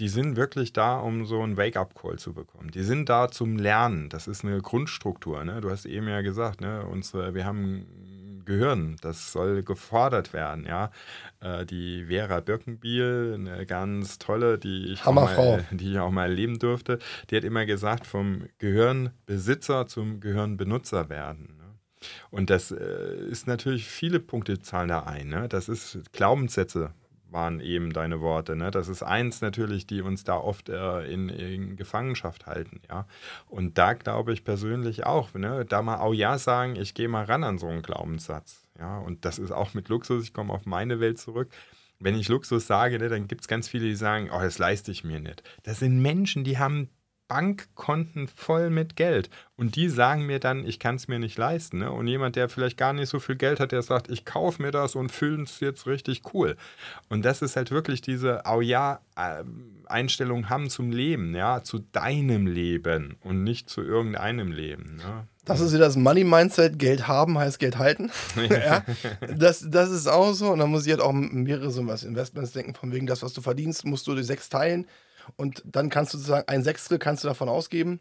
die 0.01 0.09
sind 0.09 0.37
wirklich 0.37 0.73
da, 0.73 0.99
um 0.99 1.27
so 1.27 1.43
einen 1.43 1.59
Wake-up-Call 1.59 2.19
zu 2.19 2.33
bekommen. 2.33 2.71
Die 2.71 2.83
sind 2.83 3.11
da 3.11 3.31
zum 3.31 3.57
Lernen. 3.57 4.09
Das 4.09 4.27
ist 4.27 4.45
eine 4.45 4.61
Grundstruktur. 4.63 5.45
Ne? 5.45 5.61
Du 5.61 5.71
hast 5.71 5.85
eben 5.85 6.09
ja 6.09 6.23
gesagt, 6.23 6.63
ne? 6.63 6.87
Unsere, 6.87 7.35
wir 7.35 7.45
haben 7.45 7.87
Gehirn, 8.47 8.97
das 9.03 9.31
soll 9.31 9.63
gefordert 9.63 10.33
werden. 10.33 10.65
Ja? 10.67 10.91
Äh, 11.41 11.67
die 11.67 12.07
Vera 12.07 12.41
Birkenbiel, 12.41 13.35
eine 13.35 13.67
ganz 13.67 14.19
tolle, 14.19 14.59
die 14.59 14.95
ich, 14.95 15.07
auch 15.07 15.13
mal, 15.13 15.67
die 15.71 15.93
ich 15.93 15.99
auch 15.99 16.11
mal 16.11 16.31
erleben 16.31 16.59
durfte, 16.59 16.99
die 17.29 17.37
hat 17.37 17.45
immer 17.45 17.67
gesagt, 17.67 18.07
vom 18.07 18.47
Gehirnbesitzer 18.57 19.87
zum 19.87 20.21
Gehirnbenutzer 20.21 21.11
werden. 21.11 21.59
Ne? 21.59 21.75
Und 22.31 22.49
das 22.49 22.71
äh, 22.71 23.27
ist 23.31 23.47
natürlich 23.47 23.87
viele 23.87 24.19
Punkte 24.19 24.61
zahlen 24.63 24.89
da 24.89 25.01
ein. 25.01 25.29
Ne? 25.29 25.47
Das 25.47 25.69
ist 25.69 26.11
Glaubenssätze, 26.15 26.95
waren 27.31 27.61
eben 27.61 27.93
deine 27.93 28.21
Worte. 28.21 28.57
Ne? 28.57 28.71
Das 28.71 28.89
ist 28.89 29.03
eins 29.03 29.41
natürlich, 29.41 29.87
die 29.87 30.03
uns 30.03 30.25
da 30.25 30.37
oft 30.37 30.69
äh, 30.69 31.03
in, 31.05 31.29
in, 31.29 31.77
Gefangenschaft 31.77 32.47
halten. 32.47 32.81
Ja? 32.89 33.07
Und 33.49 33.79
da 33.79 33.95
glaube 33.95 34.33
ich 34.33 34.45
persönlich 34.45 35.07
auch, 35.07 35.35
ne? 35.35 35.65
da 35.65 35.83
mal 35.83 35.99
auch 35.99 36.15
ja 36.15 36.39
sagen, 36.39 36.77
ich 36.77 36.95
gehe 36.95 37.09
mal 37.09 37.25
ran 37.25 37.45
an 37.45 37.59
so 37.59 37.69
einen 37.69 37.83
Glaubenssatz. 37.83 38.67
Ja? 38.79 38.99
Und 38.99 39.25
das 39.25 39.39
ist 39.39 39.53
auch 39.53 39.75
mit 39.75 39.89
Luxus, 39.89 40.25
ich 40.25 40.33
komme 40.33 40.53
auf 40.53 40.67
meine 40.67 41.01
Welt 41.01 41.19
zurück. 41.19 41.51
Wenn 41.99 42.15
ich 42.15 42.29
Luxus 42.29 42.67
sage, 42.67 42.99
ne, 42.99 43.11
dann 43.11 43.29
gibt 43.29 43.43
es 43.43 43.49
ganz 43.49 43.69
viele, 43.69 43.85
die 43.85 43.95
sagen, 43.95 44.31
oh, 44.33 44.41
das 44.41 44.59
leiste 44.59 44.91
ich 44.91 45.05
mir 45.05 45.21
nicht. 45.21 45.43
Das 45.65 45.81
sind 45.81 46.01
Menschen, 46.01 46.45
die 46.45 46.57
haben 46.57 46.89
Bankkonten 47.31 48.27
voll 48.27 48.71
mit 48.71 48.97
Geld. 48.97 49.31
Und 49.55 49.77
die 49.77 49.89
sagen 49.89 50.27
mir 50.27 50.41
dann, 50.41 50.67
ich 50.67 50.81
kann 50.81 50.97
es 50.97 51.07
mir 51.07 51.21
nicht 51.21 51.39
leisten. 51.39 51.79
Ne? 51.79 51.93
Und 51.93 52.09
jemand, 52.09 52.35
der 52.35 52.49
vielleicht 52.49 52.77
gar 52.77 52.93
nicht 52.93 53.09
so 53.09 53.21
viel 53.21 53.37
Geld 53.37 53.61
hat, 53.61 53.71
der 53.71 53.83
sagt, 53.83 54.11
ich 54.11 54.25
kaufe 54.25 54.61
mir 54.61 54.73
das 54.73 54.97
und 54.97 55.13
fühle 55.13 55.45
es 55.45 55.61
jetzt 55.61 55.87
richtig 55.87 56.23
cool. 56.35 56.57
Und 57.09 57.25
das 57.25 57.41
ist 57.41 57.55
halt 57.55 57.71
wirklich 57.71 58.01
diese 58.01 58.47
Au 58.47 58.61
ja 58.61 58.99
Einstellung 59.87 60.49
haben 60.49 60.71
zum 60.71 60.91
Leben, 60.91 61.37
ja, 61.37 61.63
zu 61.63 61.79
deinem 61.93 62.49
Leben 62.49 63.17
und 63.23 63.45
nicht 63.45 63.71
zu 63.71 63.83
irgendeinem 63.83 64.51
Leben. 64.51 64.97
Ne? 64.97 65.29
Das 65.45 65.61
ist 65.61 65.73
wieder 65.73 65.85
das 65.85 65.97
Money-Mindset, 65.97 66.81
Geld 66.81 67.07
haben 67.07 67.39
heißt 67.39 67.61
Geld 67.61 67.79
halten. 67.79 68.11
ja, 68.51 68.85
das, 69.37 69.65
das 69.69 69.91
ist 69.91 70.09
auch 70.09 70.33
so. 70.33 70.51
Und 70.51 70.59
dann 70.59 70.71
muss 70.71 70.85
ich 70.85 70.93
halt 70.93 71.01
auch 71.01 71.13
mehrere 71.13 71.71
so 71.71 71.87
was 71.87 72.03
Investments 72.03 72.53
denken, 72.53 72.75
von 72.75 72.93
wegen 72.93 73.07
das, 73.07 73.23
was 73.23 73.35
du 73.35 73.41
verdienst, 73.41 73.85
musst 73.85 74.07
du 74.09 74.15
durch 74.15 74.27
sechs 74.27 74.49
teilen. 74.49 74.87
Und 75.37 75.63
dann 75.65 75.91
kannst 75.91 76.15
du 76.15 76.19
sozusagen 76.19 76.49
ein 76.49 76.63
Sechstel 76.63 76.99
kannst 76.99 77.25
du 77.25 77.29
davon 77.29 77.49
ausgeben. 77.49 78.01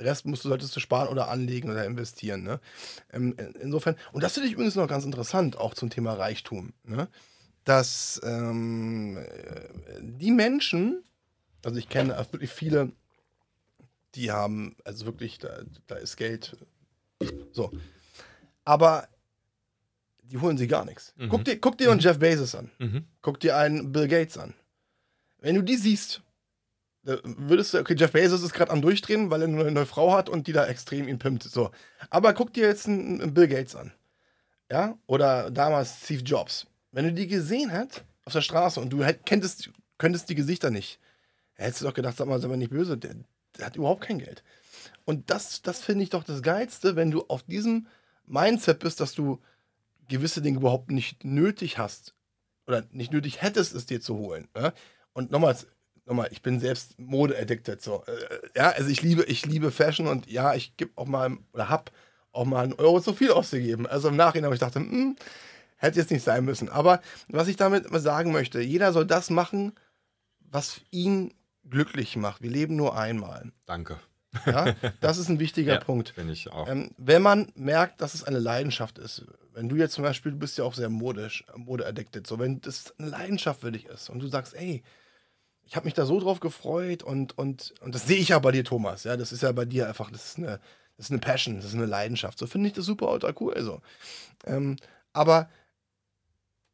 Rest 0.00 0.26
musst 0.26 0.44
du, 0.44 0.48
solltest 0.48 0.74
du 0.74 0.80
sparen 0.80 1.08
oder 1.08 1.28
anlegen 1.28 1.70
oder 1.70 1.84
investieren. 1.84 2.42
Ne? 2.42 2.60
Ähm, 3.12 3.36
insofern, 3.60 3.96
und 4.12 4.22
das 4.22 4.34
finde 4.34 4.48
ich 4.48 4.54
übrigens 4.54 4.74
noch 4.74 4.88
ganz 4.88 5.04
interessant, 5.04 5.56
auch 5.56 5.74
zum 5.74 5.90
Thema 5.90 6.14
Reichtum. 6.14 6.72
Ne? 6.84 7.08
Dass 7.64 8.20
ähm, 8.24 9.18
die 10.00 10.30
Menschen, 10.30 11.04
also 11.64 11.78
ich 11.78 11.88
kenne 11.88 12.16
wirklich 12.32 12.50
viele, 12.50 12.92
die 14.14 14.30
haben, 14.32 14.76
also 14.84 15.06
wirklich, 15.06 15.38
da, 15.38 15.60
da 15.86 15.96
ist 15.96 16.16
Geld. 16.16 16.56
So. 17.52 17.70
Aber 18.64 19.08
die 20.22 20.38
holen 20.38 20.56
sie 20.56 20.66
gar 20.66 20.84
nichts. 20.84 21.14
Mhm. 21.16 21.28
Guck 21.28 21.44
dir, 21.44 21.60
guck 21.60 21.78
dir 21.78 21.86
mhm. 21.88 21.92
einen 21.92 22.00
Jeff 22.00 22.18
Bezos 22.18 22.54
an. 22.54 22.70
Mhm. 22.78 23.04
Guck 23.20 23.40
dir 23.40 23.56
einen 23.56 23.92
Bill 23.92 24.08
Gates 24.08 24.38
an. 24.38 24.54
Wenn 25.38 25.56
du 25.56 25.62
die 25.62 25.76
siehst, 25.76 26.22
würdest 27.02 27.74
du, 27.74 27.78
okay, 27.78 27.94
Jeff 27.96 28.12
Bezos 28.12 28.42
ist 28.42 28.52
gerade 28.52 28.70
am 28.70 28.82
Durchdrehen, 28.82 29.30
weil 29.30 29.42
er 29.42 29.48
eine 29.48 29.70
neue 29.70 29.86
Frau 29.86 30.12
hat 30.12 30.28
und 30.28 30.46
die 30.46 30.52
da 30.52 30.66
extrem 30.66 31.08
ihn 31.08 31.18
pimmt. 31.18 31.42
So. 31.42 31.70
Aber 32.10 32.32
guck 32.32 32.52
dir 32.52 32.66
jetzt 32.66 32.86
einen, 32.86 33.20
einen 33.20 33.34
Bill 33.34 33.48
Gates 33.48 33.74
an. 33.74 33.92
Ja? 34.70 34.96
Oder 35.06 35.50
damals 35.50 36.04
Steve 36.04 36.22
Jobs. 36.22 36.66
Wenn 36.92 37.06
du 37.06 37.12
die 37.12 37.26
gesehen 37.26 37.70
hättest 37.70 38.04
auf 38.24 38.32
der 38.32 38.40
Straße 38.40 38.80
und 38.80 38.90
du 38.90 39.04
kenntest, 39.24 39.70
könntest 39.98 40.28
die 40.28 40.34
Gesichter 40.34 40.70
nicht, 40.70 41.00
hättest 41.54 41.80
du 41.80 41.86
doch 41.86 41.94
gedacht, 41.94 42.16
sag 42.16 42.28
mal, 42.28 42.40
sei 42.40 42.48
mal 42.48 42.56
nicht 42.56 42.70
böse, 42.70 42.96
der, 42.96 43.16
der 43.58 43.66
hat 43.66 43.76
überhaupt 43.76 44.02
kein 44.02 44.18
Geld. 44.18 44.42
Und 45.04 45.30
das, 45.30 45.62
das 45.62 45.80
finde 45.82 46.04
ich 46.04 46.10
doch 46.10 46.24
das 46.24 46.42
Geilste, 46.42 46.96
wenn 46.96 47.10
du 47.10 47.24
auf 47.28 47.42
diesem 47.42 47.86
Mindset 48.26 48.78
bist, 48.78 49.00
dass 49.00 49.14
du 49.14 49.40
gewisse 50.08 50.42
Dinge 50.42 50.58
überhaupt 50.58 50.90
nicht 50.90 51.24
nötig 51.24 51.78
hast 51.78 52.14
oder 52.66 52.84
nicht 52.92 53.12
nötig 53.12 53.42
hättest, 53.42 53.74
es 53.74 53.86
dir 53.86 54.00
zu 54.00 54.16
holen. 54.16 54.48
Ja? 54.56 54.72
Und 55.12 55.30
nochmals, 55.30 55.66
nochmal, 56.06 56.28
ich 56.30 56.42
bin 56.42 56.60
selbst 56.60 56.98
Mode-addicted. 56.98 57.80
So. 57.80 58.04
Äh, 58.06 58.58
ja, 58.58 58.70
also 58.70 58.88
ich 58.88 59.02
liebe, 59.02 59.24
ich 59.24 59.46
liebe 59.46 59.70
Fashion 59.70 60.06
und 60.06 60.30
ja, 60.30 60.54
ich 60.54 60.76
gebe 60.76 60.92
auch 60.96 61.06
mal 61.06 61.36
oder 61.52 61.68
hab 61.68 61.90
auch 62.32 62.44
mal 62.44 62.64
einen 62.64 62.72
Euro 62.74 63.00
zu 63.00 63.12
viel 63.12 63.30
ausgegeben. 63.30 63.86
Also 63.86 64.08
im 64.08 64.16
Nachhinein 64.16 64.46
habe 64.46 64.54
ich 64.54 64.60
dachte, 64.60 64.80
hm, 64.80 65.16
hätte 65.76 66.00
jetzt 66.00 66.10
nicht 66.10 66.24
sein 66.24 66.44
müssen. 66.44 66.68
Aber 66.68 67.00
was 67.28 67.48
ich 67.48 67.56
damit 67.56 67.86
sagen 68.02 68.32
möchte, 68.32 68.60
jeder 68.60 68.92
soll 68.92 69.06
das 69.06 69.30
machen, 69.30 69.72
was 70.40 70.80
ihn 70.90 71.34
glücklich 71.68 72.16
macht. 72.16 72.42
Wir 72.42 72.50
leben 72.50 72.76
nur 72.76 72.96
einmal. 72.96 73.52
Danke. 73.66 73.98
Ja, 74.46 74.74
das 75.00 75.18
ist 75.18 75.28
ein 75.28 75.40
wichtiger 75.40 75.74
Ja, 75.74 75.80
Punkt. 75.80 76.10
Finde 76.10 76.32
ich 76.32 76.50
auch. 76.50 76.68
Ähm, 76.68 76.92
wenn 76.96 77.22
man 77.22 77.52
merkt, 77.54 78.00
dass 78.00 78.14
es 78.14 78.24
eine 78.24 78.38
Leidenschaft 78.38 78.98
ist, 78.98 79.26
wenn 79.52 79.68
du 79.68 79.76
jetzt 79.76 79.92
zum 79.94 80.04
Beispiel, 80.04 80.32
du 80.32 80.38
bist 80.38 80.56
ja 80.56 80.64
auch 80.64 80.74
sehr 80.74 80.88
modisch, 80.88 81.44
mode-addicted, 81.54 82.26
so 82.26 82.38
wenn 82.38 82.60
das 82.62 82.94
eine 82.98 83.10
Leidenschaft 83.10 83.60
für 83.60 83.72
dich 83.72 83.84
ist 83.86 84.08
und 84.08 84.20
du 84.20 84.28
sagst, 84.28 84.54
ey, 84.54 84.82
ich 85.64 85.76
habe 85.76 85.84
mich 85.84 85.94
da 85.94 86.06
so 86.06 86.20
drauf 86.20 86.40
gefreut 86.40 87.02
und, 87.02 87.36
und, 87.38 87.74
und 87.80 87.94
das 87.94 88.06
sehe 88.06 88.18
ich 88.18 88.28
ja 88.28 88.38
bei 88.38 88.52
dir, 88.52 88.64
Thomas, 88.64 89.04
ja, 89.04 89.16
das 89.16 89.32
ist 89.32 89.42
ja 89.42 89.52
bei 89.52 89.64
dir 89.64 89.88
einfach, 89.88 90.10
das 90.10 90.26
ist 90.26 90.38
eine, 90.38 90.60
das 90.96 91.06
ist 91.06 91.10
eine 91.10 91.20
Passion, 91.20 91.56
das 91.56 91.66
ist 91.66 91.74
eine 91.74 91.86
Leidenschaft, 91.86 92.38
so 92.38 92.46
finde 92.46 92.68
ich 92.68 92.74
das 92.74 92.84
super 92.84 93.10
ultra 93.10 93.32
cool, 93.40 93.54
so. 93.62 93.80
Ähm, 94.44 94.76
aber 95.12 95.48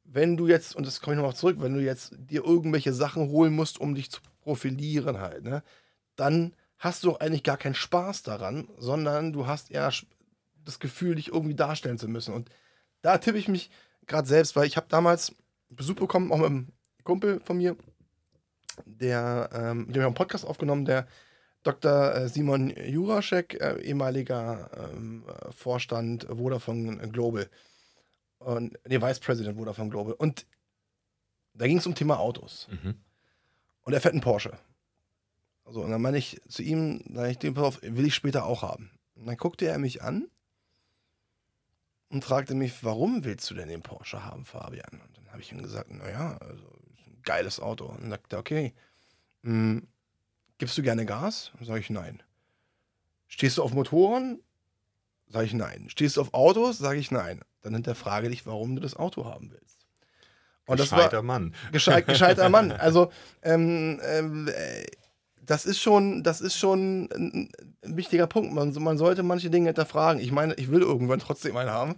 wenn 0.04 0.36
du 0.36 0.48
jetzt, 0.48 0.74
und 0.74 0.86
das 0.86 1.00
komme 1.00 1.14
ich 1.14 1.18
nochmal 1.18 1.36
zurück, 1.36 1.58
wenn 1.60 1.74
du 1.74 1.82
jetzt 1.82 2.14
dir 2.16 2.42
irgendwelche 2.44 2.94
Sachen 2.94 3.28
holen 3.28 3.54
musst, 3.54 3.78
um 3.78 3.94
dich 3.94 4.10
zu 4.10 4.20
profilieren 4.40 5.18
halt, 5.20 5.44
ne, 5.44 5.62
dann 6.16 6.54
hast 6.78 7.04
du 7.04 7.16
eigentlich 7.16 7.42
gar 7.42 7.58
keinen 7.58 7.74
Spaß 7.74 8.22
daran, 8.22 8.68
sondern 8.78 9.32
du 9.32 9.46
hast 9.46 9.70
eher 9.70 9.92
das 10.64 10.78
Gefühl, 10.78 11.16
dich 11.16 11.28
irgendwie 11.28 11.54
darstellen 11.54 11.98
zu 11.98 12.08
müssen. 12.08 12.34
Und 12.34 12.50
da 13.02 13.18
tippe 13.18 13.38
ich 13.38 13.48
mich 13.48 13.70
gerade 14.06 14.28
selbst, 14.28 14.56
weil 14.56 14.66
ich 14.66 14.76
habe 14.76 14.86
damals 14.88 15.34
Besuch 15.68 15.96
bekommen, 15.96 16.32
auch 16.32 16.38
mit 16.38 16.46
einem 16.46 16.72
Kumpel 17.04 17.40
von 17.40 17.58
mir, 17.58 17.76
der, 18.86 19.50
ähm, 19.52 19.86
mit 19.86 19.96
dem 19.96 20.02
auch 20.02 20.06
einen 20.06 20.14
Podcast 20.14 20.46
aufgenommen, 20.46 20.84
der 20.84 21.06
Dr. 21.62 22.14
äh, 22.14 22.28
Simon 22.28 22.70
Juraschek, 22.70 23.60
äh, 23.60 23.80
ehemaliger 23.82 24.70
ähm, 24.76 25.24
äh, 25.26 25.52
Vorstand 25.52 26.24
Vodafone 26.24 27.08
Global. 27.08 27.48
Und, 28.38 28.78
nee, 28.86 29.00
Vice 29.00 29.20
President 29.20 29.58
Vodafone 29.58 29.90
Global. 29.90 30.14
Und 30.14 30.46
da 31.54 31.66
ging 31.66 31.78
es 31.78 31.86
um 31.86 31.94
Thema 31.94 32.18
Autos. 32.18 32.68
Mhm. 32.70 32.94
Und 33.82 33.92
er 33.92 34.00
fährt 34.00 34.14
einen 34.14 34.22
Porsche. 34.22 34.56
So, 35.66 35.82
und 35.82 35.90
dann 35.90 36.00
meine 36.00 36.18
ich 36.18 36.40
zu 36.48 36.62
ihm, 36.62 37.04
sag 37.12 37.30
ich 37.30 37.38
dem, 37.38 37.54
pass 37.54 37.64
auf, 37.64 37.82
will 37.82 38.06
ich 38.06 38.14
später 38.14 38.46
auch 38.46 38.62
haben. 38.62 38.90
Und 39.16 39.26
dann 39.26 39.36
guckte 39.36 39.66
er 39.66 39.78
mich 39.78 40.02
an 40.02 40.28
und 42.08 42.24
fragte 42.24 42.54
mich, 42.54 42.84
warum 42.84 43.24
willst 43.24 43.50
du 43.50 43.54
denn 43.54 43.68
den 43.68 43.82
Porsche 43.82 44.24
haben, 44.24 44.44
Fabian? 44.44 45.00
Und 45.06 45.16
dann 45.16 45.30
habe 45.30 45.42
ich 45.42 45.52
ihm 45.52 45.62
gesagt, 45.62 45.90
naja, 45.90 46.38
also, 46.38 46.77
geiles 47.22 47.60
Auto. 47.60 47.86
Und 47.86 48.02
dann 48.02 48.10
sagte 48.10 48.36
er, 48.36 48.40
okay, 48.40 48.74
hm, 49.42 49.86
gibst 50.58 50.76
du 50.78 50.82
gerne 50.82 51.06
Gas? 51.06 51.52
Sag 51.60 51.78
ich, 51.78 51.90
nein. 51.90 52.22
Stehst 53.26 53.58
du 53.58 53.62
auf 53.62 53.72
Motoren? 53.72 54.40
Sag 55.28 55.44
ich, 55.44 55.54
nein. 55.54 55.86
Stehst 55.88 56.16
du 56.16 56.22
auf 56.22 56.34
Autos? 56.34 56.78
Sag 56.78 56.96
ich, 56.96 57.10
nein. 57.10 57.40
Dann 57.62 57.74
hinterfrage 57.74 58.28
dich, 58.30 58.46
warum 58.46 58.76
du 58.76 58.82
das 58.82 58.96
Auto 58.96 59.26
haben 59.26 59.50
willst. 59.50 59.86
Und 60.66 60.80
das 60.80 60.92
war, 60.92 60.98
Gescheiter 60.98 61.22
Mann. 61.22 61.54
Gescheit, 61.72 62.06
gescheiter 62.06 62.48
Mann. 62.48 62.72
Also, 62.78 63.10
ähm, 63.42 64.00
ähm, 64.04 64.48
äh, 64.48 64.84
das 65.48 65.64
ist 65.64 65.80
schon, 65.80 66.22
das 66.22 66.42
ist 66.42 66.56
schon 66.56 67.04
ein, 67.06 67.50
ein 67.82 67.96
wichtiger 67.96 68.26
Punkt. 68.26 68.52
Man, 68.52 68.72
man 68.74 68.98
sollte 68.98 69.22
manche 69.22 69.48
Dinge 69.48 69.68
hinterfragen. 69.68 70.20
Ich 70.22 70.30
meine, 70.30 70.54
ich 70.54 70.70
will 70.70 70.82
irgendwann 70.82 71.20
trotzdem 71.20 71.56
einen 71.56 71.70
haben, 71.70 71.96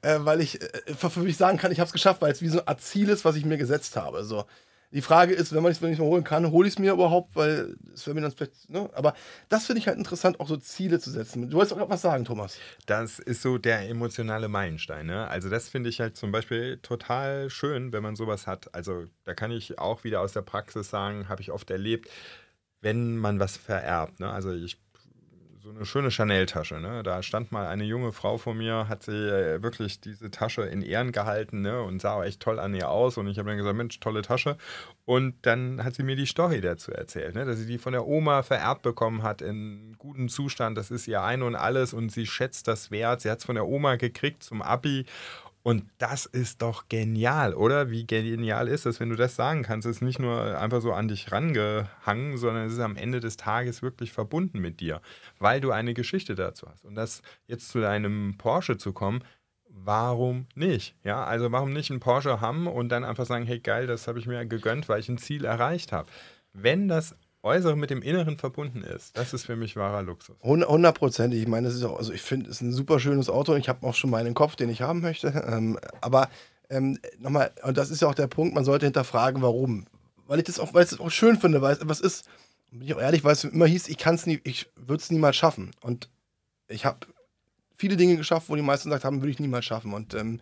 äh, 0.00 0.18
weil 0.20 0.40
ich 0.40 0.62
äh, 0.62 0.94
für, 0.94 1.20
mich 1.20 1.36
sagen 1.36 1.58
kann, 1.58 1.70
ich 1.72 1.78
habe 1.78 1.86
es 1.86 1.92
geschafft, 1.92 2.22
weil 2.22 2.32
es 2.32 2.40
wie 2.40 2.48
so 2.48 2.64
Art 2.64 2.80
Ziel 2.80 3.10
ist, 3.10 3.26
was 3.26 3.36
ich 3.36 3.44
mir 3.44 3.58
gesetzt 3.58 3.96
habe. 3.96 4.24
So. 4.24 4.46
Die 4.92 5.02
Frage 5.02 5.34
ist, 5.34 5.54
wenn 5.54 5.62
man 5.62 5.72
es 5.72 5.80
nicht 5.82 5.98
mehr 5.98 6.08
holen 6.08 6.24
kann, 6.24 6.50
hole 6.50 6.66
ich 6.66 6.74
es 6.74 6.78
mir 6.78 6.92
überhaupt, 6.92 7.36
weil 7.36 7.76
es 7.92 8.06
wäre 8.06 8.14
mir 8.14 8.22
dann 8.22 8.32
vielleicht, 8.32 8.70
ne? 8.70 8.88
Aber 8.94 9.12
das 9.50 9.66
finde 9.66 9.80
ich 9.80 9.88
halt 9.88 9.98
interessant, 9.98 10.40
auch 10.40 10.48
so 10.48 10.56
Ziele 10.56 10.98
zu 10.98 11.10
setzen. 11.10 11.50
Du 11.50 11.58
wolltest 11.58 11.78
auch 11.78 11.90
was 11.90 12.00
sagen, 12.00 12.24
Thomas. 12.24 12.56
Das 12.86 13.18
ist 13.18 13.42
so 13.42 13.58
der 13.58 13.90
emotionale 13.90 14.48
Meilenstein. 14.48 15.04
Ne? 15.04 15.28
Also 15.28 15.50
das 15.50 15.68
finde 15.68 15.90
ich 15.90 16.00
halt 16.00 16.16
zum 16.16 16.32
Beispiel 16.32 16.78
total 16.78 17.50
schön, 17.50 17.92
wenn 17.92 18.02
man 18.02 18.16
sowas 18.16 18.46
hat. 18.46 18.74
Also 18.74 19.04
da 19.24 19.34
kann 19.34 19.50
ich 19.50 19.78
auch 19.78 20.02
wieder 20.04 20.22
aus 20.22 20.32
der 20.32 20.42
Praxis 20.42 20.88
sagen, 20.88 21.28
habe 21.28 21.42
ich 21.42 21.50
oft 21.50 21.70
erlebt, 21.70 22.08
wenn 22.80 23.16
man 23.16 23.40
was 23.40 23.56
vererbt. 23.56 24.20
Ne? 24.20 24.30
Also 24.30 24.52
ich 24.52 24.78
so 25.66 25.72
eine 25.72 25.84
schöne 25.84 26.10
Chanel-Tasche. 26.12 26.80
Ne? 26.80 27.02
Da 27.02 27.24
stand 27.24 27.50
mal 27.50 27.66
eine 27.66 27.82
junge 27.82 28.12
Frau 28.12 28.38
vor 28.38 28.54
mir, 28.54 28.88
hat 28.88 29.02
sie 29.02 29.10
äh, 29.10 29.60
wirklich 29.64 30.00
diese 30.00 30.30
Tasche 30.30 30.62
in 30.62 30.80
Ehren 30.80 31.10
gehalten 31.10 31.60
ne? 31.62 31.82
und 31.82 32.00
sah 32.00 32.22
echt 32.24 32.40
toll 32.40 32.60
an 32.60 32.72
ihr 32.72 32.88
aus. 32.88 33.18
Und 33.18 33.26
ich 33.26 33.38
habe 33.38 33.48
dann 33.48 33.58
gesagt, 33.58 33.76
Mensch, 33.76 33.98
tolle 33.98 34.22
Tasche. 34.22 34.56
Und 35.04 35.34
dann 35.42 35.82
hat 35.82 35.96
sie 35.96 36.04
mir 36.04 36.14
die 36.14 36.26
Story 36.26 36.60
dazu 36.60 36.92
erzählt, 36.92 37.34
ne? 37.34 37.44
dass 37.44 37.58
sie 37.58 37.66
die 37.66 37.78
von 37.78 37.92
der 37.92 38.06
Oma 38.06 38.44
vererbt 38.44 38.82
bekommen 38.82 39.24
hat 39.24 39.42
in 39.42 39.96
gutem 39.98 40.28
Zustand. 40.28 40.78
Das 40.78 40.92
ist 40.92 41.08
ihr 41.08 41.22
Ein 41.22 41.42
und 41.42 41.56
Alles 41.56 41.92
und 41.92 42.12
sie 42.12 42.26
schätzt 42.26 42.68
das 42.68 42.92
wert. 42.92 43.22
Sie 43.22 43.30
hat 43.30 43.40
es 43.40 43.44
von 43.44 43.56
der 43.56 43.66
Oma 43.66 43.96
gekriegt 43.96 44.44
zum 44.44 44.62
Abi. 44.62 45.04
Und 45.66 45.82
das 45.98 46.26
ist 46.26 46.62
doch 46.62 46.88
genial, 46.88 47.52
oder? 47.52 47.90
Wie 47.90 48.06
genial 48.06 48.68
ist 48.68 48.86
das, 48.86 49.00
wenn 49.00 49.10
du 49.10 49.16
das 49.16 49.34
sagen 49.34 49.64
kannst? 49.64 49.84
Es 49.84 49.96
ist 49.96 50.00
nicht 50.00 50.20
nur 50.20 50.56
einfach 50.56 50.80
so 50.80 50.92
an 50.92 51.08
dich 51.08 51.32
rangehangen, 51.32 52.36
sondern 52.36 52.66
es 52.66 52.74
ist 52.74 52.78
am 52.78 52.94
Ende 52.94 53.18
des 53.18 53.36
Tages 53.36 53.82
wirklich 53.82 54.12
verbunden 54.12 54.60
mit 54.60 54.78
dir, 54.78 55.00
weil 55.40 55.60
du 55.60 55.72
eine 55.72 55.92
Geschichte 55.92 56.36
dazu 56.36 56.68
hast. 56.68 56.84
Und 56.84 56.94
das 56.94 57.20
jetzt 57.48 57.68
zu 57.70 57.80
deinem 57.80 58.36
Porsche 58.38 58.78
zu 58.78 58.92
kommen, 58.92 59.24
warum 59.68 60.46
nicht? 60.54 60.94
Ja, 61.02 61.24
also 61.24 61.50
warum 61.50 61.72
nicht 61.72 61.90
einen 61.90 61.98
Porsche 61.98 62.40
haben 62.40 62.68
und 62.68 62.90
dann 62.90 63.02
einfach 63.02 63.26
sagen, 63.26 63.44
hey 63.44 63.58
geil, 63.58 63.88
das 63.88 64.06
habe 64.06 64.20
ich 64.20 64.28
mir 64.28 64.46
gegönnt, 64.46 64.88
weil 64.88 65.00
ich 65.00 65.08
ein 65.08 65.18
Ziel 65.18 65.44
erreicht 65.44 65.90
habe. 65.90 66.08
Wenn 66.52 66.86
das 66.86 67.16
Äußere 67.46 67.76
mit 67.76 67.90
dem 67.90 68.02
Inneren 68.02 68.36
verbunden 68.36 68.82
ist, 68.82 69.16
das 69.16 69.32
ist 69.32 69.46
für 69.46 69.56
mich 69.56 69.76
wahrer 69.76 70.02
Luxus. 70.02 70.36
Hundertprozentig. 70.42 71.40
Ich 71.40 71.48
meine, 71.48 71.68
das 71.68 71.76
ist 71.76 71.84
auch, 71.84 71.96
also 71.96 72.12
ich 72.12 72.22
finde, 72.22 72.50
es 72.50 72.56
ist 72.56 72.62
ein 72.62 72.72
super 72.72 73.00
schönes 73.00 73.30
Auto 73.30 73.52
und 73.52 73.58
ich 73.58 73.68
habe 73.68 73.86
auch 73.86 73.94
schon 73.94 74.10
meinen 74.10 74.34
Kopf, 74.34 74.56
den 74.56 74.68
ich 74.68 74.82
haben 74.82 75.00
möchte. 75.00 75.32
Ähm, 75.46 75.78
aber 76.00 76.28
ähm, 76.70 76.98
nochmal, 77.18 77.52
und 77.62 77.76
das 77.76 77.90
ist 77.90 78.02
ja 78.02 78.08
auch 78.08 78.14
der 78.14 78.26
Punkt, 78.26 78.54
man 78.54 78.64
sollte 78.64 78.86
hinterfragen, 78.86 79.42
warum. 79.42 79.86
Weil 80.26 80.38
ich 80.38 80.44
das 80.44 80.58
auch, 80.58 80.74
weil 80.74 80.82
ich 80.82 80.90
das 80.90 80.98
auch 80.98 81.10
schön 81.10 81.38
finde, 81.38 81.62
weil 81.62 81.72
es 81.72 81.80
etwas 81.80 82.00
ist, 82.00 82.28
bin 82.70 82.82
ich 82.82 82.94
auch 82.94 83.00
ehrlich, 83.00 83.22
weil 83.22 83.32
es 83.32 83.44
immer 83.44 83.66
hieß, 83.66 83.86
ich 83.88 83.96
kann 83.96 84.16
es 84.16 84.26
nie, 84.26 84.40
ich 84.42 84.68
würde 84.74 85.00
es 85.00 85.10
niemals 85.10 85.36
schaffen. 85.36 85.70
Und 85.80 86.08
ich 86.66 86.84
habe 86.84 87.06
viele 87.76 87.96
Dinge 87.96 88.16
geschafft, 88.16 88.48
wo 88.48 88.56
die 88.56 88.62
meisten 88.62 88.88
gesagt 88.88 89.04
haben, 89.04 89.20
würde 89.20 89.30
ich 89.30 89.38
niemals 89.38 89.64
schaffen. 89.64 89.92
Und 89.92 90.14
ähm, 90.14 90.40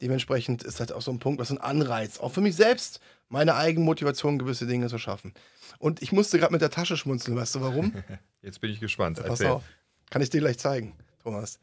dementsprechend 0.00 0.62
ist 0.62 0.80
das 0.80 0.92
auch 0.92 1.02
so 1.02 1.10
ein 1.10 1.18
Punkt, 1.18 1.40
was 1.40 1.50
ein 1.50 1.58
Anreiz, 1.58 2.18
auch 2.18 2.32
für 2.32 2.40
mich 2.40 2.56
selbst, 2.56 3.00
meine 3.28 3.54
eigene 3.54 3.84
Motivation, 3.84 4.38
gewisse 4.38 4.66
Dinge 4.66 4.88
zu 4.88 4.98
schaffen. 4.98 5.34
Und 5.78 6.02
ich 6.02 6.12
musste 6.12 6.38
gerade 6.38 6.52
mit 6.52 6.62
der 6.62 6.70
Tasche 6.70 6.96
schmunzeln, 6.96 7.36
weißt 7.36 7.56
du 7.56 7.60
warum? 7.60 7.92
Jetzt 8.42 8.60
bin 8.60 8.70
ich 8.70 8.80
gespannt. 8.80 9.18
Pass 9.18 9.40
Erzähl. 9.40 9.48
auf. 9.48 9.64
Kann 10.10 10.22
ich 10.22 10.30
dir 10.30 10.40
gleich 10.40 10.58
zeigen, 10.58 10.94
Thomas. 11.22 11.58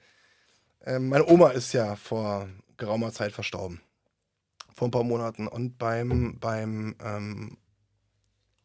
Ähm, 0.83 1.09
meine 1.09 1.27
Oma 1.27 1.49
ist 1.49 1.73
ja 1.73 1.95
vor 1.95 2.49
geraumer 2.77 3.11
Zeit 3.11 3.31
verstorben. 3.31 3.81
Vor 4.75 4.87
ein 4.87 4.91
paar 4.91 5.03
Monaten. 5.03 5.47
Und 5.47 5.77
beim, 5.77 6.37
beim 6.39 6.95
ähm, 7.03 7.57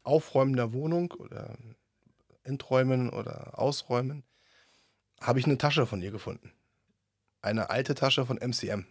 Aufräumen 0.03 0.57
der 0.57 0.73
Wohnung 0.73 1.13
oder 1.13 1.57
Enträumen 2.43 3.11
oder 3.11 3.59
Ausräumen 3.59 4.25
habe 5.21 5.39
ich 5.39 5.47
eine 5.47 5.59
Tasche 5.59 5.87
von 5.87 6.01
ihr 6.01 6.11
gefunden. 6.11 6.53
Eine 7.43 7.71
alte 7.71 7.95
Tasche 7.95 8.25
von 8.25 8.39
MCM. 8.39 8.87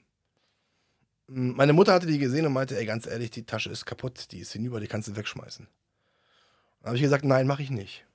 Meine 1.27 1.73
Mutter 1.73 1.93
hatte 1.93 2.07
die 2.07 2.19
gesehen 2.19 2.45
und 2.45 2.53
meinte, 2.53 2.77
ey, 2.77 2.85
ganz 2.85 3.07
ehrlich, 3.07 3.31
die 3.31 3.45
Tasche 3.45 3.69
ist 3.71 3.85
kaputt, 3.85 4.31
die 4.31 4.39
ist 4.39 4.51
hinüber, 4.53 4.79
die 4.79 4.87
kannst 4.87 5.07
du 5.07 5.15
wegschmeißen. 5.15 5.67
Dann 6.79 6.87
habe 6.87 6.97
ich 6.97 7.01
gesagt, 7.01 7.25
nein, 7.25 7.47
mache 7.47 7.63
ich 7.63 7.69
nicht. 7.71 8.05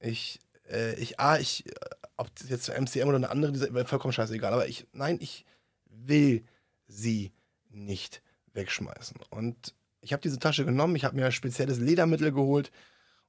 Ich, 0.00 0.40
äh, 0.70 0.94
ich, 0.96 1.20
ah, 1.20 1.38
ich, 1.38 1.66
äh, 1.66 1.72
ob 2.16 2.34
das 2.36 2.48
jetzt 2.50 2.68
MCM 2.70 3.08
oder 3.08 3.16
eine 3.16 3.30
andere, 3.30 3.52
diese- 3.52 3.72
vollkommen 3.86 4.12
scheißegal, 4.12 4.52
aber 4.52 4.68
ich, 4.68 4.86
nein, 4.92 5.18
ich 5.20 5.46
will 5.86 6.44
sie 6.88 7.32
nicht 7.70 8.22
wegschmeißen. 8.54 9.18
Und 9.30 9.74
ich 10.00 10.12
habe 10.12 10.22
diese 10.22 10.38
Tasche 10.38 10.64
genommen, 10.64 10.96
ich 10.96 11.04
habe 11.04 11.16
mir 11.16 11.26
ein 11.26 11.32
spezielles 11.32 11.78
Ledermittel 11.78 12.32
geholt 12.32 12.70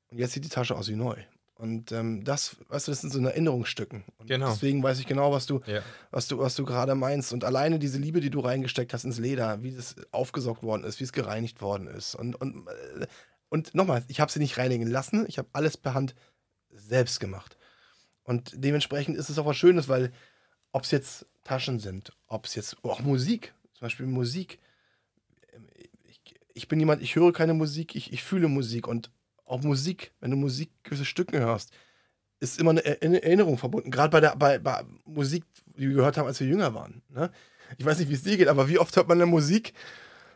und 0.10 0.20
jetzt 0.20 0.34
sieht 0.34 0.46
die 0.46 0.50
Tasche 0.50 0.76
aus 0.76 0.90
wie 0.90 0.96
neu. 0.96 1.18
Und 1.62 1.92
ähm, 1.92 2.24
das, 2.24 2.58
weißt 2.70 2.88
du, 2.88 2.92
das 2.92 3.02
sind 3.02 3.14
so 3.14 3.20
Erinnerungsstücken. 3.24 4.04
Und 4.18 4.28
Genau. 4.28 4.50
deswegen 4.50 4.82
weiß 4.82 5.00
ich 5.00 5.06
genau, 5.06 5.32
was 5.32 5.46
du, 5.46 5.62
Ja. 5.68 5.84
was 6.10 6.28
du, 6.28 6.40
was 6.40 6.56
du 6.56 6.66
gerade 6.66 6.96
meinst. 6.96 7.32
Und 7.34 7.44
alleine 7.44 7.78
diese 7.78 8.00
Liebe, 8.00 8.20
die 8.20 8.32
du 8.32 8.40
reingesteckt 8.40 8.94
hast 8.94 9.04
ins 9.04 9.20
Leder, 9.20 9.62
wie 9.62 9.72
das 9.72 9.96
aufgesaugt 10.12 10.64
worden 10.64 10.84
ist, 10.84 11.00
wie 11.00 11.04
es 11.04 11.14
gereinigt 11.14 11.62
worden 11.62 11.86
ist. 11.86 12.16
Und, 12.16 12.34
und 12.36 12.68
äh, 13.00 13.06
Und 13.50 13.76
nochmal, 13.76 14.04
ich 14.08 14.20
habe 14.20 14.32
sie 14.32 14.40
nicht 14.40 14.58
reinigen 14.58 14.88
lassen, 14.88 15.26
ich 15.28 15.38
habe 15.38 15.50
alles 15.54 15.78
per 15.78 15.94
Hand 15.94 16.16
selbst 16.72 17.20
gemacht. 17.20 17.58
Und 18.24 18.54
dementsprechend 18.56 19.16
ist 19.18 19.30
es 19.30 19.38
auch 19.38 19.46
was 19.46 19.58
Schönes, 19.58 19.88
weil 19.88 20.12
ob 20.72 20.84
es 20.84 20.92
jetzt 20.92 21.28
Taschen 21.44 21.78
sind, 21.80 22.12
ob 22.28 22.46
es 22.46 22.56
jetzt 22.56 22.78
auch 22.84 23.02
Musik, 23.02 23.54
zum 23.74 23.86
Beispiel 23.86 24.06
Musik. 24.08 24.58
Ich, 26.06 26.22
ich, 26.54 26.68
bin 26.68 26.80
jemand, 26.80 27.02
ich 27.02 27.16
höre 27.16 27.34
keine 27.34 27.54
Musik, 27.54 27.96
ich, 27.96 28.14
ich 28.14 28.24
fühle 28.24 28.48
Musik 28.48 28.88
und 28.88 29.12
auch 29.52 29.62
Musik, 29.62 30.12
wenn 30.20 30.32
du 30.32 30.38
Musik 30.38 30.72
gewisse 30.84 31.06
Stücken 31.06 31.40
hörst, 31.40 31.72
ist 32.40 32.60
immer 32.60 32.72
eine 32.72 32.84
Erinnerung 32.84 33.58
verbunden. 33.58 33.92
Gerade 33.92 34.10
bei 34.10 34.20
der 34.20 34.36
bei, 34.36 34.58
bei 34.58 34.84
Musik, 35.06 35.44
die 35.78 35.90
wir 35.90 35.96
gehört 35.96 36.18
haben, 36.18 36.28
als 36.28 36.40
wir 36.40 36.48
jünger 36.48 36.74
waren. 36.74 37.02
Ne? 37.10 37.32
Ich 37.78 37.86
weiß 37.86 38.00
nicht, 38.00 38.10
wie 38.10 38.16
es 38.16 38.24
dir 38.24 38.38
geht, 38.38 38.48
aber 38.48 38.68
wie 38.68 38.80
oft 38.80 38.96
hört 38.96 39.08
man 39.08 39.18
eine 39.18 39.30
Musik 39.30 39.74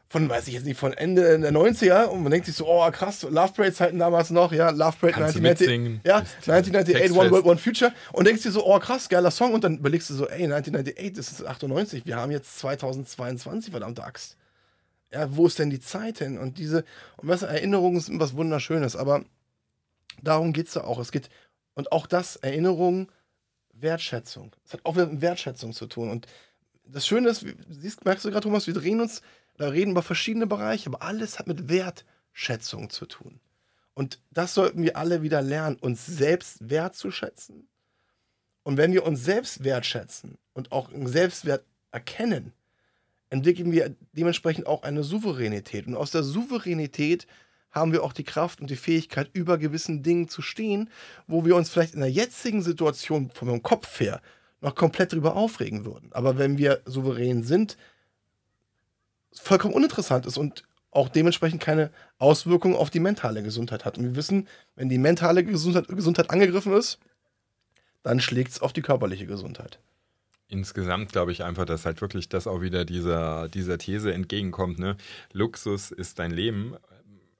von, 0.07 0.29
weiß 0.29 0.47
ich 0.47 0.53
jetzt 0.53 0.65
nicht, 0.65 0.79
von 0.79 0.93
Ende 0.93 1.39
der 1.39 1.51
90er 1.51 2.05
und 2.05 2.21
man 2.21 2.31
denkt 2.31 2.45
sich 2.45 2.55
so, 2.55 2.67
oh 2.67 2.89
krass, 2.91 3.23
Love 3.23 3.53
Parade 3.53 3.73
Zeiten 3.73 3.97
damals 3.97 4.29
noch, 4.29 4.51
ja, 4.51 4.69
Love 4.69 4.95
Parade 5.01 5.17
1998, 5.17 6.01
ja, 6.05 6.17
1998, 6.17 7.17
One 7.17 7.31
World, 7.31 7.45
One 7.45 7.57
Future 7.57 7.91
und 8.13 8.27
denkst 8.27 8.43
dir 8.43 8.51
so, 8.51 8.65
oh 8.65 8.77
krass, 8.79 9.09
geiler 9.09 9.31
Song 9.31 9.53
und 9.53 9.63
dann 9.63 9.79
überlegst 9.79 10.09
du 10.11 10.13
so, 10.13 10.27
ey, 10.27 10.43
1998, 10.43 11.13
das 11.13 11.31
ist 11.31 11.45
98, 11.45 12.05
wir 12.05 12.17
haben 12.17 12.31
jetzt 12.31 12.59
2022, 12.59 13.71
verdammte 13.71 14.03
Axt. 14.03 14.37
Ja, 15.15 15.33
wo 15.33 15.47
ist 15.47 15.59
denn 15.59 15.69
die 15.69 15.79
Zeit 15.79 16.17
hin? 16.17 16.37
Und 16.37 16.57
diese, 16.57 16.83
und 17.15 17.29
was 17.29 17.41
Erinnerungen 17.41 18.01
sind 18.01 18.19
was 18.19 18.35
Wunderschönes, 18.35 18.97
aber 18.97 19.23
darum 20.21 20.51
geht 20.51 20.67
es 20.67 20.73
ja 20.73 20.83
auch. 20.83 20.99
Es 20.99 21.13
geht, 21.13 21.29
und 21.73 21.93
auch 21.93 22.05
das, 22.05 22.35
Erinnerung, 22.35 23.09
Wertschätzung. 23.71 24.53
Es 24.65 24.73
hat 24.73 24.81
auch 24.83 24.95
wieder 24.95 25.07
mit 25.07 25.21
Wertschätzung 25.21 25.71
zu 25.71 25.87
tun. 25.87 26.09
Und 26.09 26.27
das 26.83 27.07
Schöne 27.07 27.29
ist, 27.29 27.45
siehst, 27.69 28.03
merkst 28.03 28.25
du 28.25 28.29
gerade, 28.29 28.43
Thomas, 28.43 28.67
wir 28.67 28.73
drehen 28.73 28.99
uns 28.99 29.21
da 29.55 29.69
reden 29.69 29.91
über 29.91 30.03
verschiedene 30.03 30.47
Bereiche, 30.47 30.89
aber 30.89 31.01
alles 31.01 31.39
hat 31.39 31.47
mit 31.47 31.69
Wertschätzung 31.69 32.89
zu 32.89 33.05
tun. 33.05 33.39
Und 33.93 34.19
das 34.31 34.53
sollten 34.53 34.83
wir 34.83 34.97
alle 34.97 35.21
wieder 35.21 35.41
lernen, 35.41 35.77
uns 35.77 36.05
selbst 36.05 36.69
wertzuschätzen. 36.69 37.69
Und 38.63 38.75
wenn 38.75 38.91
wir 38.91 39.05
uns 39.05 39.23
selbst 39.23 39.63
wertschätzen 39.63 40.37
und 40.51 40.73
auch 40.73 40.91
einen 40.91 41.07
Selbstwert 41.07 41.63
erkennen, 41.91 42.51
entwickeln 43.29 43.71
wir 43.71 43.95
dementsprechend 44.13 44.67
auch 44.67 44.83
eine 44.83 45.03
Souveränität. 45.03 45.87
Und 45.87 45.95
aus 45.95 46.11
der 46.11 46.23
Souveränität 46.23 47.27
haben 47.71 47.91
wir 47.91 48.03
auch 48.03 48.13
die 48.13 48.23
Kraft 48.23 48.61
und 48.61 48.69
die 48.69 48.75
Fähigkeit, 48.77 49.29
über 49.33 49.57
gewissen 49.57 50.01
Dingen 50.01 50.29
zu 50.29 50.41
stehen, 50.41 50.89
wo 51.27 51.45
wir 51.45 51.55
uns 51.55 51.69
vielleicht 51.69 51.93
in 51.93 51.99
der 51.99 52.11
jetzigen 52.11 52.61
Situation 52.61 53.29
vom 53.31 53.61
Kopf 53.61 53.99
her 53.99 54.21
noch 54.61 54.75
komplett 54.75 55.11
drüber 55.11 55.35
aufregen 55.35 55.85
würden. 55.85 56.09
Aber 56.13 56.37
wenn 56.37 56.57
wir 56.57 56.81
souverän 56.85 57.43
sind, 57.43 57.77
vollkommen 59.33 59.73
uninteressant 59.73 60.25
ist 60.25 60.37
und 60.37 60.63
auch 60.91 61.09
dementsprechend 61.09 61.61
keine 61.61 61.91
Auswirkungen 62.17 62.75
auf 62.75 62.89
die 62.89 63.01
mentale 63.01 63.43
Gesundheit 63.43 63.83
hat. 63.83 63.97
Und 63.97 64.05
wir 64.05 64.15
wissen, 64.15 64.47
wenn 64.75 64.87
die 64.87 64.97
mentale 64.97 65.43
Gesundheit, 65.43 65.89
Gesundheit 65.89 66.29
angegriffen 66.29 66.73
ist, 66.73 66.99
dann 68.01 68.21
schlägt 68.21 68.51
es 68.51 68.61
auf 68.61 68.71
die 68.71 68.81
körperliche 68.81 69.25
Gesundheit. 69.25 69.79
Insgesamt 70.47 71.11
glaube 71.11 71.31
ich 71.31 71.43
einfach, 71.43 71.65
dass 71.65 71.85
halt 71.85 72.01
wirklich 72.01 72.29
das 72.29 72.47
auch 72.47 72.61
wieder 72.61 72.85
dieser, 72.85 73.49
dieser 73.49 73.77
These 73.77 74.13
entgegenkommt. 74.13 74.79
Ne? 74.79 74.95
Luxus 75.33 75.91
ist 75.91 76.19
dein 76.19 76.31
Leben. 76.31 76.75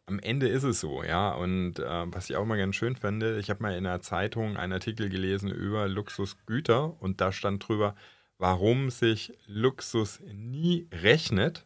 Am 0.08 0.20
Ende 0.20 0.48
ist 0.48 0.64
es 0.64 0.80
so, 0.80 1.04
ja. 1.04 1.32
Und 1.34 1.80
äh, 1.80 2.14
was 2.14 2.30
ich 2.30 2.36
auch 2.36 2.46
mal 2.46 2.58
ganz 2.58 2.76
schön 2.76 2.96
finde, 2.96 3.40
ich 3.40 3.50
habe 3.50 3.62
mal 3.62 3.76
in 3.76 3.86
einer 3.86 4.02
Zeitung 4.02 4.58
einen 4.58 4.74
Artikel 4.74 5.10
gelesen 5.10 5.50
über 5.52 5.88
Luxusgüter 5.88 7.00
und 7.02 7.22
da 7.22 7.32
stand 7.32 7.68
drüber, 7.68 7.96
warum 8.38 8.90
sich 8.90 9.34
Luxus 9.48 10.20
nie 10.34 10.88
rechnet 10.92 11.66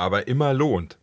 aber 0.00 0.28
immer 0.28 0.54
lohnt. 0.54 0.98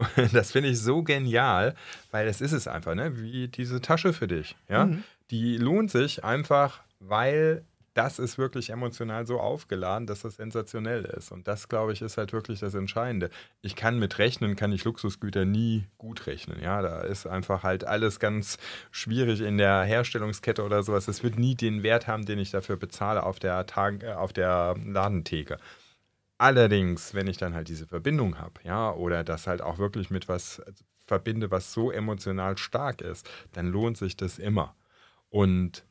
Das 0.32 0.52
finde 0.52 0.70
ich 0.70 0.80
so 0.80 1.02
genial, 1.02 1.74
weil 2.12 2.26
das 2.26 2.40
ist 2.40 2.52
es 2.52 2.68
einfach, 2.68 2.94
ne? 2.94 3.20
wie 3.20 3.48
diese 3.48 3.80
Tasche 3.80 4.12
für 4.12 4.28
dich. 4.28 4.56
Ja? 4.68 4.86
Mhm. 4.86 5.02
Die 5.30 5.58
lohnt 5.58 5.90
sich 5.90 6.24
einfach, 6.24 6.82
weil 7.00 7.64
das 7.98 8.20
ist 8.20 8.38
wirklich 8.38 8.70
emotional 8.70 9.26
so 9.26 9.40
aufgeladen, 9.40 10.06
dass 10.06 10.20
das 10.20 10.36
sensationell 10.36 11.04
ist. 11.04 11.32
Und 11.32 11.48
das, 11.48 11.68
glaube 11.68 11.92
ich, 11.92 12.00
ist 12.00 12.16
halt 12.16 12.32
wirklich 12.32 12.60
das 12.60 12.74
Entscheidende. 12.74 13.28
Ich 13.60 13.74
kann 13.74 13.98
mit 13.98 14.20
Rechnen, 14.20 14.54
kann 14.54 14.70
ich 14.70 14.84
Luxusgüter 14.84 15.44
nie 15.44 15.84
gut 15.98 16.28
rechnen. 16.28 16.62
Ja, 16.62 16.80
da 16.80 17.00
ist 17.00 17.26
einfach 17.26 17.64
halt 17.64 17.82
alles 17.82 18.20
ganz 18.20 18.56
schwierig 18.92 19.40
in 19.40 19.58
der 19.58 19.82
Herstellungskette 19.82 20.62
oder 20.62 20.84
sowas. 20.84 21.06
Das 21.06 21.24
wird 21.24 21.40
nie 21.40 21.56
den 21.56 21.82
Wert 21.82 22.06
haben, 22.06 22.24
den 22.24 22.38
ich 22.38 22.52
dafür 22.52 22.76
bezahle 22.76 23.24
auf 23.24 23.40
der, 23.40 23.66
Tag, 23.66 24.04
äh, 24.04 24.12
auf 24.12 24.32
der 24.32 24.76
Ladentheke. 24.86 25.58
Allerdings, 26.38 27.14
wenn 27.14 27.26
ich 27.26 27.36
dann 27.36 27.52
halt 27.52 27.66
diese 27.66 27.88
Verbindung 27.88 28.38
habe, 28.38 28.60
ja, 28.62 28.92
oder 28.92 29.24
das 29.24 29.48
halt 29.48 29.60
auch 29.60 29.78
wirklich 29.78 30.08
mit 30.08 30.28
was 30.28 30.62
verbinde, 31.04 31.50
was 31.50 31.72
so 31.72 31.90
emotional 31.90 32.58
stark 32.58 33.00
ist, 33.00 33.28
dann 33.54 33.66
lohnt 33.72 33.96
sich 33.96 34.16
das 34.16 34.38
immer. 34.38 34.76
Und 35.30 35.84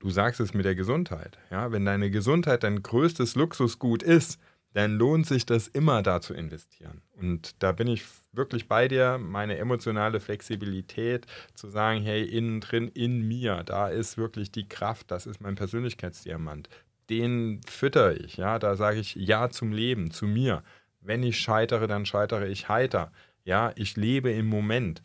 du 0.00 0.10
sagst 0.10 0.40
es 0.40 0.52
mit 0.52 0.64
der 0.64 0.74
Gesundheit, 0.74 1.38
ja, 1.50 1.72
wenn 1.72 1.84
deine 1.84 2.10
Gesundheit 2.10 2.64
dein 2.64 2.82
größtes 2.82 3.36
Luxusgut 3.36 4.02
ist, 4.02 4.38
dann 4.72 4.92
lohnt 4.92 5.26
sich 5.26 5.46
das 5.46 5.66
immer 5.66 6.02
da 6.02 6.20
zu 6.20 6.34
investieren. 6.34 7.02
Und 7.16 7.60
da 7.62 7.72
bin 7.72 7.88
ich 7.88 8.04
wirklich 8.32 8.68
bei 8.68 8.86
dir, 8.86 9.18
meine 9.18 9.58
emotionale 9.58 10.20
Flexibilität 10.20 11.26
zu 11.54 11.68
sagen, 11.68 12.02
hey, 12.02 12.24
innen 12.24 12.60
drin, 12.60 12.88
in 12.88 13.26
mir, 13.26 13.64
da 13.64 13.88
ist 13.88 14.16
wirklich 14.16 14.52
die 14.52 14.68
Kraft, 14.68 15.10
das 15.10 15.26
ist 15.26 15.40
mein 15.40 15.56
Persönlichkeitsdiamant 15.56 16.68
den 17.10 17.60
fütter 17.66 18.18
ich. 18.18 18.36
Ja, 18.36 18.58
da 18.58 18.76
sage 18.76 19.00
ich 19.00 19.16
Ja 19.16 19.50
zum 19.50 19.72
Leben, 19.72 20.10
zu 20.10 20.26
mir. 20.26 20.62
Wenn 21.00 21.22
ich 21.22 21.38
scheitere, 21.38 21.86
dann 21.86 22.06
scheitere 22.06 22.46
ich 22.46 22.68
heiter. 22.68 23.12
Ja, 23.44 23.72
ich 23.74 23.96
lebe 23.96 24.30
im 24.30 24.46
Moment. 24.46 25.02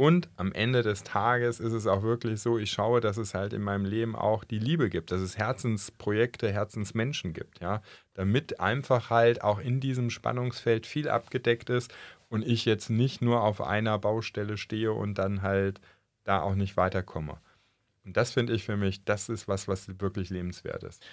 Und 0.00 0.28
am 0.36 0.52
Ende 0.52 0.82
des 0.82 1.02
Tages 1.02 1.58
ist 1.58 1.72
es 1.72 1.88
auch 1.88 2.04
wirklich 2.04 2.40
so, 2.40 2.56
ich 2.56 2.70
schaue, 2.70 3.00
dass 3.00 3.16
es 3.16 3.34
halt 3.34 3.52
in 3.52 3.62
meinem 3.62 3.84
Leben 3.84 4.14
auch 4.14 4.44
die 4.44 4.60
Liebe 4.60 4.90
gibt, 4.90 5.10
dass 5.10 5.20
es 5.20 5.36
Herzensprojekte, 5.36 6.52
Herzensmenschen 6.52 7.32
gibt, 7.32 7.58
ja, 7.60 7.82
damit 8.14 8.60
einfach 8.60 9.10
halt 9.10 9.42
auch 9.42 9.58
in 9.58 9.80
diesem 9.80 10.10
Spannungsfeld 10.10 10.86
viel 10.86 11.08
abgedeckt 11.08 11.68
ist 11.68 11.92
und 12.28 12.46
ich 12.46 12.64
jetzt 12.64 12.90
nicht 12.90 13.22
nur 13.22 13.42
auf 13.42 13.60
einer 13.60 13.98
Baustelle 13.98 14.56
stehe 14.56 14.92
und 14.92 15.14
dann 15.18 15.42
halt 15.42 15.80
da 16.22 16.42
auch 16.42 16.54
nicht 16.54 16.76
weiterkomme. 16.76 17.40
Und 18.04 18.16
das 18.16 18.32
finde 18.32 18.52
ich 18.52 18.64
für 18.64 18.76
mich, 18.76 19.04
das 19.04 19.28
ist 19.28 19.48
was, 19.48 19.66
was 19.66 20.00
wirklich 20.00 20.30
lebenswert 20.30 20.84
ist. 20.84 21.04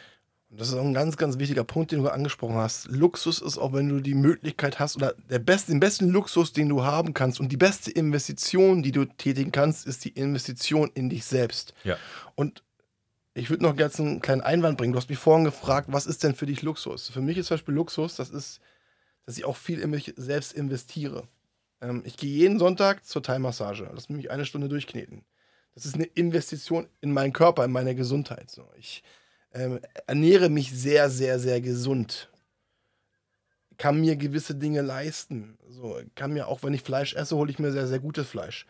Das 0.58 0.70
ist 0.70 0.76
auch 0.76 0.84
ein 0.84 0.94
ganz, 0.94 1.18
ganz 1.18 1.38
wichtiger 1.38 1.64
Punkt, 1.64 1.92
den 1.92 2.02
du 2.02 2.10
angesprochen 2.10 2.56
hast. 2.56 2.88
Luxus 2.88 3.42
ist 3.42 3.58
auch, 3.58 3.74
wenn 3.74 3.90
du 3.90 4.00
die 4.00 4.14
Möglichkeit 4.14 4.80
hast, 4.80 4.96
oder 4.96 5.14
der 5.30 5.40
best, 5.40 5.70
den 5.70 5.80
besten 5.80 6.10
Luxus, 6.10 6.54
den 6.54 6.70
du 6.70 6.84
haben 6.84 7.14
kannst 7.14 7.40
und 7.40 7.52
die 7.52 7.58
beste 7.58 7.92
Investition, 7.92 8.84
die 8.84 8.92
du 8.92 9.06
tätigen 9.06 9.52
kannst, 9.52 9.86
ist 9.88 10.06
die 10.06 10.10
Investition 10.10 10.90
in 10.94 11.10
dich 11.10 11.26
selbst. 11.26 11.74
Ja. 11.84 11.98
Und 12.36 12.64
ich 13.34 13.50
würde 13.50 13.64
noch 13.64 13.76
gerne 13.76 13.94
einen 13.98 14.22
kleinen 14.22 14.42
Einwand 14.42 14.78
bringen. 14.78 14.94
Du 14.94 14.98
hast 14.98 15.10
mich 15.10 15.20
vorhin 15.20 15.44
gefragt, 15.44 15.90
was 15.92 16.06
ist 16.06 16.24
denn 16.24 16.36
für 16.36 16.46
dich 16.46 16.62
Luxus? 16.62 17.10
Für 17.10 17.22
mich 17.22 17.38
ist 17.38 17.48
zum 17.48 17.56
Beispiel 17.56 17.76
Luxus, 17.76 18.16
das 18.16 18.30
ist, 18.30 18.62
dass 19.26 19.38
ich 19.38 19.46
auch 19.46 19.58
viel 19.58 19.80
in 19.80 19.90
mich 19.90 20.14
selbst 20.16 20.54
investiere. 20.54 21.28
Ähm, 21.82 22.02
ich 22.06 22.16
gehe 22.16 22.32
jeden 22.32 22.60
Sonntag 22.60 23.06
zur 23.06 23.22
Thai-Massage. 23.22 23.90
Lass 23.94 24.10
mich 24.10 24.32
eine 24.32 24.46
Stunde 24.46 24.70
durchkneten. 24.70 25.26
Das 25.74 25.86
ist 25.86 25.96
eine 25.96 26.06
Investition 26.06 26.88
in 27.02 27.12
meinen 27.12 27.34
Körper, 27.34 27.66
in 27.66 27.72
meine 27.72 27.96
Gesundheit. 27.96 28.50
So, 28.50 28.66
ich 28.78 29.04
ähm, 29.56 29.80
ernähre 30.06 30.50
mich 30.50 30.72
sehr, 30.72 31.10
sehr, 31.10 31.40
sehr 31.40 31.62
gesund. 31.62 32.30
Kann 33.78 34.00
mir 34.00 34.16
gewisse 34.16 34.56
Dinge 34.56 34.82
leisten. 34.82 35.58
So, 35.70 36.00
kann 36.14 36.34
mir 36.34 36.48
auch, 36.48 36.64
wenn 36.64 36.74
ich 36.74 36.82
Fleisch 36.82 37.16
esse, 37.16 37.36
hole 37.36 37.52
ich 37.52 37.60
mir 37.60 37.72
sehr, 37.72 37.88
sehr 37.88 38.00
gutes 38.00 38.28
Fleisch. 38.28 38.66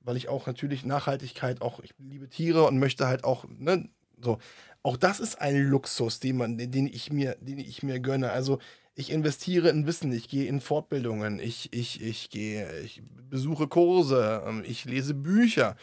Weil 0.00 0.16
ich 0.16 0.28
auch 0.28 0.46
natürlich 0.46 0.84
Nachhaltigkeit, 0.84 1.62
auch 1.62 1.80
ich 1.80 1.94
liebe 1.98 2.28
Tiere 2.28 2.64
und 2.64 2.78
möchte 2.78 3.06
halt 3.06 3.24
auch, 3.24 3.44
ne, 3.48 3.88
so. 4.20 4.38
Auch 4.82 4.96
das 4.96 5.18
ist 5.18 5.40
ein 5.40 5.56
Luxus, 5.68 6.20
den, 6.20 6.36
man, 6.36 6.58
den, 6.58 6.86
ich 6.86 7.10
mir, 7.12 7.36
den 7.40 7.58
ich 7.58 7.82
mir 7.82 7.98
gönne. 7.98 8.30
Also 8.30 8.60
ich 8.94 9.10
investiere 9.10 9.68
in 9.68 9.86
Wissen, 9.86 10.12
ich 10.12 10.28
gehe 10.28 10.46
in 10.46 10.60
Fortbildungen, 10.60 11.40
ich, 11.40 11.72
ich, 11.72 12.00
ich 12.00 12.30
gehe, 12.30 12.80
ich 12.80 13.02
besuche 13.28 13.66
Kurse, 13.66 14.44
ähm, 14.46 14.62
ich 14.64 14.84
lese 14.84 15.14
Bücher. 15.14 15.76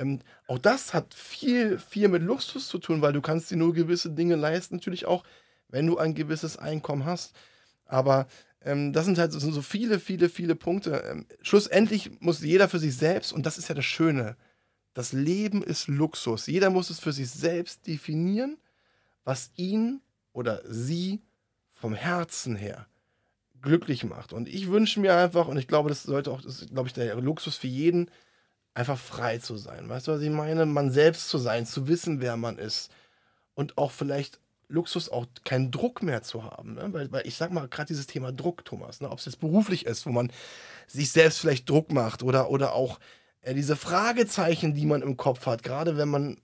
Ähm, 0.00 0.20
auch 0.46 0.58
das 0.58 0.94
hat 0.94 1.14
viel, 1.14 1.78
viel 1.78 2.08
mit 2.08 2.22
Luxus 2.22 2.68
zu 2.68 2.78
tun, 2.78 3.02
weil 3.02 3.12
du 3.12 3.20
kannst 3.20 3.50
dir 3.50 3.56
nur 3.56 3.74
gewisse 3.74 4.10
Dinge 4.10 4.36
leisten, 4.36 4.76
natürlich 4.76 5.06
auch, 5.06 5.24
wenn 5.68 5.86
du 5.86 5.98
ein 5.98 6.14
gewisses 6.14 6.56
Einkommen 6.56 7.04
hast. 7.04 7.34
Aber 7.84 8.26
ähm, 8.62 8.92
das 8.92 9.04
sind 9.04 9.18
halt 9.18 9.32
so, 9.32 9.38
so, 9.38 9.62
viele, 9.62 10.00
viele, 10.00 10.28
viele 10.28 10.54
Punkte. 10.54 11.04
Ähm, 11.10 11.26
schlussendlich 11.42 12.20
muss 12.20 12.40
jeder 12.40 12.68
für 12.68 12.78
sich 12.78 12.96
selbst, 12.96 13.32
und 13.32 13.46
das 13.46 13.58
ist 13.58 13.68
ja 13.68 13.74
das 13.74 13.84
Schöne, 13.84 14.36
das 14.94 15.12
Leben 15.12 15.62
ist 15.62 15.86
Luxus. 15.86 16.46
Jeder 16.46 16.70
muss 16.70 16.90
es 16.90 16.98
für 16.98 17.12
sich 17.12 17.30
selbst 17.30 17.86
definieren, 17.86 18.58
was 19.24 19.50
ihn 19.56 20.00
oder 20.32 20.62
sie 20.64 21.20
vom 21.72 21.94
Herzen 21.94 22.56
her 22.56 22.86
glücklich 23.62 24.04
macht. 24.04 24.32
Und 24.32 24.48
ich 24.48 24.68
wünsche 24.68 25.00
mir 25.00 25.14
einfach, 25.14 25.46
und 25.46 25.58
ich 25.58 25.68
glaube, 25.68 25.88
das 25.90 26.02
sollte 26.02 26.30
auch, 26.30 26.40
das 26.40 26.62
ist, 26.62 26.70
glaube 26.70 26.88
ich, 26.88 26.94
der 26.94 27.14
Luxus 27.16 27.56
für 27.56 27.66
jeden, 27.66 28.10
einfach 28.74 28.98
frei 28.98 29.38
zu 29.38 29.56
sein. 29.56 29.88
Weißt 29.88 30.08
du, 30.08 30.12
was 30.12 30.22
ich 30.22 30.30
meine? 30.30 30.66
Man 30.66 30.90
selbst 30.90 31.28
zu 31.28 31.38
sein, 31.38 31.66
zu 31.66 31.88
wissen, 31.88 32.20
wer 32.20 32.36
man 32.36 32.58
ist. 32.58 32.90
Und 33.54 33.78
auch 33.78 33.90
vielleicht 33.90 34.40
Luxus 34.68 35.08
auch 35.08 35.26
keinen 35.44 35.70
Druck 35.70 36.02
mehr 36.02 36.22
zu 36.22 36.44
haben. 36.44 36.74
Ne? 36.74 36.92
Weil, 36.92 37.12
weil 37.12 37.26
ich 37.26 37.36
sag 37.36 37.52
mal, 37.52 37.68
gerade 37.68 37.88
dieses 37.88 38.06
Thema 38.06 38.32
Druck, 38.32 38.64
Thomas, 38.64 39.00
ne? 39.00 39.10
ob 39.10 39.18
es 39.18 39.26
jetzt 39.26 39.40
beruflich 39.40 39.86
ist, 39.86 40.06
wo 40.06 40.10
man 40.10 40.32
sich 40.86 41.10
selbst 41.10 41.40
vielleicht 41.40 41.68
Druck 41.68 41.92
macht 41.92 42.22
oder, 42.22 42.50
oder 42.50 42.72
auch 42.74 43.00
äh, 43.42 43.54
diese 43.54 43.76
Fragezeichen, 43.76 44.74
die 44.74 44.86
man 44.86 45.02
im 45.02 45.16
Kopf 45.16 45.46
hat, 45.46 45.62
gerade 45.62 45.96
wenn 45.96 46.08
man 46.08 46.40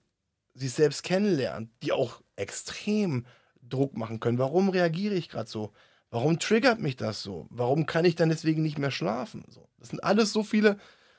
sich 0.53 0.73
selbst 0.73 1.03
kennenlernt, 1.03 1.69
die 1.83 1.91
auch 1.91 2.21
extrem 2.35 3.25
Druck 3.61 3.95
machen 3.95 4.19
können. 4.19 4.37
Warum 4.37 4.69
reagiere 4.69 5.15
ich 5.15 5.29
gerade 5.29 5.49
so? 5.49 5.71
Warum 6.09 6.39
triggert 6.39 6.79
mich 6.79 6.95
das 6.95 7.21
so? 7.21 7.47
Warum 7.49 7.85
kann 7.85 8.05
ich 8.05 8.15
dann 8.15 8.29
deswegen 8.29 8.61
nicht 8.61 8.77
mehr 8.77 8.91
schlafen? 8.91 9.43
So, 9.49 9.67
das 9.77 9.89
sind 9.89 10.03
alles 10.03 10.31
so 10.31 10.43
viele, 10.43 10.77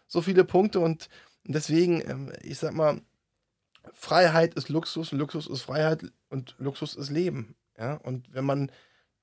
so 0.09 0.21
viele 0.23 0.45
Punkte 0.45 0.81
und 0.81 1.09
deswegen, 1.45 2.01
ähm, 2.01 2.33
ich 2.43 2.59
sag 2.59 2.75
mal, 2.75 3.01
Freiheit 3.93 4.55
ist 4.55 4.69
Luxus, 4.69 5.13
Luxus 5.13 5.47
ist 5.47 5.63
Freiheit 5.63 6.11
und 6.29 6.57
Luxus 6.59 6.95
ist 6.95 7.11
Leben. 7.11 7.55
Ja? 7.79 7.95
Und 7.95 8.33
wenn 8.33 8.45
man 8.45 8.73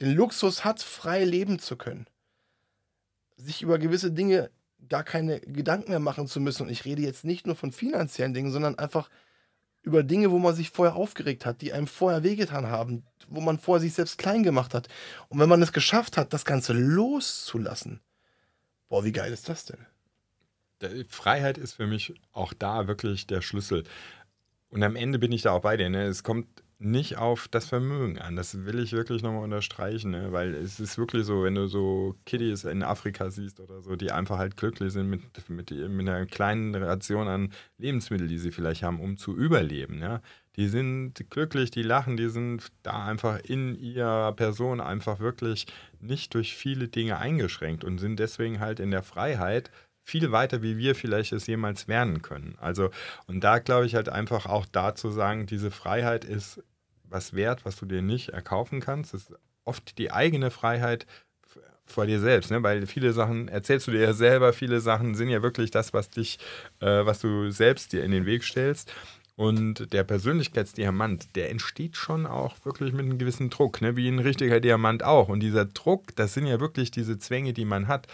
den 0.01 0.15
Luxus 0.15 0.63
hat, 0.63 0.81
frei 0.81 1.23
leben 1.23 1.59
zu 1.59 1.75
können, 1.75 2.07
sich 3.37 3.61
über 3.61 3.79
gewisse 3.79 4.11
Dinge 4.11 4.49
gar 4.87 5.03
keine 5.03 5.39
Gedanken 5.41 5.91
mehr 5.91 5.99
machen 5.99 6.27
zu 6.27 6.39
müssen, 6.39 6.63
und 6.63 6.69
ich 6.69 6.85
rede 6.85 7.01
jetzt 7.01 7.25
nicht 7.25 7.47
nur 7.47 7.55
von 7.55 7.71
finanziellen 7.71 8.33
Dingen, 8.33 8.51
sondern 8.51 8.77
einfach 8.77 9.09
über 9.81 10.03
Dinge, 10.03 10.31
wo 10.31 10.39
man 10.39 10.55
sich 10.55 10.71
vorher 10.71 10.95
aufgeregt 10.95 11.45
hat, 11.45 11.61
die 11.61 11.71
einem 11.71 11.87
vorher 11.87 12.23
wehgetan 12.23 12.67
haben, 12.67 13.03
wo 13.27 13.39
man 13.39 13.59
vorher 13.59 13.81
sich 13.81 13.93
selbst 13.93 14.17
klein 14.17 14.43
gemacht 14.43 14.73
hat. 14.73 14.87
Und 15.29 15.39
wenn 15.39 15.49
man 15.49 15.61
es 15.61 15.73
geschafft 15.73 16.17
hat, 16.17 16.33
das 16.33 16.43
Ganze 16.43 16.73
loszulassen, 16.73 18.01
boah, 18.89 19.03
wie 19.03 19.11
geil 19.11 19.31
ist 19.31 19.47
das 19.47 19.65
denn? 19.65 19.85
Freiheit 21.07 21.57
ist 21.57 21.73
für 21.73 21.87
mich 21.87 22.13
auch 22.31 22.53
da 22.53 22.87
wirklich 22.87 23.27
der 23.27 23.41
Schlüssel. 23.41 23.83
Und 24.69 24.83
am 24.83 24.95
Ende 24.95 25.19
bin 25.19 25.31
ich 25.31 25.43
da 25.43 25.51
auch 25.51 25.61
bei 25.61 25.77
dir. 25.77 25.89
Ne? 25.89 26.03
Es 26.03 26.23
kommt 26.23 26.47
nicht 26.77 27.17
auf 27.17 27.47
das 27.47 27.65
Vermögen 27.67 28.19
an. 28.19 28.35
Das 28.35 28.65
will 28.65 28.79
ich 28.79 28.91
wirklich 28.91 29.23
nochmal 29.23 29.43
unterstreichen, 29.43 30.11
ne? 30.11 30.33
weil 30.33 30.53
es 30.53 30.79
ist 30.79 30.97
wirklich 30.97 31.25
so, 31.25 31.43
wenn 31.43 31.55
du 31.55 31.67
so 31.67 32.15
Kiddies 32.25 32.65
in 32.65 32.83
Afrika 32.83 33.29
siehst 33.29 33.61
oder 33.61 33.81
so, 33.81 33.95
die 33.95 34.11
einfach 34.11 34.37
halt 34.37 34.57
glücklich 34.57 34.91
sind 34.91 35.09
mit, 35.09 35.21
mit, 35.49 35.71
mit 35.71 36.09
einer 36.09 36.25
kleinen 36.25 36.75
Ration 36.75 37.29
an 37.29 37.53
Lebensmitteln, 37.77 38.29
die 38.29 38.37
sie 38.37 38.51
vielleicht 38.51 38.83
haben, 38.83 38.99
um 38.99 39.15
zu 39.15 39.35
überleben. 39.35 40.01
Ja? 40.01 40.21
Die 40.57 40.67
sind 40.67 41.29
glücklich, 41.29 41.71
die 41.71 41.83
lachen, 41.83 42.17
die 42.17 42.29
sind 42.29 42.67
da 42.83 43.05
einfach 43.05 43.39
in 43.39 43.75
ihrer 43.75 44.33
Person 44.33 44.81
einfach 44.81 45.19
wirklich 45.19 45.67
nicht 46.01 46.33
durch 46.33 46.55
viele 46.55 46.89
Dinge 46.89 47.17
eingeschränkt 47.17 47.85
und 47.85 47.99
sind 47.99 48.19
deswegen 48.19 48.59
halt 48.59 48.81
in 48.81 48.91
der 48.91 49.03
Freiheit 49.03 49.71
viel 50.05 50.31
weiter, 50.31 50.61
wie 50.61 50.77
wir 50.77 50.95
vielleicht 50.95 51.33
es 51.33 51.47
jemals 51.47 51.87
werden 51.87 52.21
können. 52.21 52.55
Also, 52.61 52.91
und 53.25 53.43
da 53.43 53.57
glaube 53.57 53.87
ich 53.87 53.95
halt 53.95 54.07
einfach 54.07 54.45
auch 54.45 54.67
da 54.71 54.93
zu 54.93 55.09
sagen, 55.09 55.47
diese 55.47 55.71
Freiheit 55.71 56.23
ist 56.23 56.63
was 57.03 57.33
wert, 57.33 57.65
was 57.65 57.75
du 57.77 57.85
dir 57.87 58.03
nicht 58.03 58.29
erkaufen 58.29 58.81
kannst. 58.81 59.13
Das 59.13 59.23
ist 59.23 59.33
oft 59.63 59.97
die 59.97 60.11
eigene 60.11 60.51
Freiheit 60.51 61.07
vor 61.87 62.05
dir 62.05 62.19
selbst, 62.19 62.51
ne? 62.51 62.61
weil 62.63 62.85
viele 62.87 63.13
Sachen 63.13 63.47
erzählst 63.47 63.87
du 63.87 63.91
dir 63.91 64.01
ja 64.01 64.13
selber, 64.13 64.53
viele 64.53 64.79
Sachen 64.79 65.15
sind 65.15 65.29
ja 65.29 65.41
wirklich 65.41 65.71
das, 65.71 65.93
was 65.93 66.09
dich, 66.09 66.39
äh, 66.79 67.05
was 67.05 67.19
du 67.19 67.49
selbst 67.51 67.93
dir 67.93 68.03
in 68.03 68.11
den 68.11 68.25
Weg 68.25 68.43
stellst. 68.43 68.91
Und 69.35 69.91
der 69.91 70.03
Persönlichkeitsdiamant, 70.03 71.35
der 71.35 71.49
entsteht 71.49 71.97
schon 71.97 72.25
auch 72.25 72.55
wirklich 72.63 72.93
mit 72.93 73.05
einem 73.05 73.17
gewissen 73.17 73.49
Druck, 73.49 73.81
ne? 73.81 73.95
wie 73.95 74.07
ein 74.07 74.19
richtiger 74.19 74.59
Diamant 74.59 75.03
auch. 75.03 75.29
Und 75.29 75.41
dieser 75.41 75.65
Druck, 75.65 76.15
das 76.15 76.33
sind 76.33 76.45
ja 76.45 76.59
wirklich 76.59 76.89
diese 76.91 77.17
Zwänge, 77.17 77.53
die 77.53 77.65
man 77.65 77.87
hat. 77.87 78.07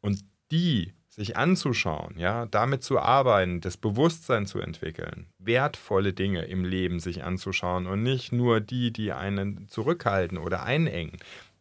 Und 0.00 0.20
die 0.50 0.92
sich 1.14 1.36
anzuschauen, 1.36 2.18
ja, 2.18 2.46
damit 2.46 2.82
zu 2.82 2.98
arbeiten, 2.98 3.60
das 3.60 3.76
Bewusstsein 3.76 4.46
zu 4.46 4.58
entwickeln, 4.58 5.26
wertvolle 5.38 6.12
Dinge 6.12 6.44
im 6.46 6.64
Leben 6.64 6.98
sich 6.98 7.22
anzuschauen 7.22 7.86
und 7.86 8.02
nicht 8.02 8.32
nur 8.32 8.60
die, 8.60 8.92
die 8.92 9.12
einen 9.12 9.68
zurückhalten 9.68 10.38
oder 10.38 10.64
einengen. 10.64 11.16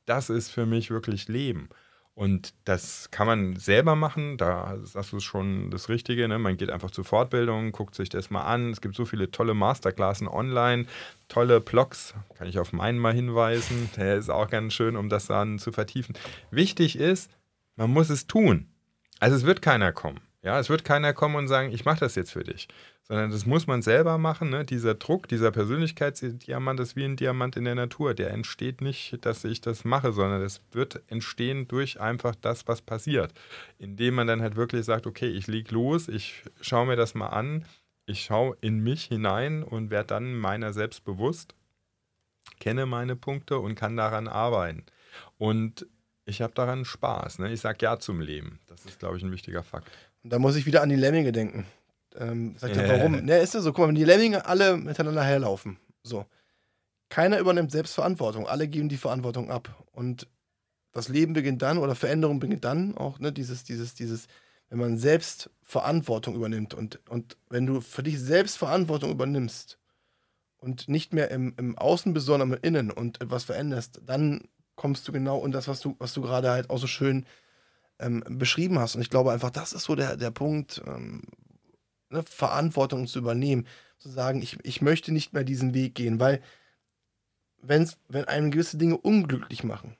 Das 0.05 0.31
ist 0.31 0.49
für 0.49 0.65
mich 0.65 0.89
wirklich 0.89 1.27
Leben. 1.27 1.69
Und 2.15 2.53
das 2.65 3.09
kann 3.11 3.27
man 3.27 3.55
selber 3.55 3.95
machen, 3.95 4.37
da 4.37 4.77
sagst 4.83 5.13
du 5.13 5.19
schon 5.19 5.69
das 5.69 5.87
Richtige. 5.87 6.27
Ne? 6.27 6.39
Man 6.39 6.57
geht 6.57 6.71
einfach 6.71 6.91
zur 6.91 7.05
Fortbildung, 7.05 7.71
guckt 7.71 7.95
sich 7.95 8.09
das 8.09 8.31
mal 8.31 8.43
an. 8.43 8.71
Es 8.71 8.81
gibt 8.81 8.95
so 8.95 9.05
viele 9.05 9.31
tolle 9.31 9.53
Masterclassen 9.53 10.27
online, 10.27 10.85
tolle 11.27 11.59
Blogs, 11.59 12.13
kann 12.35 12.47
ich 12.47 12.59
auf 12.59 12.73
meinen 12.73 12.99
mal 12.99 13.13
hinweisen. 13.13 13.89
Der 13.97 14.15
ist 14.17 14.29
auch 14.29 14.49
ganz 14.49 14.73
schön, 14.73 14.95
um 14.95 15.09
das 15.09 15.27
dann 15.27 15.57
zu 15.57 15.71
vertiefen. 15.71 16.15
Wichtig 16.51 16.97
ist, 16.97 17.31
man 17.75 17.91
muss 17.91 18.09
es 18.09 18.27
tun. 18.27 18.72
Also 19.23 19.37
es 19.37 19.45
wird 19.45 19.61
keiner 19.61 19.93
kommen. 19.93 20.19
Ja, 20.41 20.59
es 20.59 20.69
wird 20.69 20.83
keiner 20.83 21.13
kommen 21.13 21.35
und 21.35 21.47
sagen, 21.47 21.71
ich 21.71 21.85
mache 21.85 22.01
das 22.01 22.15
jetzt 22.15 22.33
für 22.33 22.43
dich. 22.43 22.67
Sondern 23.03 23.31
das 23.31 23.45
muss 23.45 23.67
man 23.67 23.81
selber 23.81 24.17
machen. 24.17 24.49
Ne? 24.49 24.65
Dieser 24.65 24.95
Druck, 24.95 25.29
dieser 25.29 25.49
Persönlichkeitsdiamant 25.49 26.81
ist 26.81 26.97
wie 26.97 27.05
ein 27.05 27.15
Diamant 27.15 27.55
in 27.55 27.63
der 27.63 27.75
Natur. 27.75 28.15
Der 28.15 28.31
entsteht 28.31 28.81
nicht, 28.81 29.25
dass 29.25 29.45
ich 29.45 29.61
das 29.61 29.85
mache, 29.85 30.11
sondern 30.11 30.41
es 30.41 30.59
wird 30.73 31.03
entstehen 31.07 31.69
durch 31.69 32.01
einfach 32.01 32.35
das, 32.35 32.67
was 32.67 32.81
passiert. 32.81 33.33
Indem 33.77 34.15
man 34.15 34.27
dann 34.27 34.41
halt 34.41 34.57
wirklich 34.57 34.83
sagt, 34.83 35.07
okay, 35.07 35.29
ich 35.29 35.47
lieg 35.47 35.71
los, 35.71 36.09
ich 36.09 36.43
schaue 36.59 36.87
mir 36.87 36.97
das 36.97 37.13
mal 37.13 37.27
an, 37.27 37.63
ich 38.05 38.25
schaue 38.25 38.57
in 38.59 38.83
mich 38.83 39.05
hinein 39.05 39.63
und 39.63 39.89
werde 39.89 40.07
dann 40.07 40.35
meiner 40.35 40.73
selbst 40.73 41.05
bewusst, 41.05 41.55
kenne 42.59 42.85
meine 42.85 43.15
Punkte 43.15 43.59
und 43.59 43.75
kann 43.75 43.95
daran 43.95 44.27
arbeiten. 44.27 44.83
Und 45.37 45.87
ich 46.25 46.41
habe 46.41 46.53
daran 46.53 46.85
Spaß. 46.85 47.39
Ne? 47.39 47.51
Ich 47.51 47.61
sage 47.61 47.79
Ja 47.81 47.99
zum 47.99 48.21
Leben. 48.21 48.59
Das 48.67 48.85
ist, 48.85 48.99
glaube 48.99 49.17
ich, 49.17 49.23
ein 49.23 49.31
wichtiger 49.31 49.63
Fakt. 49.63 49.89
Und 50.23 50.31
da 50.31 50.39
muss 50.39 50.55
ich 50.55 50.65
wieder 50.65 50.81
an 50.81 50.89
die 50.89 50.95
Lemminge 50.95 51.31
denken. 51.31 51.65
Ähm, 52.15 52.55
sagt 52.57 52.75
er, 52.75 52.87
warum? 52.87 53.25
ne, 53.25 53.39
ist 53.39 53.53
ja 53.53 53.61
so, 53.61 53.71
guck 53.71 53.79
mal, 53.79 53.87
wenn 53.89 53.95
die 53.95 54.03
Lemminge 54.03 54.45
alle 54.45 54.77
miteinander 54.77 55.23
herlaufen, 55.23 55.77
so. 56.03 56.25
Keiner 57.09 57.39
übernimmt 57.39 57.71
Selbstverantwortung. 57.71 58.47
Alle 58.47 58.67
geben 58.67 58.89
die 58.89 58.97
Verantwortung 58.97 59.51
ab. 59.51 59.85
Und 59.91 60.27
das 60.93 61.09
Leben 61.09 61.33
beginnt 61.33 61.61
dann 61.61 61.77
oder 61.77 61.95
Veränderung 61.95 62.39
beginnt 62.39 62.63
dann 62.63 62.97
auch, 62.97 63.19
ne, 63.19 63.31
dieses, 63.31 63.63
dieses, 63.63 63.93
dieses, 63.93 64.27
wenn 64.69 64.79
man 64.79 64.97
selbst 64.97 65.49
Verantwortung 65.61 66.35
übernimmt 66.35 66.73
und, 66.73 66.99
und 67.09 67.37
wenn 67.49 67.65
du 67.65 67.81
für 67.81 68.03
dich 68.03 68.19
selbst 68.19 68.57
Verantwortung 68.57 69.11
übernimmst 69.11 69.77
und 70.57 70.87
nicht 70.87 71.13
mehr 71.13 71.29
im, 71.31 71.53
im 71.57 71.77
Außen, 71.77 72.17
sondern 72.19 72.53
im 72.53 72.59
Innen 72.61 72.91
und 72.91 73.21
etwas 73.21 73.43
veränderst, 73.43 74.01
dann 74.05 74.47
kommst 74.83 75.07
du 75.07 75.13
genau 75.13 75.45
in 75.45 75.53
das, 75.53 75.69
was 75.69 75.79
du, 75.79 75.95
was 75.97 76.13
du 76.13 76.21
gerade 76.21 76.51
halt 76.51 76.69
auch 76.69 76.77
so 76.77 76.87
schön 76.87 77.25
ähm, 77.99 78.21
beschrieben 78.27 78.79
hast. 78.79 78.95
Und 78.95 79.01
ich 79.01 79.09
glaube 79.09 79.31
einfach, 79.31 79.49
das 79.49 79.71
ist 79.71 79.85
so 79.85 79.95
der, 79.95 80.17
der 80.17 80.29
Punkt, 80.29 80.83
ähm, 80.85 81.21
ne, 82.09 82.21
Verantwortung 82.23 83.07
zu 83.07 83.19
übernehmen, 83.19 83.65
zu 83.97 84.09
sagen, 84.09 84.41
ich, 84.41 84.59
ich 84.65 84.81
möchte 84.81 85.13
nicht 85.13 85.31
mehr 85.31 85.45
diesen 85.45 85.73
Weg 85.73 85.95
gehen, 85.95 86.19
weil 86.19 86.41
wenn's, 87.61 87.97
wenn 88.09 88.25
einem 88.25 88.51
gewisse 88.51 88.77
Dinge 88.77 88.97
unglücklich 88.97 89.63
machen, 89.63 89.95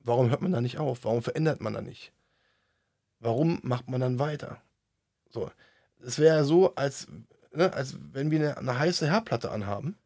warum 0.00 0.28
hört 0.30 0.42
man 0.42 0.50
da 0.50 0.60
nicht 0.60 0.78
auf? 0.78 1.04
Warum 1.04 1.22
verändert 1.22 1.60
man 1.60 1.74
da 1.74 1.82
nicht? 1.82 2.12
Warum 3.20 3.60
macht 3.62 3.88
man 3.88 4.00
dann 4.00 4.18
weiter? 4.18 4.60
So, 5.30 5.48
es 6.00 6.18
wäre 6.18 6.44
so, 6.44 6.74
als, 6.74 7.06
ne, 7.52 7.72
als 7.72 7.98
wenn 8.12 8.32
wir 8.32 8.40
eine, 8.40 8.56
eine 8.56 8.78
heiße 8.80 9.08
Herdplatte 9.08 9.52
anhaben 9.52 9.96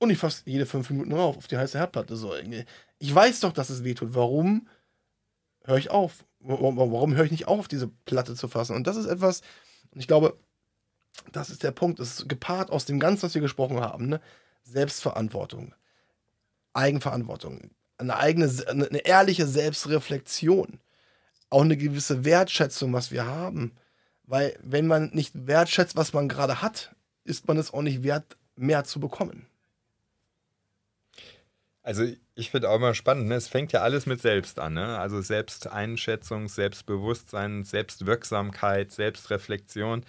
und 0.00 0.08
ich 0.08 0.18
fasse 0.18 0.42
jede 0.46 0.64
fünf 0.64 0.88
Minuten 0.90 1.12
rauf 1.12 1.36
auf 1.36 1.46
die 1.46 1.58
heiße 1.58 1.78
Herdplatte. 1.78 2.16
So, 2.16 2.32
ich 2.98 3.14
weiß 3.14 3.40
doch, 3.40 3.52
dass 3.52 3.68
es 3.68 3.84
wehtut. 3.84 4.14
Warum 4.14 4.66
höre 5.64 5.76
ich 5.76 5.90
auf? 5.90 6.24
Warum, 6.40 7.14
höre 7.14 7.26
ich 7.26 7.30
nicht 7.30 7.46
auf, 7.46 7.68
diese 7.68 7.88
Platte 8.06 8.34
zu 8.34 8.48
fassen? 8.48 8.74
Und 8.74 8.86
das 8.86 8.96
ist 8.96 9.04
etwas, 9.04 9.42
und 9.90 10.00
ich 10.00 10.08
glaube, 10.08 10.38
das 11.32 11.50
ist 11.50 11.62
der 11.62 11.72
Punkt. 11.72 12.00
Das 12.00 12.18
ist 12.18 12.28
gepaart 12.30 12.70
aus 12.70 12.86
dem 12.86 12.98
Ganzen, 12.98 13.24
was 13.24 13.34
wir 13.34 13.42
gesprochen 13.42 13.78
haben. 13.80 14.08
Ne? 14.08 14.22
Selbstverantwortung, 14.62 15.74
Eigenverantwortung, 16.72 17.70
eine 17.98 18.16
eigene, 18.16 18.50
eine 18.68 19.04
ehrliche 19.04 19.46
Selbstreflexion, 19.46 20.80
auch 21.50 21.62
eine 21.62 21.76
gewisse 21.76 22.24
Wertschätzung, 22.24 22.94
was 22.94 23.10
wir 23.10 23.26
haben. 23.26 23.76
Weil 24.24 24.58
wenn 24.62 24.86
man 24.86 25.10
nicht 25.10 25.46
wertschätzt, 25.46 25.94
was 25.94 26.14
man 26.14 26.26
gerade 26.26 26.62
hat, 26.62 26.96
ist 27.24 27.48
man 27.48 27.58
es 27.58 27.74
auch 27.74 27.82
nicht 27.82 28.02
wert, 28.02 28.38
mehr 28.56 28.84
zu 28.84 28.98
bekommen. 28.98 29.46
Also 31.90 32.04
ich 32.36 32.52
finde 32.52 32.70
auch 32.70 32.76
immer 32.76 32.94
spannend, 32.94 33.26
ne? 33.26 33.34
es 33.34 33.48
fängt 33.48 33.72
ja 33.72 33.80
alles 33.80 34.06
mit 34.06 34.22
selbst 34.22 34.60
an. 34.60 34.74
Ne? 34.74 34.96
Also 35.00 35.20
Selbsteinschätzung, 35.20 36.46
Selbstbewusstsein, 36.46 37.64
Selbstwirksamkeit, 37.64 38.92
Selbstreflexion. 38.92 40.04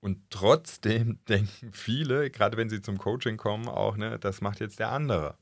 Und 0.00 0.18
trotzdem 0.28 1.20
denken 1.30 1.72
viele, 1.72 2.28
gerade 2.28 2.58
wenn 2.58 2.68
sie 2.68 2.82
zum 2.82 2.98
Coaching 2.98 3.38
kommen, 3.38 3.66
auch, 3.66 3.96
ne, 3.96 4.18
das 4.18 4.42
macht 4.42 4.60
jetzt 4.60 4.78
der 4.78 4.90
andere. 4.90 5.38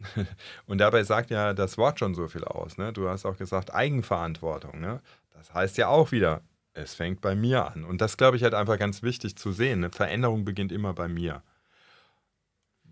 Und 0.66 0.78
dabei 0.78 1.04
sagt 1.04 1.30
ja 1.30 1.54
das 1.54 1.78
Wort 1.78 2.00
schon 2.00 2.16
so 2.16 2.26
viel 2.26 2.42
aus. 2.42 2.76
Ne? 2.76 2.92
Du 2.92 3.08
hast 3.08 3.24
auch 3.24 3.36
gesagt, 3.36 3.72
Eigenverantwortung. 3.72 4.80
Ne? 4.80 5.00
Das 5.32 5.54
heißt 5.54 5.78
ja 5.78 5.86
auch 5.86 6.10
wieder, 6.10 6.42
es 6.74 6.94
fängt 6.94 7.20
bei 7.20 7.36
mir 7.36 7.70
an. 7.70 7.84
Und 7.84 8.00
das, 8.00 8.16
glaube 8.16 8.36
ich, 8.36 8.42
halt 8.42 8.54
einfach 8.54 8.80
ganz 8.80 9.04
wichtig 9.04 9.36
zu 9.36 9.52
sehen. 9.52 9.84
Eine 9.84 9.90
Veränderung 9.90 10.44
beginnt 10.44 10.72
immer 10.72 10.92
bei 10.92 11.06
mir 11.06 11.44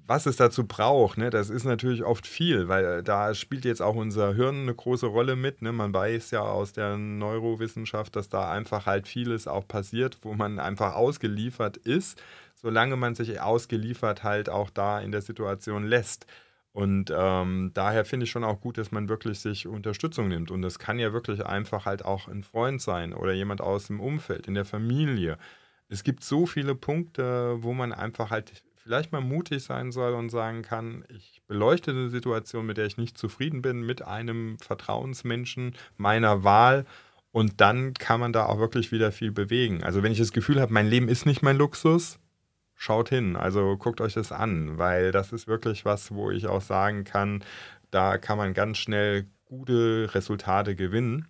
was 0.06 0.26
es 0.26 0.36
dazu 0.36 0.66
braucht, 0.66 1.18
ne, 1.18 1.30
das 1.30 1.50
ist 1.50 1.64
natürlich 1.64 2.02
oft 2.04 2.26
viel, 2.26 2.68
weil 2.68 2.84
äh, 2.84 3.02
da 3.02 3.34
spielt 3.34 3.64
jetzt 3.64 3.82
auch 3.82 3.94
unser 3.94 4.34
Hirn 4.34 4.62
eine 4.62 4.74
große 4.74 5.06
Rolle 5.06 5.36
mit. 5.36 5.62
Ne? 5.62 5.72
Man 5.72 5.94
weiß 5.94 6.30
ja 6.32 6.40
aus 6.40 6.72
der 6.72 6.96
Neurowissenschaft, 6.96 8.16
dass 8.16 8.28
da 8.28 8.50
einfach 8.50 8.86
halt 8.86 9.08
vieles 9.08 9.46
auch 9.46 9.66
passiert, 9.66 10.18
wo 10.22 10.34
man 10.34 10.58
einfach 10.58 10.94
ausgeliefert 10.94 11.76
ist, 11.76 12.20
solange 12.54 12.96
man 12.96 13.14
sich 13.14 13.40
ausgeliefert 13.40 14.22
halt 14.24 14.48
auch 14.48 14.70
da 14.70 15.00
in 15.00 15.12
der 15.12 15.22
Situation 15.22 15.84
lässt. 15.84 16.26
Und 16.72 17.12
ähm, 17.16 17.72
daher 17.74 18.04
finde 18.04 18.24
ich 18.24 18.30
schon 18.30 18.44
auch 18.44 18.60
gut, 18.60 18.78
dass 18.78 18.92
man 18.92 19.08
wirklich 19.08 19.40
sich 19.40 19.66
Unterstützung 19.66 20.28
nimmt. 20.28 20.50
Und 20.50 20.62
das 20.62 20.78
kann 20.78 20.98
ja 20.98 21.12
wirklich 21.12 21.44
einfach 21.44 21.84
halt 21.84 22.04
auch 22.04 22.28
ein 22.28 22.44
Freund 22.44 22.80
sein 22.80 23.12
oder 23.12 23.32
jemand 23.32 23.60
aus 23.60 23.88
dem 23.88 24.00
Umfeld, 24.00 24.46
in 24.46 24.54
der 24.54 24.64
Familie. 24.64 25.36
Es 25.88 26.04
gibt 26.04 26.22
so 26.22 26.46
viele 26.46 26.76
Punkte, 26.76 27.56
wo 27.62 27.72
man 27.72 27.92
einfach 27.92 28.30
halt 28.30 28.62
vielleicht 28.90 29.12
mal 29.12 29.20
mutig 29.20 29.62
sein 29.62 29.92
soll 29.92 30.14
und 30.14 30.30
sagen 30.30 30.62
kann, 30.62 31.04
ich 31.10 31.42
beleuchte 31.46 31.92
eine 31.92 32.08
Situation, 32.08 32.66
mit 32.66 32.76
der 32.76 32.86
ich 32.86 32.96
nicht 32.96 33.16
zufrieden 33.16 33.62
bin, 33.62 33.82
mit 33.82 34.02
einem 34.02 34.58
Vertrauensmenschen 34.58 35.76
meiner 35.96 36.42
Wahl. 36.42 36.84
Und 37.30 37.60
dann 37.60 37.94
kann 37.94 38.18
man 38.18 38.32
da 38.32 38.46
auch 38.46 38.58
wirklich 38.58 38.90
wieder 38.90 39.12
viel 39.12 39.30
bewegen. 39.30 39.84
Also 39.84 40.02
wenn 40.02 40.10
ich 40.10 40.18
das 40.18 40.32
Gefühl 40.32 40.60
habe, 40.60 40.72
mein 40.72 40.88
Leben 40.88 41.08
ist 41.08 41.24
nicht 41.24 41.40
mein 41.40 41.56
Luxus, 41.56 42.18
schaut 42.74 43.10
hin. 43.10 43.36
Also 43.36 43.76
guckt 43.76 44.00
euch 44.00 44.14
das 44.14 44.32
an, 44.32 44.76
weil 44.76 45.12
das 45.12 45.30
ist 45.30 45.46
wirklich 45.46 45.84
was, 45.84 46.12
wo 46.12 46.32
ich 46.32 46.48
auch 46.48 46.60
sagen 46.60 47.04
kann, 47.04 47.44
da 47.92 48.18
kann 48.18 48.38
man 48.38 48.54
ganz 48.54 48.78
schnell 48.78 49.28
gute 49.44 50.12
Resultate 50.16 50.74
gewinnen. 50.74 51.28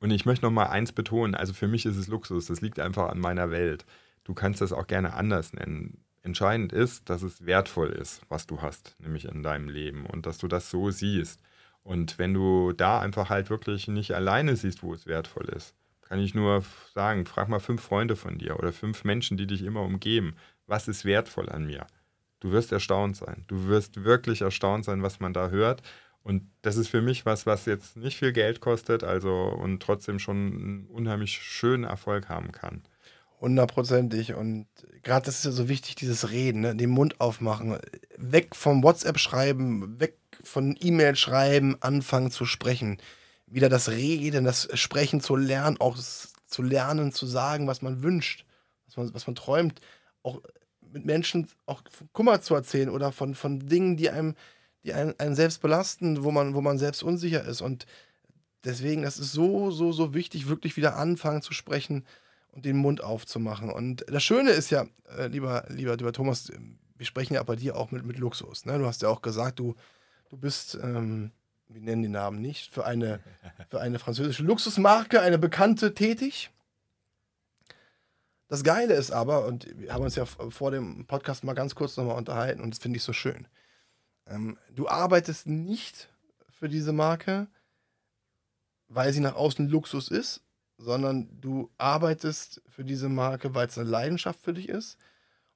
Und 0.00 0.10
ich 0.10 0.24
möchte 0.24 0.46
noch 0.46 0.52
mal 0.52 0.68
eins 0.68 0.92
betonen, 0.92 1.34
also 1.34 1.52
für 1.52 1.68
mich 1.68 1.84
ist 1.84 1.98
es 1.98 2.08
Luxus, 2.08 2.46
das 2.46 2.62
liegt 2.62 2.80
einfach 2.80 3.10
an 3.10 3.20
meiner 3.20 3.50
Welt. 3.50 3.84
Du 4.24 4.32
kannst 4.32 4.62
das 4.62 4.72
auch 4.72 4.86
gerne 4.86 5.12
anders 5.12 5.52
nennen 5.52 6.03
entscheidend 6.24 6.72
ist, 6.72 7.08
dass 7.10 7.22
es 7.22 7.46
wertvoll 7.46 7.90
ist, 7.90 8.22
was 8.28 8.46
du 8.46 8.62
hast, 8.62 8.96
nämlich 8.98 9.26
in 9.26 9.42
deinem 9.42 9.68
Leben 9.68 10.06
und 10.06 10.26
dass 10.26 10.38
du 10.38 10.48
das 10.48 10.70
so 10.70 10.90
siehst. 10.90 11.40
Und 11.82 12.18
wenn 12.18 12.34
du 12.34 12.72
da 12.72 13.00
einfach 13.00 13.28
halt 13.28 13.50
wirklich 13.50 13.88
nicht 13.88 14.12
alleine 14.12 14.56
siehst, 14.56 14.82
wo 14.82 14.94
es 14.94 15.06
wertvoll 15.06 15.48
ist, 15.50 15.74
kann 16.00 16.18
ich 16.18 16.34
nur 16.34 16.64
sagen, 16.94 17.26
frag 17.26 17.48
mal 17.48 17.60
fünf 17.60 17.82
Freunde 17.82 18.16
von 18.16 18.38
dir 18.38 18.58
oder 18.58 18.72
fünf 18.72 19.04
Menschen, 19.04 19.36
die 19.36 19.46
dich 19.46 19.62
immer 19.62 19.82
umgeben. 19.82 20.34
Was 20.66 20.88
ist 20.88 21.04
wertvoll 21.04 21.48
an 21.50 21.66
mir? 21.66 21.86
Du 22.40 22.52
wirst 22.52 22.72
erstaunt 22.72 23.16
sein. 23.16 23.44
Du 23.48 23.68
wirst 23.68 24.04
wirklich 24.04 24.42
erstaunt 24.42 24.84
sein, 24.84 25.02
was 25.02 25.20
man 25.20 25.32
da 25.32 25.48
hört. 25.48 25.82
Und 26.22 26.50
das 26.62 26.76
ist 26.76 26.88
für 26.88 27.02
mich 27.02 27.26
was, 27.26 27.44
was 27.46 27.66
jetzt 27.66 27.96
nicht 27.96 28.16
viel 28.18 28.32
Geld 28.32 28.60
kostet, 28.60 29.04
also 29.04 29.30
und 29.48 29.82
trotzdem 29.82 30.18
schon 30.18 30.36
einen 30.36 30.86
unheimlich 30.86 31.32
schönen 31.32 31.84
Erfolg 31.84 32.30
haben 32.30 32.50
kann. 32.50 32.82
Hundertprozentig. 33.44 34.32
Und 34.32 34.66
gerade 35.02 35.26
das 35.26 35.36
ist 35.36 35.44
ja 35.44 35.50
so 35.50 35.68
wichtig, 35.68 35.96
dieses 35.96 36.30
Reden, 36.30 36.62
ne? 36.62 36.74
den 36.74 36.88
Mund 36.88 37.20
aufmachen. 37.20 37.78
Weg 38.16 38.56
vom 38.56 38.82
WhatsApp-Schreiben, 38.82 40.00
weg 40.00 40.16
von 40.42 40.78
E-Mail 40.80 41.14
schreiben, 41.14 41.76
anfangen 41.80 42.30
zu 42.30 42.46
sprechen. 42.46 42.96
Wieder 43.46 43.68
das 43.68 43.90
Reden, 43.90 44.44
das 44.44 44.70
Sprechen 44.72 45.20
zu 45.20 45.36
lernen, 45.36 45.78
auch 45.78 45.98
zu 46.46 46.62
lernen, 46.62 47.12
zu 47.12 47.26
sagen, 47.26 47.66
was 47.66 47.82
man 47.82 48.02
wünscht, 48.02 48.46
was 48.86 48.96
man, 48.96 49.12
was 49.12 49.26
man 49.26 49.36
träumt. 49.36 49.78
Auch 50.22 50.40
mit 50.80 51.04
Menschen 51.04 51.46
auch 51.66 51.82
Kummer 52.14 52.40
zu 52.40 52.54
erzählen 52.54 52.88
oder 52.88 53.12
von, 53.12 53.34
von 53.34 53.68
Dingen, 53.68 53.98
die 53.98 54.08
einem, 54.08 54.36
die 54.84 54.94
einen, 54.94 55.20
einen 55.20 55.34
selbst 55.34 55.60
belasten, 55.60 56.24
wo 56.24 56.30
man, 56.30 56.54
wo 56.54 56.62
man 56.62 56.78
selbst 56.78 57.02
unsicher 57.02 57.44
ist. 57.44 57.60
Und 57.60 57.84
deswegen, 58.64 59.02
das 59.02 59.18
ist 59.18 59.32
so, 59.32 59.70
so, 59.70 59.92
so 59.92 60.14
wichtig, 60.14 60.48
wirklich 60.48 60.78
wieder 60.78 60.96
anfangen 60.96 61.42
zu 61.42 61.52
sprechen 61.52 62.06
und 62.54 62.64
den 62.64 62.76
Mund 62.76 63.02
aufzumachen. 63.02 63.70
Und 63.70 64.04
das 64.08 64.22
Schöne 64.22 64.50
ist 64.50 64.70
ja, 64.70 64.86
äh, 65.18 65.26
lieber, 65.26 65.64
lieber, 65.68 65.96
lieber 65.96 66.12
Thomas, 66.12 66.52
wir 66.96 67.04
sprechen 67.04 67.34
ja 67.34 67.42
bei 67.42 67.56
dir 67.56 67.76
auch 67.76 67.90
mit, 67.90 68.04
mit 68.04 68.18
Luxus. 68.18 68.64
Ne? 68.64 68.78
Du 68.78 68.86
hast 68.86 69.02
ja 69.02 69.08
auch 69.08 69.22
gesagt, 69.22 69.58
du, 69.58 69.74
du 70.30 70.36
bist, 70.36 70.78
ähm, 70.80 71.32
wir 71.66 71.80
nennen 71.80 72.02
den 72.02 72.12
Namen 72.12 72.40
nicht, 72.40 72.72
für 72.72 72.86
eine, 72.86 73.20
für 73.70 73.80
eine 73.80 73.98
französische 73.98 74.44
Luxusmarke, 74.44 75.20
eine 75.20 75.38
bekannte, 75.38 75.94
tätig. 75.94 76.50
Das 78.46 78.62
Geile 78.62 78.94
ist 78.94 79.10
aber, 79.10 79.46
und 79.46 79.66
wir 79.76 79.92
haben 79.92 80.04
uns 80.04 80.14
ja 80.14 80.24
vor 80.24 80.70
dem 80.70 81.06
Podcast 81.06 81.42
mal 81.42 81.54
ganz 81.54 81.74
kurz 81.74 81.96
nochmal 81.96 82.16
unterhalten 82.16 82.60
und 82.60 82.70
das 82.70 82.78
finde 82.78 82.98
ich 82.98 83.02
so 83.02 83.12
schön. 83.12 83.48
Ähm, 84.28 84.58
du 84.72 84.86
arbeitest 84.86 85.48
nicht 85.48 86.08
für 86.50 86.68
diese 86.68 86.92
Marke, 86.92 87.48
weil 88.86 89.12
sie 89.12 89.20
nach 89.20 89.34
außen 89.34 89.68
Luxus 89.68 90.08
ist, 90.08 90.44
sondern 90.76 91.28
du 91.40 91.70
arbeitest 91.78 92.62
für 92.68 92.84
diese 92.84 93.08
Marke, 93.08 93.54
weil 93.54 93.68
es 93.68 93.78
eine 93.78 93.88
Leidenschaft 93.88 94.40
für 94.40 94.54
dich 94.54 94.68
ist 94.68 94.98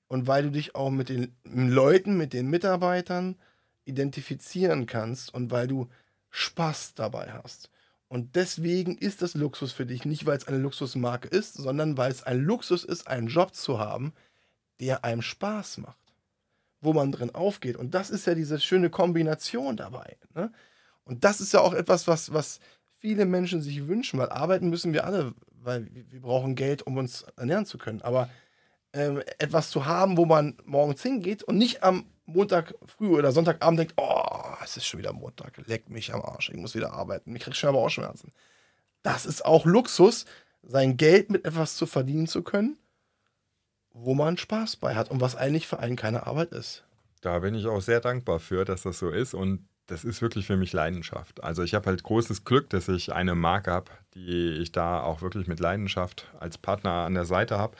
und 0.06 0.26
weil 0.26 0.44
du 0.44 0.50
dich 0.50 0.74
auch 0.74 0.90
mit 0.90 1.08
den 1.08 1.34
Leuten, 1.44 2.16
mit 2.16 2.32
den 2.32 2.48
Mitarbeitern 2.48 3.36
identifizieren 3.84 4.86
kannst 4.86 5.32
und 5.32 5.50
weil 5.50 5.66
du 5.66 5.88
Spaß 6.30 6.94
dabei 6.94 7.32
hast. 7.32 7.70
Und 8.08 8.36
deswegen 8.36 8.96
ist 8.96 9.20
das 9.20 9.34
Luxus 9.34 9.72
für 9.72 9.84
dich 9.84 10.04
nicht, 10.04 10.24
weil 10.24 10.38
es 10.38 10.48
eine 10.48 10.58
Luxusmarke 10.58 11.28
ist, 11.28 11.54
sondern 11.54 11.96
weil 11.98 12.10
es 12.10 12.22
ein 12.22 12.40
Luxus 12.40 12.84
ist, 12.84 13.06
einen 13.06 13.28
Job 13.28 13.54
zu 13.54 13.78
haben, 13.78 14.14
der 14.80 15.04
einem 15.04 15.22
Spaß 15.22 15.78
macht, 15.78 16.14
wo 16.80 16.94
man 16.94 17.12
drin 17.12 17.34
aufgeht. 17.34 17.76
Und 17.76 17.94
das 17.94 18.08
ist 18.08 18.26
ja 18.26 18.34
diese 18.34 18.60
schöne 18.60 18.88
Kombination 18.88 19.76
dabei. 19.76 20.16
Ne? 20.34 20.50
Und 21.04 21.24
das 21.24 21.40
ist 21.40 21.52
ja 21.52 21.60
auch 21.60 21.74
etwas, 21.74 22.06
was, 22.06 22.32
was 22.32 22.60
viele 22.98 23.24
Menschen 23.24 23.62
sich 23.62 23.86
wünschen, 23.86 24.18
weil 24.18 24.30
arbeiten 24.30 24.70
müssen 24.70 24.92
wir 24.92 25.04
alle, 25.04 25.34
weil 25.62 25.88
wir 25.92 26.20
brauchen 26.20 26.54
Geld, 26.54 26.82
um 26.82 26.96
uns 26.96 27.22
ernähren 27.36 27.66
zu 27.66 27.78
können. 27.78 28.02
Aber 28.02 28.28
ähm, 28.92 29.22
etwas 29.38 29.70
zu 29.70 29.86
haben, 29.86 30.16
wo 30.16 30.24
man 30.24 30.56
morgens 30.64 31.02
hingeht 31.02 31.42
und 31.42 31.58
nicht 31.58 31.82
am 31.82 32.06
Montag 32.26 32.74
früh 32.84 33.08
oder 33.08 33.32
Sonntagabend 33.32 33.80
denkt, 33.80 33.94
oh, 33.96 34.54
es 34.62 34.76
ist 34.76 34.86
schon 34.86 34.98
wieder 34.98 35.12
Montag, 35.12 35.52
leck 35.66 35.88
mich 35.88 36.12
am 36.12 36.22
Arsch, 36.22 36.50
ich 36.50 36.56
muss 36.56 36.74
wieder 36.74 36.92
arbeiten, 36.92 37.34
ich 37.34 37.42
krieg 37.42 37.56
schon 37.56 37.70
aber 37.70 37.88
Schmerzen. 37.90 38.32
Das 39.02 39.26
ist 39.26 39.44
auch 39.44 39.64
Luxus, 39.64 40.26
sein 40.62 40.96
Geld 40.96 41.30
mit 41.30 41.44
etwas 41.44 41.76
zu 41.76 41.86
verdienen 41.86 42.26
zu 42.26 42.42
können, 42.42 42.78
wo 43.92 44.14
man 44.14 44.36
Spaß 44.36 44.76
bei 44.76 44.94
hat 44.94 45.10
und 45.10 45.20
was 45.20 45.36
eigentlich 45.36 45.66
für 45.66 45.78
einen 45.78 45.96
keine 45.96 46.26
Arbeit 46.26 46.52
ist. 46.52 46.84
Da 47.20 47.38
bin 47.38 47.54
ich 47.54 47.66
auch 47.66 47.80
sehr 47.80 48.00
dankbar 48.00 48.38
für, 48.40 48.64
dass 48.64 48.82
das 48.82 48.98
so 48.98 49.10
ist 49.10 49.34
und 49.34 49.66
das 49.88 50.04
ist 50.04 50.22
wirklich 50.22 50.46
für 50.46 50.56
mich 50.56 50.72
Leidenschaft. 50.72 51.42
Also 51.42 51.62
ich 51.62 51.74
habe 51.74 51.86
halt 51.86 52.02
großes 52.02 52.44
Glück, 52.44 52.70
dass 52.70 52.88
ich 52.88 53.12
eine 53.12 53.34
Marke 53.34 53.72
habe, 53.72 53.90
die 54.14 54.58
ich 54.60 54.70
da 54.70 55.00
auch 55.02 55.22
wirklich 55.22 55.46
mit 55.48 55.60
Leidenschaft 55.60 56.30
als 56.38 56.58
Partner 56.58 56.92
an 56.92 57.14
der 57.14 57.24
Seite 57.24 57.58
habe. 57.58 57.76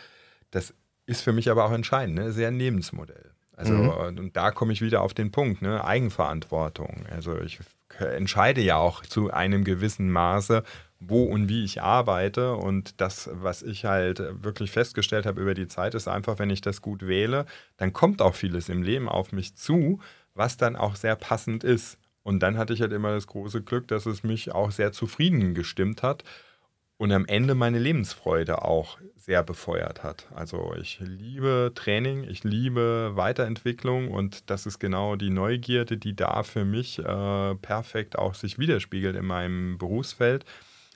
Das 0.50 0.74
ist 1.06 1.20
für 1.20 1.32
mich 1.32 1.50
aber 1.50 1.64
auch 1.64 1.72
entscheidend, 1.72 2.16
ne? 2.16 2.32
sehr 2.32 2.48
ein 2.48 2.58
Lebensmodell. 2.58 3.30
Also 3.56 3.72
mhm. 3.72 4.18
und 4.18 4.36
da 4.36 4.52
komme 4.52 4.72
ich 4.72 4.80
wieder 4.80 5.02
auf 5.02 5.14
den 5.14 5.32
Punkt, 5.32 5.62
ne? 5.62 5.84
Eigenverantwortung. 5.84 7.06
Also 7.10 7.40
ich 7.40 7.58
entscheide 7.98 8.60
ja 8.60 8.76
auch 8.76 9.02
zu 9.02 9.32
einem 9.32 9.64
gewissen 9.64 10.10
Maße, 10.12 10.62
wo 11.00 11.24
und 11.24 11.48
wie 11.48 11.64
ich 11.64 11.82
arbeite. 11.82 12.54
Und 12.54 13.00
das, 13.00 13.28
was 13.32 13.62
ich 13.62 13.84
halt 13.84 14.22
wirklich 14.44 14.70
festgestellt 14.70 15.26
habe 15.26 15.40
über 15.40 15.54
die 15.54 15.66
Zeit, 15.66 15.94
ist 15.94 16.06
einfach, 16.06 16.38
wenn 16.38 16.50
ich 16.50 16.60
das 16.60 16.82
gut 16.82 17.06
wähle, 17.06 17.46
dann 17.76 17.92
kommt 17.92 18.22
auch 18.22 18.36
vieles 18.36 18.68
im 18.68 18.82
Leben 18.82 19.08
auf 19.08 19.32
mich 19.32 19.56
zu, 19.56 19.98
was 20.38 20.56
dann 20.56 20.76
auch 20.76 20.96
sehr 20.96 21.16
passend 21.16 21.64
ist. 21.64 21.98
Und 22.22 22.40
dann 22.40 22.56
hatte 22.56 22.72
ich 22.72 22.80
halt 22.80 22.92
immer 22.92 23.12
das 23.12 23.26
große 23.26 23.62
Glück, 23.62 23.88
dass 23.88 24.06
es 24.06 24.22
mich 24.22 24.52
auch 24.52 24.70
sehr 24.70 24.92
zufrieden 24.92 25.54
gestimmt 25.54 26.02
hat 26.02 26.24
und 26.98 27.12
am 27.12 27.26
Ende 27.26 27.54
meine 27.54 27.78
Lebensfreude 27.78 28.62
auch 28.62 28.98
sehr 29.16 29.42
befeuert 29.42 30.02
hat. 30.02 30.26
Also 30.34 30.74
ich 30.80 30.98
liebe 31.00 31.72
Training, 31.74 32.24
ich 32.24 32.44
liebe 32.44 33.12
Weiterentwicklung 33.14 34.10
und 34.10 34.50
das 34.50 34.66
ist 34.66 34.78
genau 34.78 35.16
die 35.16 35.30
Neugierde, 35.30 35.96
die 35.96 36.14
da 36.14 36.42
für 36.42 36.64
mich 36.64 36.98
äh, 36.98 37.54
perfekt 37.56 38.18
auch 38.18 38.34
sich 38.34 38.58
widerspiegelt 38.58 39.16
in 39.16 39.26
meinem 39.26 39.78
Berufsfeld. 39.78 40.44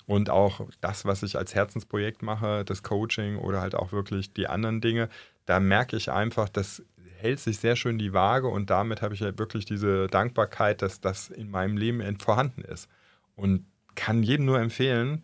Und 0.06 0.30
auch 0.30 0.66
das, 0.80 1.04
was 1.04 1.22
ich 1.22 1.38
als 1.38 1.54
Herzensprojekt 1.54 2.22
mache, 2.22 2.64
das 2.64 2.82
Coaching 2.82 3.38
oder 3.38 3.60
halt 3.60 3.76
auch 3.76 3.92
wirklich 3.92 4.32
die 4.32 4.48
anderen 4.48 4.80
Dinge, 4.80 5.08
da 5.46 5.60
merke 5.60 5.96
ich 5.96 6.10
einfach, 6.10 6.48
dass 6.48 6.82
hält 7.22 7.38
sich 7.40 7.58
sehr 7.58 7.76
schön 7.76 7.98
die 7.98 8.12
Waage 8.12 8.48
und 8.48 8.68
damit 8.68 9.00
habe 9.00 9.14
ich 9.14 9.20
ja 9.20 9.38
wirklich 9.38 9.64
diese 9.64 10.08
Dankbarkeit, 10.08 10.82
dass 10.82 11.00
das 11.00 11.30
in 11.30 11.50
meinem 11.50 11.76
Leben 11.76 12.18
vorhanden 12.18 12.62
ist. 12.62 12.88
Und 13.36 13.64
kann 13.94 14.22
jedem 14.22 14.46
nur 14.46 14.58
empfehlen, 14.58 15.22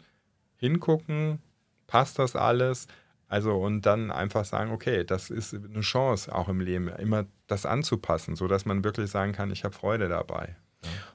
hingucken, 0.56 1.40
passt 1.86 2.18
das 2.18 2.36
alles? 2.36 2.86
Also 3.26 3.56
und 3.56 3.82
dann 3.82 4.10
einfach 4.10 4.44
sagen, 4.44 4.70
okay, 4.70 5.04
das 5.04 5.28
ist 5.28 5.54
eine 5.54 5.80
Chance 5.80 6.34
auch 6.34 6.48
im 6.48 6.60
Leben, 6.60 6.88
immer 6.88 7.26
das 7.46 7.66
anzupassen, 7.66 8.36
sodass 8.36 8.64
man 8.64 8.84
wirklich 8.84 9.10
sagen 9.10 9.32
kann, 9.32 9.50
ich 9.50 9.64
habe 9.64 9.74
Freude 9.74 10.08
dabei. 10.08 10.56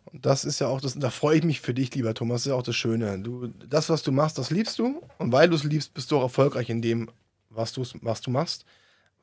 Und 0.06 0.26
das 0.26 0.44
ist 0.44 0.60
ja 0.60 0.68
auch 0.68 0.82
das, 0.82 1.00
da 1.00 1.10
freue 1.10 1.38
ich 1.38 1.44
mich 1.44 1.62
für 1.62 1.74
dich, 1.74 1.96
lieber 1.96 2.14
Thomas, 2.14 2.42
das 2.42 2.46
ist 2.46 2.50
ja 2.50 2.56
auch 2.56 2.64
das 2.64 2.76
Schöne. 2.76 3.18
Du, 3.20 3.48
das, 3.48 3.90
was 3.90 4.04
du 4.04 4.12
machst, 4.12 4.38
das 4.38 4.52
liebst 4.52 4.78
du. 4.78 5.02
Und 5.18 5.32
weil 5.32 5.50
du 5.50 5.56
es 5.56 5.64
liebst, 5.64 5.94
bist 5.94 6.12
du 6.12 6.18
auch 6.18 6.24
erfolgreich 6.24 6.70
in 6.70 6.82
dem, 6.82 7.10
was, 7.50 7.76
was 8.02 8.22
du 8.22 8.30
machst 8.30 8.66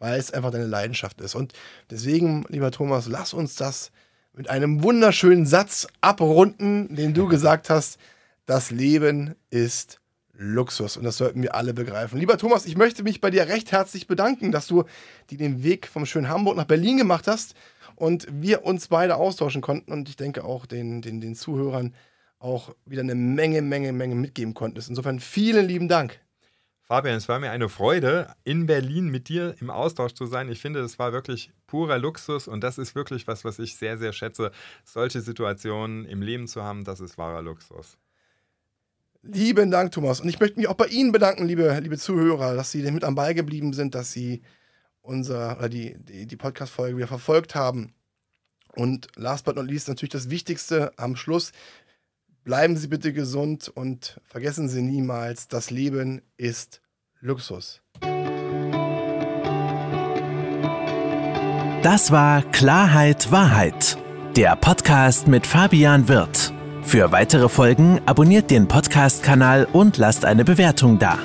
weil 0.00 0.18
es 0.18 0.32
einfach 0.32 0.50
deine 0.50 0.66
Leidenschaft 0.66 1.20
ist. 1.20 1.36
Und 1.36 1.52
deswegen, 1.90 2.44
lieber 2.48 2.72
Thomas, 2.72 3.06
lass 3.06 3.32
uns 3.32 3.54
das 3.54 3.92
mit 4.32 4.50
einem 4.50 4.82
wunderschönen 4.82 5.46
Satz 5.46 5.86
abrunden, 6.00 6.94
den 6.94 7.14
du 7.14 7.28
gesagt 7.28 7.70
hast. 7.70 7.98
Das 8.46 8.70
Leben 8.72 9.36
ist 9.50 10.00
Luxus. 10.32 10.96
Und 10.96 11.04
das 11.04 11.18
sollten 11.18 11.42
wir 11.42 11.54
alle 11.54 11.74
begreifen. 11.74 12.18
Lieber 12.18 12.38
Thomas, 12.38 12.64
ich 12.64 12.76
möchte 12.76 13.02
mich 13.02 13.20
bei 13.20 13.30
dir 13.30 13.46
recht 13.48 13.72
herzlich 13.72 14.06
bedanken, 14.06 14.50
dass 14.50 14.66
du 14.66 14.84
dir 15.28 15.36
den 15.36 15.62
Weg 15.62 15.86
vom 15.86 16.06
schönen 16.06 16.30
Hamburg 16.30 16.56
nach 16.56 16.64
Berlin 16.64 16.96
gemacht 16.96 17.28
hast 17.28 17.54
und 17.94 18.26
wir 18.30 18.64
uns 18.64 18.88
beide 18.88 19.16
austauschen 19.16 19.60
konnten. 19.60 19.92
Und 19.92 20.08
ich 20.08 20.16
denke 20.16 20.44
auch 20.44 20.64
den, 20.64 21.02
den, 21.02 21.20
den 21.20 21.34
Zuhörern 21.34 21.94
auch 22.38 22.74
wieder 22.86 23.02
eine 23.02 23.14
Menge, 23.14 23.60
Menge, 23.60 23.92
Menge 23.92 24.14
mitgeben 24.14 24.54
konntest. 24.54 24.88
Insofern 24.88 25.20
vielen 25.20 25.68
lieben 25.68 25.88
Dank. 25.88 26.20
Fabian, 26.90 27.14
es 27.14 27.28
war 27.28 27.38
mir 27.38 27.52
eine 27.52 27.68
Freude, 27.68 28.34
in 28.42 28.66
Berlin 28.66 29.10
mit 29.10 29.28
dir 29.28 29.54
im 29.60 29.70
Austausch 29.70 30.12
zu 30.12 30.26
sein. 30.26 30.48
Ich 30.48 30.60
finde, 30.60 30.80
es 30.80 30.98
war 30.98 31.12
wirklich 31.12 31.52
purer 31.68 31.98
Luxus 31.98 32.48
und 32.48 32.64
das 32.64 32.78
ist 32.78 32.96
wirklich 32.96 33.28
was, 33.28 33.44
was 33.44 33.60
ich 33.60 33.76
sehr, 33.76 33.96
sehr 33.96 34.12
schätze. 34.12 34.50
Solche 34.82 35.20
Situationen 35.20 36.04
im 36.04 36.20
Leben 36.20 36.48
zu 36.48 36.64
haben, 36.64 36.82
das 36.82 36.98
ist 36.98 37.16
wahrer 37.16 37.42
Luxus. 37.42 37.96
Lieben 39.22 39.70
Dank, 39.70 39.92
Thomas. 39.92 40.20
Und 40.20 40.30
ich 40.30 40.40
möchte 40.40 40.58
mich 40.58 40.66
auch 40.66 40.74
bei 40.74 40.86
Ihnen 40.86 41.12
bedanken, 41.12 41.46
liebe, 41.46 41.78
liebe 41.78 41.96
Zuhörer, 41.96 42.56
dass 42.56 42.72
Sie 42.72 42.82
mit 42.90 43.04
am 43.04 43.14
Ball 43.14 43.34
geblieben 43.34 43.72
sind, 43.72 43.94
dass 43.94 44.10
Sie 44.10 44.42
unser, 45.00 45.58
oder 45.58 45.68
die, 45.68 45.94
die, 45.96 46.26
die 46.26 46.36
Podcast-Folge 46.36 46.96
wieder 46.96 47.06
verfolgt 47.06 47.54
haben. 47.54 47.94
Und 48.74 49.06
last 49.14 49.44
but 49.44 49.54
not 49.54 49.66
least 49.66 49.86
natürlich 49.86 50.10
das 50.10 50.28
Wichtigste 50.28 50.92
am 50.96 51.14
Schluss. 51.14 51.52
Bleiben 52.44 52.76
Sie 52.76 52.88
bitte 52.88 53.12
gesund 53.12 53.68
und 53.68 54.20
vergessen 54.24 54.68
Sie 54.68 54.82
niemals, 54.82 55.48
das 55.48 55.70
Leben 55.70 56.22
ist 56.36 56.80
Luxus. 57.20 57.82
Das 61.82 62.10
war 62.10 62.42
Klarheit 62.42 63.30
Wahrheit, 63.30 63.98
der 64.36 64.56
Podcast 64.56 65.28
mit 65.28 65.46
Fabian 65.46 66.08
Wirth. 66.08 66.52
Für 66.82 67.12
weitere 67.12 67.48
Folgen 67.48 68.00
abonniert 68.06 68.50
den 68.50 68.68
Podcast-Kanal 68.68 69.66
und 69.70 69.98
lasst 69.98 70.24
eine 70.24 70.44
Bewertung 70.44 70.98
da. 70.98 71.18